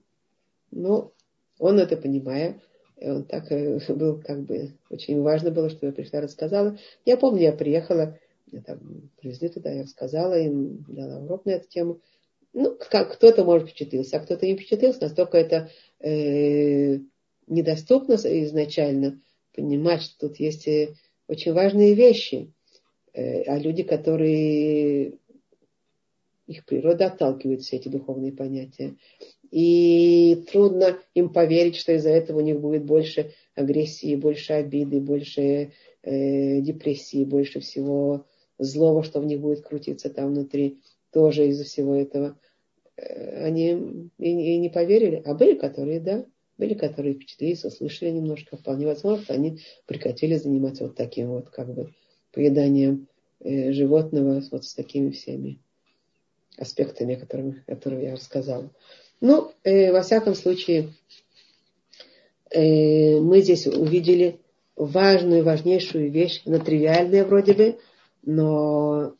Ну, 0.70 1.12
он 1.58 1.78
это 1.78 1.96
понимая, 1.96 2.60
он 3.00 3.24
так 3.24 3.50
э, 3.50 3.80
был, 3.94 4.20
как 4.20 4.42
бы, 4.42 4.72
очень 4.90 5.22
важно 5.22 5.50
было, 5.50 5.70
что 5.70 5.86
я 5.86 5.92
пришла, 5.92 6.20
рассказала. 6.20 6.76
Я 7.06 7.16
помню, 7.16 7.40
я 7.40 7.52
приехала, 7.52 8.18
меня 8.52 8.62
там 8.62 9.10
привезли 9.20 9.48
туда, 9.48 9.70
я 9.70 9.82
рассказала 9.82 10.38
им, 10.38 10.84
дала 10.88 11.18
урок 11.18 11.44
на 11.44 11.50
эту 11.50 11.68
тему 11.68 12.00
ну, 12.52 12.76
кто-то, 12.76 13.44
может, 13.44 13.68
впечатлился, 13.68 14.16
а 14.16 14.20
кто-то 14.20 14.46
не 14.46 14.56
впечатлился, 14.56 15.02
настолько 15.02 15.38
это 15.38 15.70
э, 16.00 16.98
недоступно 17.46 18.14
изначально 18.14 19.20
понимать, 19.54 20.02
что 20.02 20.28
тут 20.28 20.40
есть 20.40 20.66
э, 20.66 20.94
очень 21.28 21.52
важные 21.52 21.94
вещи, 21.94 22.52
э, 23.12 23.42
а 23.42 23.58
люди, 23.58 23.82
которые 23.82 25.14
их 26.46 26.64
природа 26.64 27.06
отталкивает 27.06 27.62
все 27.62 27.76
эти 27.76 27.88
духовные 27.88 28.32
понятия. 28.32 28.96
И 29.52 30.44
трудно 30.50 30.98
им 31.14 31.32
поверить, 31.32 31.76
что 31.76 31.92
из-за 31.92 32.10
этого 32.10 32.38
у 32.38 32.42
них 32.42 32.60
будет 32.60 32.84
больше 32.84 33.32
агрессии, 33.54 34.16
больше 34.16 34.54
обиды, 34.54 35.00
больше 35.00 35.72
э, 36.02 36.60
депрессии, 36.60 37.24
больше 37.24 37.60
всего 37.60 38.26
злого, 38.60 39.02
что 39.02 39.20
в 39.20 39.26
них 39.26 39.40
будет 39.40 39.62
крутиться 39.62 40.10
там 40.10 40.28
внутри 40.28 40.80
тоже 41.12 41.48
из-за 41.48 41.64
всего 41.64 41.94
этого. 41.94 42.38
Э, 42.96 43.44
они 43.44 44.10
и, 44.18 44.54
и 44.54 44.58
не 44.58 44.68
поверили. 44.68 45.22
А 45.24 45.34
были, 45.34 45.54
которые, 45.54 46.00
да, 46.00 46.24
Были, 46.58 46.74
которые 46.74 47.14
впечатлились, 47.14 47.64
услышали 47.64 48.10
немножко. 48.10 48.56
Вполне 48.56 48.86
возможно, 48.86 49.24
что 49.24 49.34
они 49.34 49.60
прекратили 49.86 50.36
заниматься 50.36 50.84
вот 50.84 50.94
таким 50.94 51.28
вот 51.28 51.48
как 51.48 51.74
бы 51.74 51.94
поеданием 52.32 53.08
э, 53.40 53.72
животного 53.72 54.42
вот 54.50 54.64
с 54.64 54.74
такими 54.74 55.10
всеми 55.10 55.58
аспектами, 56.58 57.14
которыми, 57.14 57.64
которые 57.66 58.04
я 58.04 58.12
рассказала. 58.12 58.70
Ну, 59.22 59.52
э, 59.64 59.90
во 59.92 60.02
всяком 60.02 60.34
случае, 60.34 60.92
э, 62.50 63.18
мы 63.20 63.40
здесь 63.40 63.66
увидели 63.66 64.38
важную, 64.76 65.44
важнейшую 65.44 66.10
вещь, 66.10 66.42
она 66.46 66.58
тривиальная 66.58 67.24
вроде 67.24 67.52
бы, 67.54 67.78
но 68.22 69.14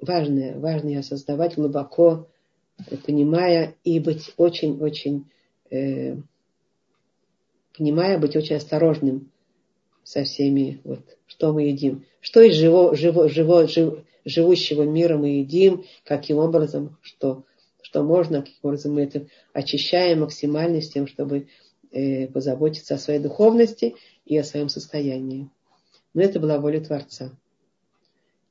важное, 0.00 0.58
важное 0.58 1.00
осознавать 1.00 1.56
глубоко, 1.56 2.28
понимая 3.06 3.74
и 3.84 3.98
быть 4.00 4.32
очень-очень, 4.36 5.26
э, 5.70 6.16
понимая, 7.76 8.18
быть 8.18 8.36
очень 8.36 8.56
осторожным 8.56 9.30
со 10.04 10.24
всеми, 10.24 10.80
вот, 10.84 11.00
что 11.26 11.52
мы 11.52 11.64
едим. 11.64 12.04
Что 12.20 12.40
из 12.40 12.54
живо, 12.54 12.96
живо, 12.96 13.28
живо, 13.28 13.68
жив, 13.68 14.04
живущего 14.24 14.82
мира 14.82 15.16
мы 15.18 15.40
едим, 15.40 15.84
каким 16.04 16.38
образом, 16.38 16.96
что, 17.02 17.44
что 17.82 18.02
можно, 18.02 18.42
каким 18.42 18.58
образом 18.62 18.94
мы 18.94 19.02
это 19.02 19.26
очищаем 19.52 20.20
максимально 20.20 20.80
с 20.80 20.88
тем, 20.88 21.06
чтобы 21.06 21.48
э, 21.90 22.28
позаботиться 22.28 22.94
о 22.94 22.98
своей 22.98 23.20
духовности 23.20 23.96
и 24.24 24.36
о 24.36 24.44
своем 24.44 24.68
состоянии. 24.68 25.50
Но 26.14 26.22
это 26.22 26.40
была 26.40 26.58
воля 26.58 26.80
Творца. 26.80 27.30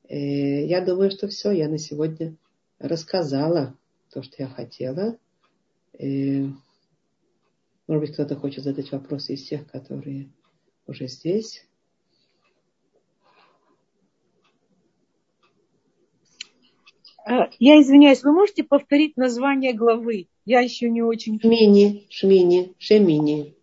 Э, 0.08 0.64
я 0.64 0.80
думаю, 0.80 1.10
что 1.10 1.28
все, 1.28 1.50
я 1.50 1.68
на 1.68 1.78
сегодня 1.78 2.36
рассказала 2.78 3.76
то, 4.12 4.22
что 4.22 4.42
я 4.42 4.48
хотела. 4.48 5.18
Э, 5.98 6.46
может 7.86 8.00
быть, 8.00 8.12
кто-то 8.12 8.36
хочет 8.36 8.64
задать 8.64 8.92
вопросы 8.92 9.34
из 9.34 9.44
тех, 9.44 9.66
которые 9.70 10.30
уже 10.86 11.08
здесь. 11.08 11.64
А, 17.26 17.50
я 17.58 17.80
извиняюсь, 17.80 18.22
вы 18.22 18.32
можете 18.32 18.62
повторить 18.62 19.16
название 19.16 19.74
главы? 19.74 20.28
Я 20.46 20.60
еще 20.60 20.88
не 20.88 21.02
очень... 21.02 21.38
Шмини, 21.40 22.06
Шмини, 22.08 22.74
Шемини. 22.78 23.54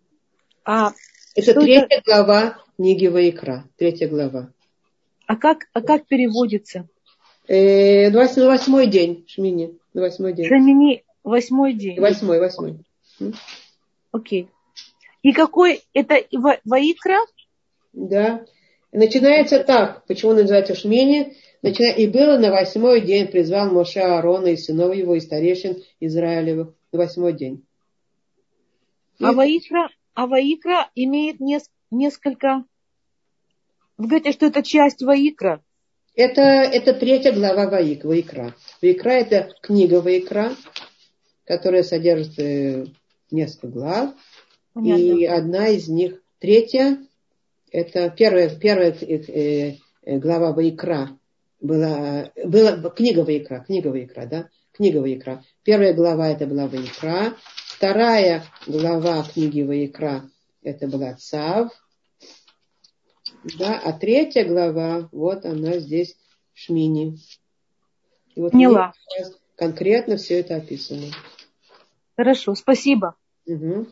А 0.64 0.92
это 1.34 1.60
третья 1.60 1.86
это... 1.90 2.02
глава 2.04 2.65
книги 2.76 3.06
Ваикра. 3.06 3.64
Третья 3.76 4.08
глава. 4.08 4.52
А 5.26 5.36
как, 5.36 5.66
а 5.72 5.80
как 5.80 6.06
переводится? 6.06 6.88
Э, 7.48 8.10
на 8.10 8.26
восьмой 8.46 8.86
день 8.86 9.24
Шмини. 9.26 9.78
Восьмой 9.94 10.34
день. 10.34 10.46
Шемини, 10.46 11.04
восьмой 11.24 11.72
день. 11.72 11.98
Восьмой, 11.98 12.38
восьмой. 12.38 12.78
Окей. 14.12 14.48
И 15.22 15.32
какой 15.32 15.82
это 15.94 16.16
Ваикра? 16.64 17.18
Да. 17.92 18.44
Начинается 18.92 19.64
так. 19.64 20.04
Почему 20.06 20.32
называется 20.32 20.74
Шмини? 20.74 21.34
Начиная, 21.62 21.94
и 21.94 22.06
было 22.06 22.38
на 22.38 22.50
восьмой 22.50 23.00
день 23.00 23.26
призвал 23.26 23.70
Моше 23.70 24.00
Аарона 24.00 24.48
и 24.48 24.56
сынов 24.56 24.94
его, 24.94 25.16
и 25.16 25.20
старейшин 25.20 25.82
Израилевых. 26.00 26.74
На 26.92 26.98
восьмой 26.98 27.32
день. 27.32 27.64
А 29.20 29.32
Ваикра, 29.32 29.88
а 30.14 30.26
Ваикра 30.26 30.90
имеет 30.94 31.40
несколько... 31.40 31.75
Вы 33.96 34.08
говорите, 34.08 34.32
что 34.32 34.46
это 34.46 34.62
часть 34.62 35.02
Ваикра? 35.02 35.62
Это, 36.14 36.42
это 36.42 36.94
третья 36.94 37.32
глава 37.32 37.68
Ваик, 37.68 38.04
Ваикра. 38.04 38.54
Ваикра 38.80 39.10
это 39.10 39.54
книга 39.60 40.00
Ваикра, 40.00 40.52
которая 41.44 41.82
содержит 41.82 42.38
э, 42.38 42.86
несколько 43.30 43.68
глав. 43.68 44.14
Понятно. 44.72 45.02
И 45.02 45.24
одна 45.24 45.68
из 45.68 45.88
них, 45.88 46.22
третья, 46.38 46.98
это 47.70 48.10
первая, 48.10 48.48
первая 48.48 48.92
э, 48.92 49.76
э, 50.02 50.18
глава 50.18 50.52
Ваикра 50.52 51.18
была, 51.60 52.30
была 52.44 52.90
книга 52.90 53.20
Ваикра, 53.20 53.64
книга 53.66 53.88
Ваикра, 53.88 54.26
да, 54.26 54.48
книга 54.72 54.98
Ваикра. 54.98 55.44
Первая 55.64 55.92
глава 55.94 56.28
это 56.28 56.46
была 56.46 56.66
Ваикра, 56.66 57.34
вторая 57.66 58.44
глава 58.66 59.22
книги 59.24 59.62
Ваикра 59.62 60.30
это 60.62 60.88
была 60.88 61.14
Цав, 61.14 61.70
да, 63.54 63.78
а 63.78 63.92
третья 63.92 64.44
глава, 64.44 65.08
вот 65.12 65.44
она 65.44 65.78
здесь 65.78 66.16
Шмини. 66.52 67.18
И 68.34 68.40
вот 68.40 68.52
Поняла. 68.52 68.92
конкретно 69.54 70.16
все 70.16 70.40
это 70.40 70.56
описано. 70.56 71.06
Хорошо, 72.16 72.54
спасибо. 72.54 73.14
Угу. 73.46 73.86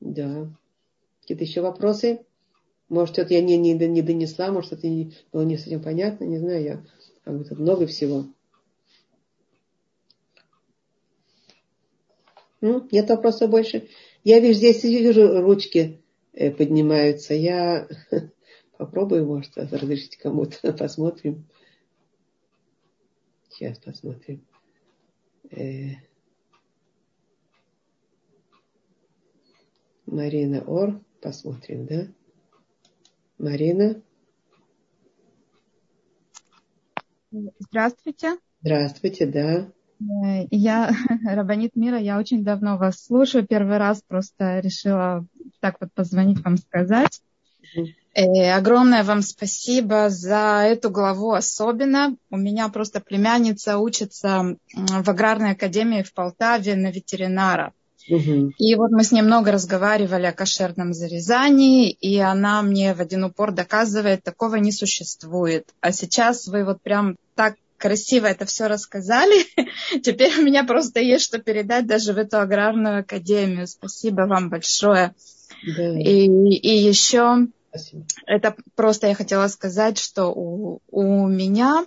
Да. 0.00 0.50
Какие-то 1.20 1.44
еще 1.44 1.60
вопросы? 1.60 2.24
Может, 2.88 3.18
это 3.18 3.34
я 3.34 3.42
не, 3.42 3.56
не, 3.56 3.74
не 3.74 4.02
донесла, 4.02 4.50
может, 4.50 4.72
это 4.72 4.88
не, 4.88 5.12
было 5.30 5.42
не 5.42 5.56
совсем 5.58 5.82
понятно, 5.82 6.24
не 6.24 6.38
знаю, 6.38 6.62
я 6.64 6.84
как 7.22 7.36
бы 7.36 7.44
тут 7.44 7.58
много 7.58 7.86
всего. 7.86 8.24
Ну, 12.60 12.88
нет 12.90 13.08
вопросов 13.08 13.50
больше. 13.50 13.88
Я 14.24 14.40
вижу, 14.40 14.54
здесь 14.54 14.82
вижу 14.82 15.40
ручки 15.42 16.02
поднимаются. 16.32 17.34
Я 17.34 17.88
попробую, 18.78 19.26
может, 19.26 19.56
разрешить 19.56 20.16
кому-то. 20.16 20.72
Посмотрим. 20.78 21.46
Сейчас 23.50 23.78
посмотрим. 23.78 24.44
Э, 25.50 25.94
Марина 30.06 30.62
Ор. 30.62 31.00
Посмотрим, 31.20 31.86
да? 31.86 32.06
Марина. 33.38 34.00
Здравствуйте. 37.58 38.38
Здравствуйте, 38.60 39.26
да. 39.26 39.72
Э, 40.00 40.46
я 40.50 40.90
Рабанит 41.24 41.76
Мира, 41.76 41.98
я 41.98 42.18
очень 42.18 42.44
давно 42.44 42.78
вас 42.78 43.04
слушаю. 43.04 43.46
Первый 43.46 43.78
раз 43.78 44.02
просто 44.02 44.60
решила 44.60 45.26
так 45.60 45.76
вот 45.80 45.92
позвонить 45.94 46.44
вам 46.44 46.56
сказать. 46.56 47.20
Э, 48.14 48.52
огромное 48.52 49.04
вам 49.04 49.22
спасибо 49.22 50.10
за 50.10 50.64
эту 50.64 50.90
главу 50.90 51.32
особенно. 51.32 52.16
У 52.30 52.36
меня 52.36 52.68
просто 52.68 53.00
племянница 53.00 53.78
учится 53.78 54.56
в 54.74 55.08
аграрной 55.08 55.52
академии 55.52 56.02
в 56.02 56.12
Полтаве 56.12 56.74
на 56.74 56.90
ветеринара. 56.90 57.72
И 58.08 58.74
вот 58.74 58.90
мы 58.90 59.04
с 59.04 59.12
ней 59.12 59.20
много 59.20 59.52
разговаривали 59.52 60.24
о 60.24 60.32
кошерном 60.32 60.94
зарезании, 60.94 61.90
и 61.90 62.18
она 62.18 62.62
мне 62.62 62.94
в 62.94 63.00
один 63.00 63.24
упор 63.24 63.52
доказывает, 63.52 64.22
такого 64.22 64.56
не 64.56 64.72
существует. 64.72 65.68
А 65.80 65.92
сейчас 65.92 66.46
вы 66.46 66.64
вот 66.64 66.80
прям 66.80 67.16
так 67.34 67.56
красиво 67.76 68.26
это 68.26 68.46
все 68.46 68.66
рассказали. 68.66 69.44
Теперь 70.02 70.38
у 70.38 70.42
меня 70.42 70.64
просто 70.64 71.00
есть 71.00 71.24
что 71.24 71.38
передать 71.38 71.86
даже 71.86 72.14
в 72.14 72.18
эту 72.18 72.40
аграрную 72.40 73.00
академию. 73.00 73.66
Спасибо 73.66 74.22
вам 74.22 74.48
большое. 74.48 75.14
Да. 75.76 75.98
И, 75.98 76.26
и 76.26 76.78
еще 76.78 77.46
Спасибо. 77.70 78.04
это 78.26 78.56
просто 78.74 79.08
я 79.08 79.14
хотела 79.14 79.48
сказать, 79.48 79.98
что 79.98 80.26
у, 80.26 80.80
у 80.90 81.26
меня 81.26 81.84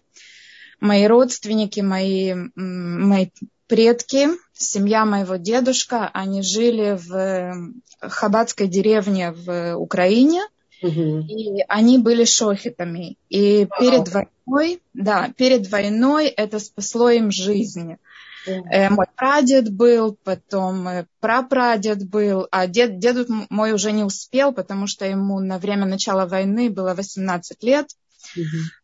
мои 0.79 1.05
родственники, 1.05 1.79
мои, 1.79 2.33
мои 2.55 3.27
предки, 3.67 4.27
семья 4.53 5.05
моего 5.05 5.37
дедушка, 5.37 6.09
они 6.13 6.41
жили 6.41 6.97
в 6.97 7.15
э, 7.15 7.53
хабатской 8.01 8.67
деревне 8.67 9.31
в 9.31 9.75
Украине, 9.77 10.41
угу. 10.81 11.19
и 11.19 11.63
они 11.69 11.97
были 11.97 12.25
шохитами. 12.25 13.17
И 13.29 13.67
Вау. 13.69 13.79
перед 13.79 14.09
войной, 14.09 14.81
да, 14.93 15.31
перед 15.37 15.69
войной 15.69 16.27
это 16.27 16.59
спасло 16.59 17.09
им 17.09 17.31
жизнь. 17.31 17.95
Э, 18.45 18.89
мой 18.89 19.05
прадед 19.15 19.71
был, 19.71 20.17
потом 20.23 20.87
э, 20.87 21.05
прапрадед 21.19 22.07
был, 22.09 22.47
а 22.51 22.67
дед, 22.67 22.99
дед 22.99 23.27
мой 23.49 23.73
уже 23.73 23.91
не 23.91 24.03
успел, 24.03 24.51
потому 24.51 24.87
что 24.87 25.05
ему 25.05 25.39
на 25.39 25.59
время 25.59 25.85
начала 25.85 26.25
войны 26.25 26.69
было 26.69 26.93
18 26.93 27.63
лет. 27.63 27.87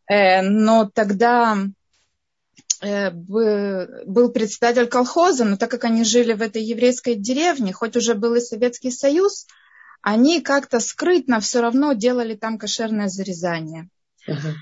Э, 0.09 0.41
но 0.41 0.89
тогда 0.93 1.57
был 2.79 4.29
председатель 4.29 4.85
колхоза, 4.85 5.45
но 5.45 5.57
так 5.57 5.71
как 5.71 5.83
они 5.85 6.03
жили 6.03 6.33
в 6.33 6.43
этой 6.43 6.61
еврейской 6.61 7.15
деревне, 7.15 7.73
хоть 7.73 7.95
уже 7.95 8.13
был 8.13 8.35
и 8.35 8.39
Советский 8.39 8.91
Союз, 8.91 9.47
они 10.03 10.41
как-то 10.41 10.79
скрытно 10.79 11.39
все 11.39 11.61
равно 11.61 11.93
делали 11.93 12.35
там 12.35 12.59
кошерное 12.59 13.07
зарезание. 13.07 13.89
Ага. 14.27 14.53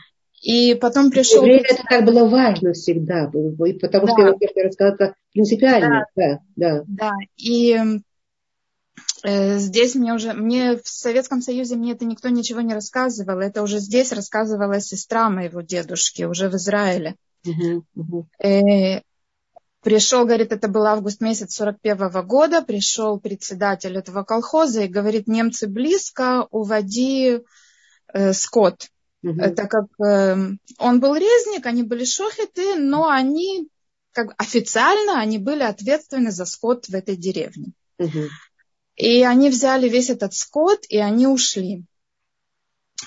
И 0.45 0.75
потом 0.75 1.09
пришел... 1.09 1.41
Время 1.41 1.63
это 1.67 1.83
так 1.89 2.05
было 2.05 2.29
важно 2.29 2.73
всегда, 2.73 3.25
потому 3.25 4.05
да. 4.05 4.13
что 4.13 4.21
я 4.21 4.33
первый 4.33 4.63
раз 4.65 4.73
сказала, 4.73 5.15
принципиально. 5.33 6.05
Да, 6.15 6.23
да. 6.23 6.39
да. 6.55 6.83
да. 6.87 7.11
И 7.35 7.75
э, 9.23 9.57
здесь 9.57 9.95
мне 9.95 10.13
уже, 10.13 10.33
мне 10.33 10.77
в 10.77 10.87
Советском 10.87 11.41
Союзе 11.41 11.77
мне 11.77 11.93
это 11.93 12.05
никто 12.05 12.29
ничего 12.29 12.61
не 12.61 12.75
рассказывал, 12.75 13.39
это 13.39 13.63
уже 13.63 13.79
здесь 13.79 14.11
рассказывала 14.11 14.79
сестра 14.81 15.31
моего 15.31 15.61
дедушки, 15.61 16.25
уже 16.25 16.47
в 16.49 16.55
Израиле. 16.57 17.15
Uh-huh, 17.43 17.81
uh-huh. 17.97 19.01
Пришел, 19.81 20.25
говорит, 20.25 20.51
это 20.51 20.67
был 20.67 20.85
август 20.85 21.21
месяц 21.21 21.55
41 21.55 21.95
-го 21.95 22.21
года, 22.21 22.61
пришел 22.61 23.19
председатель 23.19 23.97
этого 23.97 24.21
колхоза 24.21 24.83
и 24.83 24.87
говорит, 24.87 25.25
немцы 25.25 25.67
близко, 25.67 26.47
уводи 26.51 27.39
э, 28.13 28.33
скот. 28.33 28.89
Угу. 29.25 29.55
Так 29.55 29.71
как 29.71 29.85
э, 30.05 30.37
он 30.77 30.99
был 30.99 31.15
резник, 31.15 31.65
они 31.65 31.81
были 31.81 32.05
шохеты, 32.05 32.75
но 32.75 33.09
они 33.09 33.69
как 34.11 34.33
официально 34.37 35.19
они 35.19 35.39
были 35.39 35.63
ответственны 35.63 36.31
за 36.31 36.45
скот 36.45 36.87
в 36.87 36.93
этой 36.93 37.17
деревне. 37.17 37.73
Угу. 37.97 38.29
И 38.97 39.23
они 39.23 39.49
взяли 39.49 39.89
весь 39.89 40.11
этот 40.11 40.35
скот, 40.35 40.85
и 40.89 40.99
они 40.99 41.25
ушли. 41.25 41.83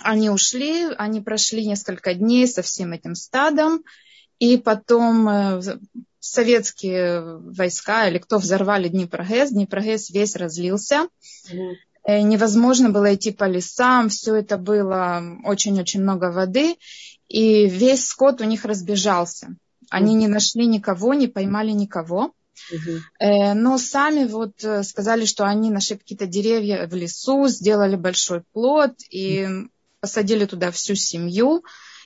Они 0.02 0.28
ушли, 0.28 0.86
они 0.98 1.20
прошли 1.20 1.64
несколько 1.64 2.12
дней 2.14 2.48
со 2.48 2.62
всем 2.62 2.92
этим 2.92 3.14
стадом, 3.14 3.84
и 4.40 4.56
потом 4.58 5.28
э, 5.28 5.60
советские 6.18 7.38
войска 7.38 8.08
или 8.08 8.18
кто 8.18 8.38
взорвали 8.38 8.88
Днепрогэс, 8.88 9.50
Днепрогэс 9.50 10.10
весь 10.10 10.34
разлился. 10.34 11.08
Mm-hmm. 11.50 11.74
Невозможно 12.08 12.88
было 12.88 13.14
идти 13.14 13.32
по 13.32 13.44
лесам, 13.44 14.08
все 14.08 14.36
это 14.36 14.56
было 14.56 15.22
очень-очень 15.44 16.02
много 16.02 16.32
воды, 16.32 16.76
и 17.28 17.66
весь 17.66 18.06
скот 18.06 18.40
у 18.40 18.44
них 18.44 18.64
разбежался. 18.64 19.48
Они 19.90 20.14
не 20.14 20.26
нашли 20.26 20.66
никого, 20.66 21.12
не 21.12 21.26
поймали 21.26 21.70
никого. 21.70 22.32
Uh-huh. 22.72 23.54
Но 23.54 23.78
сами 23.78 24.24
вот 24.24 24.64
э, 24.64 24.82
сказали, 24.82 25.26
что 25.26 25.44
они 25.44 25.70
нашли 25.70 25.96
какие-то 25.96 26.26
деревья 26.26 26.86
в 26.86 26.94
лесу, 26.94 27.46
сделали 27.46 27.94
большой 27.96 28.42
плод 28.52 28.94
и 29.10 29.46
посадили 30.00 30.44
туда 30.44 30.70
всю 30.70 30.94
семью. 30.94 31.62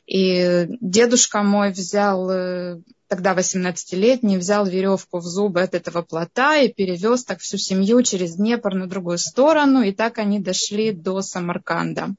И 0.07 0.66
дедушка 0.81 1.43
мой 1.43 1.70
взял, 1.70 2.29
э, 2.31 2.81
тогда 3.12 3.34
18-летний, 3.34 4.39
взял 4.39 4.64
веревку 4.64 5.18
в 5.18 5.24
зубы 5.24 5.60
от 5.60 5.74
этого 5.74 6.01
плота 6.01 6.56
и 6.56 6.72
перевез 6.72 7.24
так 7.24 7.40
всю 7.40 7.59
семью 7.59 8.02
через 8.02 8.36
Днепр 8.36 8.74
на 8.74 8.86
другую 8.86 9.18
сторону. 9.18 9.82
И 9.82 9.93
так 9.93 10.18
они 10.18 10.39
дошли 10.40 10.93
до 10.93 11.20
Самарканда. 11.20 12.14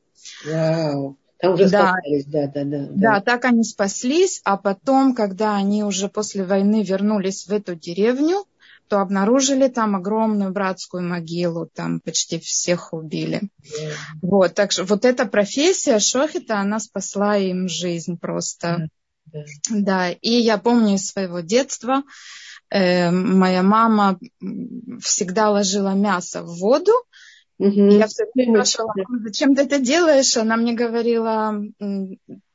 Wow. 0.48 1.16
Там 1.40 1.54
уже 1.54 1.68
да. 1.68 1.94
спаслись, 1.94 2.26
да, 2.26 2.46
да, 2.46 2.64
да, 2.64 2.80
да. 2.86 2.88
Да, 2.92 3.22
так 3.22 3.46
они 3.46 3.64
спаслись, 3.64 4.40
а 4.44 4.56
потом, 4.56 5.16
когда 5.16 5.56
они 5.56 5.84
уже 5.84 6.10
после 6.10 6.44
войны 6.44 6.84
вернулись 6.84 7.48
в 7.48 7.52
эту 7.52 7.74
деревню, 7.74 8.46
то 8.88 9.00
обнаружили 9.00 9.70
там 9.70 9.96
огромную 9.96 10.52
братскую 10.52 11.02
могилу, 11.02 11.68
там 11.74 12.02
почти 12.02 12.38
всех 12.38 12.94
убили. 12.94 13.42
Yeah. 13.64 13.94
Вот, 14.22 14.54
так 14.54 14.72
что 14.72 14.84
вот 14.84 15.06
эта 15.06 15.26
профессия 15.26 15.98
шохита, 15.98 16.60
она 16.60 16.80
спасла 16.80 17.36
им 17.38 17.68
жизнь 17.68 18.20
просто. 18.20 18.68
Yeah. 18.68 18.88
Да, 19.70 20.12
и 20.12 20.32
я 20.32 20.58
помню 20.58 20.96
из 20.96 21.08
своего 21.08 21.40
детства, 21.40 22.04
э, 22.70 23.12
моя 23.12 23.64
мама 23.64 24.20
всегда 25.02 25.50
ложила 25.50 25.94
мясо 25.94 26.44
в 26.44 26.60
воду, 26.60 26.94
Угу. 27.60 27.92
Я 27.92 28.08
все 28.08 28.26
время 28.34 28.66
спрашивала, 28.66 28.94
зачем 29.24 29.56
ты 29.56 29.62
это 29.62 29.80
делаешь? 29.80 30.36
Она 30.36 30.58
мне 30.58 30.74
говорила, 30.74 31.56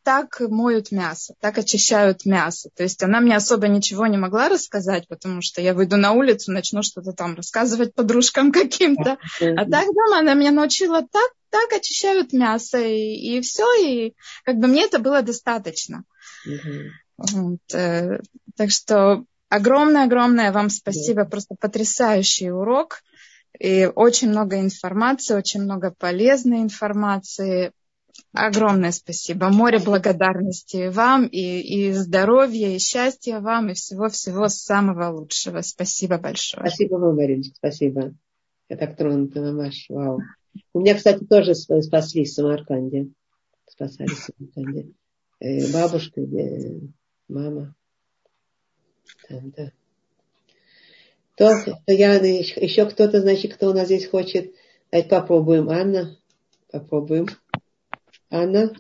так 0.03 0.41
моют 0.41 0.91
мясо, 0.91 1.35
так 1.41 1.59
очищают 1.59 2.25
мясо. 2.25 2.71
То 2.75 2.83
есть 2.83 3.03
она 3.03 3.21
мне 3.21 3.37
особо 3.37 3.69
ничего 3.69 4.07
не 4.07 4.17
могла 4.17 4.49
рассказать, 4.49 5.07
потому 5.07 5.43
что 5.43 5.61
я 5.61 5.75
выйду 5.75 5.97
на 5.97 6.13
улицу, 6.13 6.53
начну 6.53 6.83
что-то 6.83 7.13
там 7.13 7.35
рассказывать 7.37 7.95
подружкам 7.95 8.51
каким-то. 8.53 9.19
А 9.41 9.71
так 9.71 9.87
дома 9.87 10.19
она 10.21 10.35
меня 10.35 10.51
научила 10.51 11.03
так, 11.03 11.31
так 11.51 11.73
очищают 11.73 12.33
мясо, 12.33 12.79
и, 12.79 13.37
и 13.37 13.41
все, 13.41 13.65
и 13.83 14.15
как 14.45 14.57
бы 14.57 14.67
мне 14.67 14.85
это 14.85 14.99
было 14.99 15.23
достаточно. 15.23 16.05
Вот, 17.17 17.75
э, 17.75 18.21
так 18.57 18.71
что 18.71 19.25
огромное-огромное 19.49 20.53
вам 20.53 20.71
спасибо, 20.71 21.25
просто 21.25 21.55
потрясающий 21.59 22.51
урок. 22.51 23.03
И 23.59 23.91
очень 23.93 24.29
много 24.29 24.61
информации, 24.61 25.35
очень 25.35 25.63
много 25.63 25.91
полезной 25.91 26.59
информации. 26.59 27.73
Огромное 28.33 28.93
спасибо. 28.93 29.49
Море 29.49 29.79
благодарности 29.79 30.89
вам 30.89 31.27
и, 31.27 31.61
и 31.61 31.93
здоровья, 31.93 32.69
и 32.69 32.79
счастья 32.79 33.41
вам, 33.41 33.71
и 33.71 33.75
всего-всего 33.75 34.49
самого 34.49 35.11
лучшего. 35.11 35.63
Спасибо 35.63 36.19
большое. 36.19 36.69
Спасибо 36.69 36.97
вам, 36.97 37.17
Мариночка, 37.17 37.55
спасибо. 37.57 38.15
Я 38.69 38.77
так 38.77 38.97
тронута, 38.97 39.41
мамаш, 39.41 39.87
вау. 39.89 40.21
У 40.73 40.81
меня, 40.81 40.95
кстати, 40.95 41.25
тоже 41.25 41.55
спаслись 41.55 42.31
в 42.31 42.35
Самарканде. 42.35 43.09
Спасались 43.67 44.19
в 44.19 44.53
Самарканде. 44.55 44.93
Э, 45.41 45.73
бабушка, 45.73 46.21
э, 46.21 46.81
мама. 47.29 47.75
Там, 49.29 49.53
да. 49.57 49.73
То, 51.37 51.53
я, 51.87 52.15
еще 52.17 52.87
кто-то, 52.87 53.21
значит, 53.21 53.55
кто 53.55 53.71
у 53.71 53.73
нас 53.73 53.87
здесь 53.87 54.09
хочет. 54.09 54.53
Давайте 54.91 55.09
попробуем. 55.09 55.71
Анна, 55.71 56.19
попробуем. 56.73 57.27
Анна. 58.31 58.73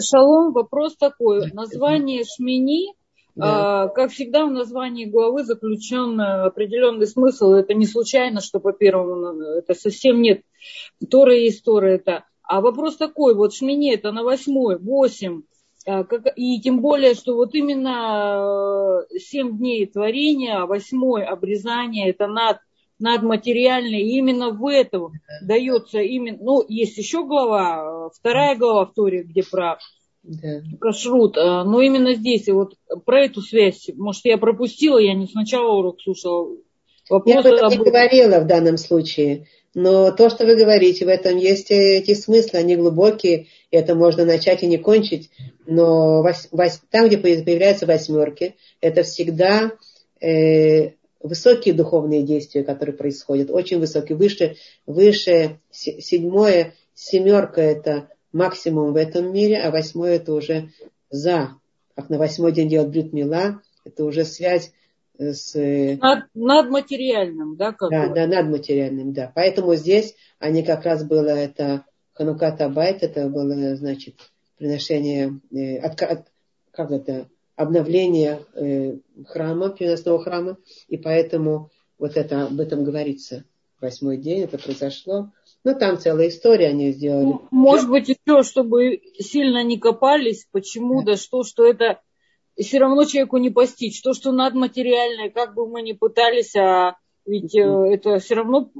Шалом, 0.00 0.54
вопрос 0.54 0.96
такой. 0.96 1.52
Название 1.52 2.24
Шмини, 2.24 2.94
да. 3.34 3.82
а, 3.84 3.88
как 3.88 4.10
всегда 4.10 4.46
в 4.46 4.50
названии 4.50 5.04
главы 5.04 5.44
заключен 5.44 6.18
определенный 6.18 7.06
смысл. 7.06 7.50
Это 7.52 7.74
не 7.74 7.86
случайно, 7.86 8.40
что 8.40 8.58
по 8.58 8.72
первому, 8.72 9.38
это 9.42 9.74
совсем 9.74 10.22
нет. 10.22 10.40
Тора 11.10 11.36
есть 11.36 11.62
Тора 11.62 11.88
это. 11.88 12.24
А 12.42 12.62
вопрос 12.62 12.96
такой, 12.96 13.34
вот 13.34 13.54
Шмини 13.54 13.94
это 13.94 14.12
на 14.12 14.22
восьмой, 14.22 14.78
восемь. 14.78 15.42
А, 15.86 16.04
и 16.36 16.60
тем 16.60 16.80
более, 16.80 17.14
что 17.14 17.34
вот 17.34 17.54
именно 17.54 19.02
э, 19.12 19.18
семь 19.18 19.58
дней 19.58 19.86
творения, 19.86 20.62
а 20.62 20.66
восьмой 20.66 21.24
обрезание, 21.24 22.08
это 22.08 22.26
над, 22.26 22.58
надматериальное, 22.98 24.00
и 24.00 24.16
именно 24.18 24.50
в 24.50 24.66
этом 24.66 25.12
дается 25.42 26.00
именно, 26.00 26.38
ну, 26.40 26.64
есть 26.66 26.96
еще 26.96 27.26
глава, 27.26 28.08
вторая 28.10 28.56
глава 28.56 28.86
в 28.86 28.94
Торе, 28.94 29.24
где 29.24 29.42
про 29.42 29.78
да. 30.22 30.62
кашрут, 30.80 31.36
а, 31.36 31.64
но 31.64 31.82
именно 31.82 32.14
здесь, 32.14 32.48
и 32.48 32.52
вот 32.52 32.74
про 33.04 33.24
эту 33.24 33.42
связь, 33.42 33.90
может, 33.94 34.24
я 34.24 34.38
пропустила, 34.38 34.98
я 34.98 35.14
не 35.14 35.26
сначала 35.26 35.76
урок 35.76 36.00
слушала. 36.00 36.56
Вопрос 37.10 37.34
я 37.34 37.40
об 37.40 37.46
этом 37.46 37.70
не 37.70 37.84
говорила 37.84 38.40
в 38.40 38.46
данном 38.46 38.78
случае. 38.78 39.46
Но 39.74 40.12
то, 40.12 40.30
что 40.30 40.46
вы 40.46 40.54
говорите, 40.54 41.04
в 41.04 41.08
этом 41.08 41.36
есть 41.36 41.70
эти 41.70 42.14
смыслы, 42.14 42.60
они 42.60 42.76
глубокие, 42.76 43.48
это 43.72 43.96
можно 43.96 44.24
начать 44.24 44.62
и 44.62 44.68
не 44.68 44.78
кончить. 44.78 45.30
Но 45.66 46.22
вось, 46.22 46.48
вось, 46.52 46.80
там, 46.90 47.08
где 47.08 47.18
появляются 47.18 47.84
восьмерки, 47.84 48.54
это 48.80 49.02
всегда 49.02 49.72
э, 50.20 50.92
высокие 51.20 51.74
духовные 51.74 52.22
действия, 52.22 52.62
которые 52.62 52.94
происходят, 52.94 53.50
очень 53.50 53.80
высокие. 53.80 54.16
Выше, 54.16 54.56
выше 54.86 55.58
седьмое, 55.72 56.74
семерка 56.94 57.60
это 57.60 58.08
максимум 58.32 58.92
в 58.92 58.96
этом 58.96 59.32
мире, 59.32 59.60
а 59.60 59.72
восьмое 59.72 60.16
это 60.16 60.34
уже 60.34 60.70
за. 61.10 61.56
Как 61.96 62.10
на 62.10 62.18
восьмой 62.18 62.52
день 62.52 62.68
делать 62.68 62.90
брит 62.90 63.12
мила, 63.12 63.60
это 63.84 64.04
уже 64.04 64.24
связь 64.24 64.72
с... 65.18 65.54
Над, 66.00 66.24
над 66.34 66.70
материальным, 66.70 67.56
да? 67.56 67.72
Как 67.72 67.90
да, 67.90 68.08
да, 68.08 68.26
над 68.26 68.48
материальным, 68.48 69.12
да. 69.12 69.32
Поэтому 69.34 69.74
здесь 69.74 70.14
они 70.38 70.62
как 70.62 70.84
раз 70.84 71.04
было 71.04 71.28
это 71.28 71.84
Хануката 72.14 72.68
Байт, 72.68 73.02
это 73.02 73.28
было, 73.28 73.76
значит, 73.76 74.14
приношение, 74.58 75.40
э, 75.52 75.78
от, 75.78 76.00
от, 76.02 76.26
как 76.70 76.90
это, 76.90 77.28
обновление 77.56 78.40
э, 78.54 78.96
храма, 79.26 79.70
переносного 79.70 80.22
храма, 80.22 80.56
и 80.88 80.96
поэтому 80.96 81.70
вот 81.98 82.16
это, 82.16 82.46
об 82.46 82.60
этом 82.60 82.84
говорится. 82.84 83.44
Восьмой 83.80 84.16
день 84.16 84.42
это 84.42 84.56
произошло. 84.56 85.30
Ну, 85.62 85.74
там 85.78 85.98
целая 85.98 86.28
история 86.28 86.68
они 86.68 86.92
сделали. 86.92 87.38
Может 87.50 87.90
быть, 87.90 88.08
еще, 88.08 88.42
чтобы 88.42 89.00
сильно 89.18 89.62
не 89.62 89.78
копались, 89.78 90.46
почему, 90.50 91.02
да, 91.02 91.12
да 91.12 91.16
что, 91.16 91.42
что 91.42 91.66
это 91.66 92.00
и 92.56 92.62
все 92.62 92.78
равно 92.78 93.04
человеку 93.04 93.38
не 93.38 93.50
постичь. 93.50 94.00
То, 94.02 94.14
что 94.14 94.32
надматериальное, 94.32 95.30
как 95.30 95.54
бы 95.54 95.66
мы 95.66 95.82
ни 95.82 95.92
пытались, 95.92 96.54
а 96.56 96.96
ведь 97.26 97.56
mm-hmm. 97.56 97.86
это 97.86 98.18
все 98.18 98.34
равно 98.34 98.70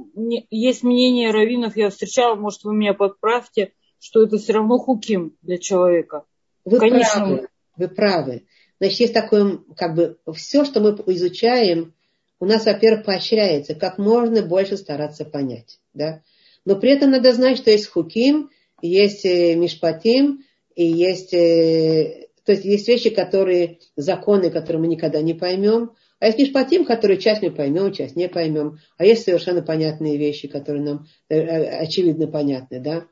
есть 0.49 0.83
мнение 0.83 1.31
раввинов, 1.31 1.75
я 1.75 1.89
встречала, 1.89 2.35
может, 2.35 2.63
вы 2.63 2.75
меня 2.75 2.93
подправьте, 2.93 3.73
что 3.99 4.23
это 4.23 4.37
все 4.37 4.53
равно 4.53 4.77
хуким 4.77 5.35
для 5.41 5.57
человека. 5.57 6.25
Вы 6.63 6.79
Конечно. 6.79 7.19
правы, 7.19 7.47
вы 7.77 7.87
правы. 7.87 8.43
Значит, 8.79 8.99
есть 8.99 9.13
такое, 9.13 9.59
как 9.75 9.95
бы, 9.95 10.17
все, 10.33 10.65
что 10.65 10.79
мы 10.79 10.89
изучаем, 11.13 11.93
у 12.39 12.45
нас, 12.45 12.65
во-первых, 12.65 13.05
поощряется, 13.05 13.75
как 13.75 13.97
можно 13.97 14.43
больше 14.43 14.77
стараться 14.77 15.25
понять, 15.25 15.79
да. 15.93 16.21
Но 16.65 16.75
при 16.75 16.91
этом 16.91 17.11
надо 17.11 17.33
знать, 17.33 17.57
что 17.57 17.71
есть 17.71 17.87
хуким, 17.87 18.49
есть 18.81 19.25
э, 19.25 19.55
мишпатим, 19.55 20.43
и 20.75 20.85
есть 20.85 21.33
э, 21.33 22.24
то 22.45 22.51
есть 22.51 22.63
есть 22.63 22.87
вещи, 22.87 23.09
которые, 23.09 23.79
законы, 23.95 24.51
которые 24.51 24.81
мы 24.81 24.87
никогда 24.87 25.21
не 25.21 25.33
поймем, 25.33 25.91
а 26.19 26.27
есть 26.27 26.37
мишпатим, 26.37 26.85
которые 26.85 27.17
часть 27.17 27.41
мы 27.41 27.51
поймем, 27.51 27.91
часть 27.91 28.15
не 28.15 28.29
поймем. 28.29 28.77
А 28.97 29.05
есть 29.05 29.23
совершенно 29.23 29.61
понятные 29.61 30.17
вещи, 30.17 30.47
которые 30.47 30.83
нам 30.83 31.07
э, 31.27 31.37
э, 31.37 31.79
очевидно 31.79 32.27
понятны, 32.27 32.79
да. 32.79 33.05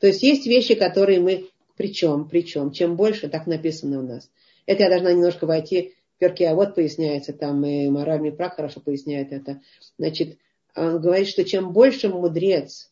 То 0.00 0.06
есть 0.06 0.22
есть 0.22 0.46
вещи, 0.46 0.74
которые 0.74 1.20
мы, 1.20 1.48
причем, 1.76 2.28
причем, 2.28 2.70
чем 2.70 2.96
больше, 2.96 3.28
так 3.28 3.46
написано 3.46 3.98
у 3.98 4.02
нас. 4.02 4.30
Это 4.66 4.84
я 4.84 4.88
должна 4.88 5.12
немножко 5.12 5.46
войти 5.46 5.94
перке, 6.18 6.48
а 6.48 6.54
вот 6.54 6.74
поясняется, 6.74 7.32
там 7.32 7.64
и 7.64 7.88
моральный 7.88 8.32
прак 8.32 8.56
хорошо 8.56 8.80
поясняет 8.80 9.32
это. 9.32 9.60
Значит, 9.98 10.38
он 10.74 11.00
говорит, 11.00 11.28
что 11.28 11.44
чем 11.44 11.72
больше 11.72 12.08
мудрец 12.08 12.90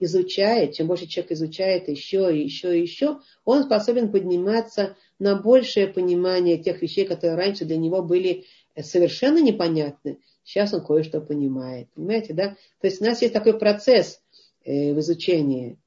изучает, 0.00 0.74
чем 0.74 0.88
больше 0.88 1.06
человек 1.06 1.32
изучает 1.32 1.88
еще 1.88 2.34
и 2.34 2.42
еще 2.42 2.76
и 2.76 2.82
еще, 2.82 3.18
он 3.44 3.64
способен 3.64 4.10
подниматься 4.10 4.96
на 5.18 5.36
большее 5.36 5.86
понимание 5.86 6.58
тех 6.58 6.82
вещей, 6.82 7.04
которые 7.04 7.36
раньше 7.36 7.64
для 7.64 7.76
него 7.76 8.02
были 8.02 8.44
совершенно 8.80 9.40
непонятны. 9.42 10.18
Сейчас 10.42 10.74
он 10.74 10.84
кое-что 10.84 11.20
понимает. 11.20 11.88
Понимаете, 11.94 12.32
да? 12.32 12.56
То 12.80 12.86
есть 12.86 13.00
у 13.00 13.04
нас 13.04 13.20
есть 13.22 13.34
такой 13.34 13.58
процесс 13.58 14.20
э, 14.64 14.92
в 14.92 14.98
изучении. 15.00 15.78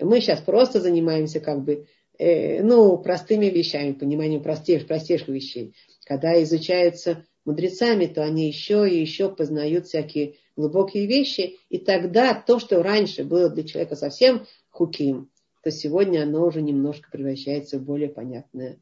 Мы 0.00 0.20
сейчас 0.20 0.40
просто 0.40 0.80
занимаемся 0.80 1.40
как 1.40 1.62
бы 1.62 1.86
э, 2.18 2.62
ну, 2.62 2.96
простыми 2.98 3.46
вещами, 3.46 3.92
пониманием 3.92 4.42
простейших, 4.42 4.88
простейших 4.88 5.28
вещей. 5.28 5.74
Когда 6.06 6.42
изучаются 6.42 7.24
мудрецами, 7.44 8.06
то 8.06 8.22
они 8.22 8.46
еще 8.46 8.88
и 8.88 9.00
еще 9.00 9.28
познают 9.34 9.86
всякие 9.86 10.36
глубокие 10.60 11.06
вещи, 11.06 11.58
и 11.68 11.78
тогда 11.78 12.34
то, 12.34 12.58
что 12.58 12.82
раньше 12.82 13.24
было 13.24 13.48
для 13.48 13.64
человека 13.64 13.96
совсем 13.96 14.46
хуким, 14.70 15.30
то 15.62 15.70
сегодня 15.70 16.22
оно 16.22 16.46
уже 16.46 16.62
немножко 16.62 17.10
превращается 17.10 17.78
в 17.78 17.82
более 17.82 18.08
понятное. 18.08 18.80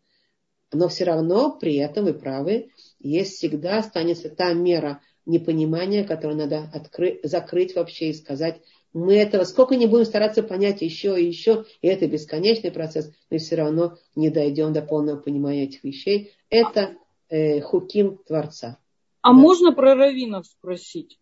Но 0.72 0.88
все 0.88 1.04
равно 1.04 1.56
при 1.58 1.76
этом, 1.76 2.04
вы 2.04 2.14
правы, 2.14 2.70
есть 2.98 3.36
всегда 3.36 3.78
останется 3.78 4.28
та 4.28 4.52
мера 4.52 5.00
непонимания, 5.24 6.04
которую 6.04 6.38
надо 6.38 6.70
открыть, 6.72 7.20
закрыть 7.22 7.74
вообще 7.74 8.10
и 8.10 8.14
сказать, 8.14 8.60
мы 8.92 9.16
этого 9.16 9.44
сколько 9.44 9.76
не 9.76 9.86
будем 9.86 10.04
стараться 10.04 10.42
понять 10.42 10.82
еще 10.82 11.20
и 11.20 11.26
еще, 11.26 11.66
и 11.82 11.88
это 11.88 12.06
бесконечный 12.06 12.70
процесс, 12.70 13.12
мы 13.30 13.38
все 13.38 13.56
равно 13.56 13.98
не 14.16 14.30
дойдем 14.30 14.72
до 14.72 14.82
полного 14.82 15.18
понимания 15.18 15.64
этих 15.64 15.84
вещей. 15.84 16.32
Это 16.48 16.96
э, 17.28 17.60
хуким 17.60 18.18
Творца. 18.26 18.78
А 19.20 19.28
да. 19.28 19.34
можно 19.34 19.72
про 19.72 19.94
раввинов 19.94 20.46
спросить? 20.46 21.18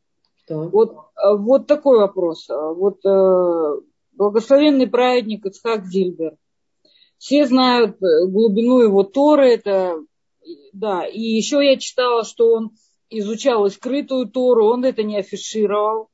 Вот, 0.55 0.93
э, 0.93 1.37
вот 1.37 1.67
такой 1.67 1.99
вопрос. 1.99 2.49
Э, 2.49 2.73
вот 2.75 3.05
э, 3.05 3.81
благословенный 4.13 4.87
праведник 4.87 5.45
Ицхак 5.47 5.87
Зильбер. 5.87 6.37
Все 7.19 7.47
знают 7.47 7.97
глубину 7.99 8.81
его 8.81 9.03
Торы, 9.03 9.49
это, 9.49 10.05
да, 10.75 11.07
и 11.07 11.19
еще 11.19 11.65
я 11.65 11.79
читала, 11.79 12.25
что 12.25 12.53
он 12.53 12.73
изучал 13.09 13.69
скрытую 13.71 14.29
Тору, 14.29 14.67
он 14.67 14.85
это 14.85 15.03
не 15.03 15.19
афишировал. 15.19 16.11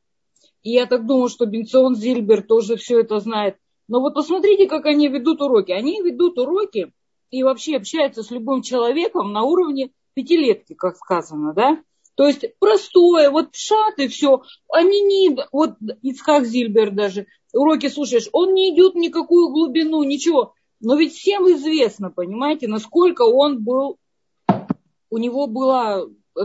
И 0.62 0.70
я 0.70 0.86
так 0.86 1.06
думаю, 1.06 1.28
что 1.28 1.46
Бенцион 1.46 1.96
Зильбер 1.96 2.42
тоже 2.42 2.76
все 2.76 3.00
это 3.00 3.18
знает. 3.18 3.56
Но 3.88 4.00
вот 4.00 4.14
посмотрите, 4.14 4.68
как 4.68 4.86
они 4.86 5.08
ведут 5.08 5.42
уроки. 5.42 5.72
Они 5.72 6.00
ведут 6.00 6.38
уроки 6.38 6.92
и 7.30 7.42
вообще 7.42 7.76
общаются 7.76 8.22
с 8.22 8.30
любым 8.30 8.62
человеком 8.62 9.32
на 9.32 9.42
уровне 9.42 9.90
пятилетки, 10.14 10.74
как 10.74 10.96
сказано, 10.96 11.52
да? 11.52 11.82
То 12.14 12.26
есть 12.26 12.44
простое, 12.58 13.30
вот 13.30 13.52
пшат 13.52 13.98
и 13.98 14.08
все. 14.08 14.42
Они 14.70 15.00
не, 15.00 15.36
вот 15.50 15.76
Ицхак 16.02 16.44
Зильбер 16.44 16.90
даже, 16.90 17.26
уроки 17.52 17.88
слушаешь, 17.88 18.28
он 18.32 18.54
не 18.54 18.74
идет 18.74 18.94
в 18.94 18.98
никакую 18.98 19.50
глубину, 19.50 20.02
ничего. 20.02 20.54
Но 20.80 20.96
ведь 20.96 21.14
всем 21.14 21.50
известно, 21.52 22.10
понимаете, 22.10 22.68
насколько 22.68 23.22
он 23.22 23.62
был, 23.62 23.98
у 25.10 25.18
него 25.18 25.46
была 25.46 26.04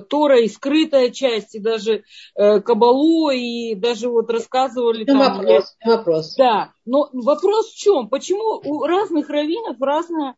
Тора 0.09 0.39
и 0.39 0.47
скрытая 0.47 1.09
часть, 1.09 1.55
и 1.55 1.59
даже 1.59 2.03
э, 2.35 2.59
Кабалу, 2.61 3.29
и 3.31 3.75
даже 3.75 4.09
вот 4.09 4.29
рассказывали... 4.29 5.05
Ну, 5.07 5.19
там, 5.19 5.37
вопрос, 5.37 5.75
вопрос. 5.83 6.35
Да, 6.35 6.73
но 6.85 7.09
вопрос 7.13 7.71
в 7.71 7.75
чем? 7.77 8.09
Почему 8.09 8.61
у 8.63 8.85
разных 8.85 9.29
раввинов 9.29 9.77
разная 9.79 10.35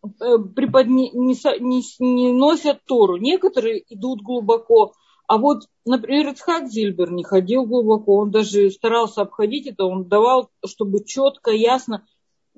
преподне, 0.00 1.10
не, 1.10 1.34
не, 1.60 1.82
не 1.98 2.32
носят 2.32 2.84
Тору. 2.86 3.16
Некоторые 3.16 3.84
идут 3.88 4.22
глубоко. 4.22 4.92
А 5.26 5.36
вот, 5.36 5.64
например, 5.84 6.28
Ицхак 6.32 6.68
Зильбер 6.68 7.10
не 7.10 7.22
ходил 7.22 7.66
глубоко, 7.66 8.16
он 8.16 8.30
даже 8.30 8.70
старался 8.70 9.22
обходить 9.22 9.66
это, 9.66 9.84
он 9.84 10.08
давал, 10.08 10.48
чтобы 10.64 11.04
четко, 11.04 11.50
ясно, 11.50 12.06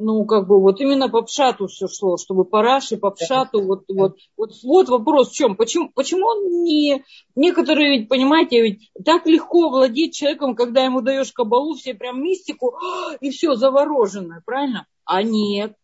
ну, 0.00 0.24
как 0.24 0.46
бы 0.46 0.60
вот 0.60 0.80
именно 0.80 1.08
по 1.08 1.22
пшату 1.22 1.66
все 1.66 1.86
шло, 1.86 2.16
чтобы 2.16 2.44
по 2.44 2.62
Раши, 2.62 2.96
по 2.96 3.10
пшату, 3.10 3.60
вот, 3.62 3.84
вот, 3.88 4.16
вот, 4.36 4.50
вот 4.62 4.88
вопрос 4.88 5.30
в 5.30 5.34
чем, 5.34 5.56
почему, 5.56 5.90
почему 5.94 6.26
он 6.26 6.62
не, 6.62 7.04
некоторые 7.34 7.98
ведь, 7.98 8.08
понимаете, 8.08 8.62
ведь 8.62 8.90
так 9.04 9.26
легко 9.26 9.68
владеть 9.68 10.14
человеком, 10.14 10.54
когда 10.54 10.84
ему 10.84 11.02
даешь 11.02 11.32
кабалу, 11.32 11.74
все 11.74 11.94
прям 11.94 12.22
мистику, 12.22 12.78
и 13.20 13.30
все 13.30 13.54
завороженное, 13.54 14.42
правильно? 14.46 14.86
А 15.04 15.22
нет, 15.22 15.74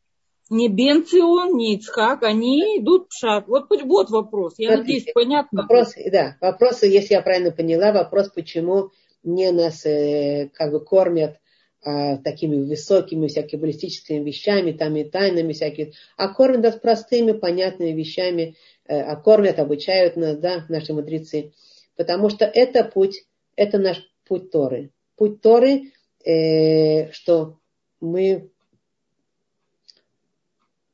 не 0.51 0.69
Бенцион, 0.69 1.57
не 1.57 1.75
Ицхак, 1.75 2.23
они 2.23 2.79
идут 2.79 3.09
шаг. 3.11 3.49
Вот, 3.49 3.67
вот 3.69 4.11
вопрос. 4.11 4.55
Я 4.59 4.75
Смотрите, 4.75 4.99
надеюсь, 4.99 5.15
понятно. 5.15 5.63
Вопрос, 5.63 5.95
да, 6.11 6.37
вопрос, 6.41 6.83
если 6.83 7.15
я 7.15 7.23
правильно 7.23 7.51
поняла, 7.51 7.93
вопрос, 7.93 8.31
почему 8.31 8.91
не 9.23 9.51
нас 9.51 9.85
э, 9.85 10.51
как 10.55 10.71
бы 10.71 10.85
кормят 10.85 11.41
э, 11.85 12.19
такими 12.19 12.57
высокими 12.65 13.27
всякими 13.27 13.61
баллистическими 13.61 14.23
вещами, 14.23 14.73
там 14.73 14.95
и 14.97 15.05
тайнами 15.05 15.53
всякими, 15.53 15.95
а 16.17 16.33
кормят 16.33 16.63
нас 16.63 16.77
простыми, 16.77 17.33
понятными 17.33 17.91
вещами, 17.91 18.57
э, 18.87 19.01
а 19.01 19.17
кормят, 19.17 19.59
обучают 19.59 20.17
нас, 20.17 20.39
да, 20.39 20.65
наши 20.69 20.95
мудрецы. 20.95 21.53
Потому 21.97 22.29
что 22.29 22.45
это 22.45 22.85
путь, 22.85 23.25
это 23.57 23.79
наш 23.79 24.01
путь 24.29 24.53
Торы. 24.53 24.91
Путь 25.17 25.41
Торы, 25.41 25.93
э, 26.25 27.11
что 27.11 27.59
мы 28.01 28.51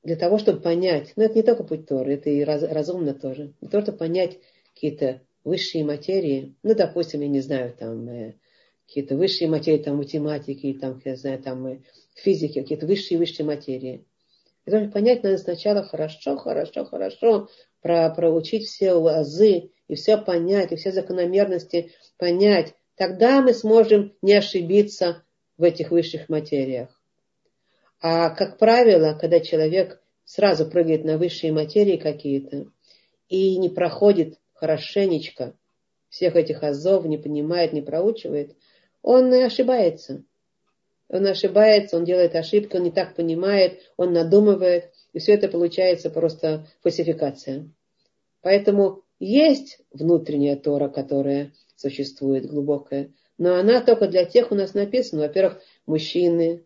для 0.02 0.16
того, 0.16 0.38
чтобы 0.38 0.60
понять, 0.60 1.12
ну 1.16 1.24
это 1.24 1.34
не 1.34 1.42
только 1.42 1.64
путь 1.64 1.86
Торы, 1.86 2.14
это 2.14 2.30
и 2.30 2.42
раз, 2.42 2.62
разумно 2.62 3.14
тоже, 3.14 3.54
того, 3.70 3.82
чтобы 3.82 3.98
понять 3.98 4.38
какие-то 4.74 5.20
высшие 5.44 5.84
материи, 5.84 6.54
ну, 6.62 6.74
допустим, 6.74 7.20
я 7.20 7.28
не 7.28 7.40
знаю, 7.40 7.74
там, 7.78 8.08
э, 8.08 8.34
какие-то 8.86 9.16
высшие 9.16 9.48
материи, 9.48 9.82
там, 9.82 9.96
математики, 9.96 10.76
там, 10.80 11.00
я 11.04 11.16
знаю, 11.16 11.42
там, 11.42 11.66
э, 11.66 11.80
физики, 12.14 12.60
какие-то 12.60 12.86
высшие-высшие 12.86 13.46
материи. 13.46 14.04
Для 14.64 14.72
того, 14.72 14.84
чтобы 14.84 14.92
понять, 14.92 15.22
надо 15.22 15.38
сначала 15.38 15.82
хорошо, 15.82 16.36
хорошо, 16.36 16.84
хорошо 16.84 17.48
про, 17.80 18.10
проучить 18.10 18.66
все 18.66 18.92
азы, 18.92 19.70
и 19.88 19.94
все 19.94 20.16
понять, 20.16 20.72
и 20.72 20.76
все 20.76 20.92
закономерности 20.92 21.92
понять. 22.16 22.74
Тогда 22.96 23.42
мы 23.42 23.52
сможем 23.52 24.14
не 24.22 24.34
ошибиться 24.34 25.24
в 25.58 25.64
этих 25.64 25.90
высших 25.90 26.28
материях. 26.28 27.01
А 28.02 28.30
как 28.30 28.58
правило, 28.58 29.16
когда 29.18 29.38
человек 29.38 30.02
сразу 30.24 30.66
прыгает 30.66 31.04
на 31.04 31.18
высшие 31.18 31.52
материи 31.52 31.96
какие-то 31.96 32.66
и 33.28 33.56
не 33.58 33.68
проходит 33.68 34.40
хорошенечко 34.54 35.54
всех 36.08 36.34
этих 36.34 36.64
азов, 36.64 37.04
не 37.04 37.16
понимает, 37.16 37.72
не 37.72 37.80
проучивает, 37.80 38.56
он 39.02 39.32
ошибается. 39.32 40.24
Он 41.08 41.26
ошибается, 41.26 41.96
он 41.96 42.04
делает 42.04 42.34
ошибки, 42.34 42.76
он 42.76 42.82
не 42.82 42.90
так 42.90 43.14
понимает, 43.14 43.80
он 43.96 44.12
надумывает, 44.12 44.90
и 45.12 45.20
все 45.20 45.34
это 45.34 45.48
получается 45.48 46.10
просто 46.10 46.66
фальсификация. 46.82 47.70
Поэтому 48.40 49.04
есть 49.20 49.78
внутренняя 49.92 50.56
Тора, 50.56 50.88
которая 50.88 51.52
существует 51.76 52.46
глубокая, 52.46 53.12
но 53.38 53.54
она 53.54 53.80
только 53.80 54.08
для 54.08 54.24
тех 54.24 54.50
у 54.50 54.56
нас 54.56 54.74
написана. 54.74 55.22
Во-первых, 55.22 55.60
мужчины, 55.86 56.64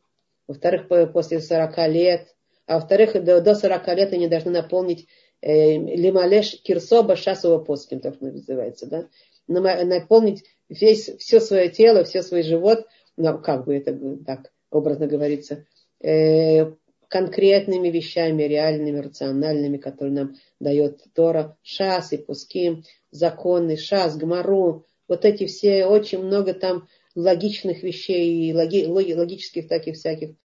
во-вторых, 0.49 0.89
после 1.13 1.41
40 1.41 1.89
лет, 1.89 2.35
а 2.67 2.79
во-вторых, 2.79 3.23
до, 3.25 3.41
до 3.41 3.55
40 3.55 3.87
лет 3.97 4.13
они 4.13 4.29
должны 4.29 4.51
наполнить 4.51 5.07
э, 5.41 5.77
лималеш 5.77 6.61
кирсоба 6.63 7.17
шасова 7.17 7.59
поским, 7.59 8.01
так 8.01 8.21
называется, 8.21 8.87
да, 8.87 9.09
наполнить 9.47 10.45
весь, 10.69 11.11
все 11.19 11.41
свое 11.41 11.69
тело, 11.69 12.05
все 12.05 12.23
свой 12.23 12.43
живот, 12.43 12.87
ну, 13.17 13.39
как 13.39 13.65
бы 13.65 13.77
это 13.77 13.97
так 14.25 14.53
образно 14.71 15.07
говорится, 15.07 15.65
э, 16.03 16.73
конкретными 17.09 17.89
вещами, 17.89 18.43
реальными, 18.43 18.99
рациональными, 18.99 19.77
которые 19.77 20.15
нам 20.15 20.35
дает 20.59 21.05
Тора, 21.15 21.57
шас 21.63 22.13
и 22.13 22.17
пуским, 22.17 22.85
законы, 23.11 23.77
шас, 23.77 24.17
гмару, 24.17 24.85
вот 25.09 25.25
эти 25.25 25.47
все, 25.47 25.87
очень 25.87 26.23
много 26.23 26.53
там 26.53 26.89
логичных 27.15 27.83
вещей, 27.83 28.53
логи, 28.53 29.13
логических 29.15 29.69
таких 29.69 29.97
всяких 29.97 30.35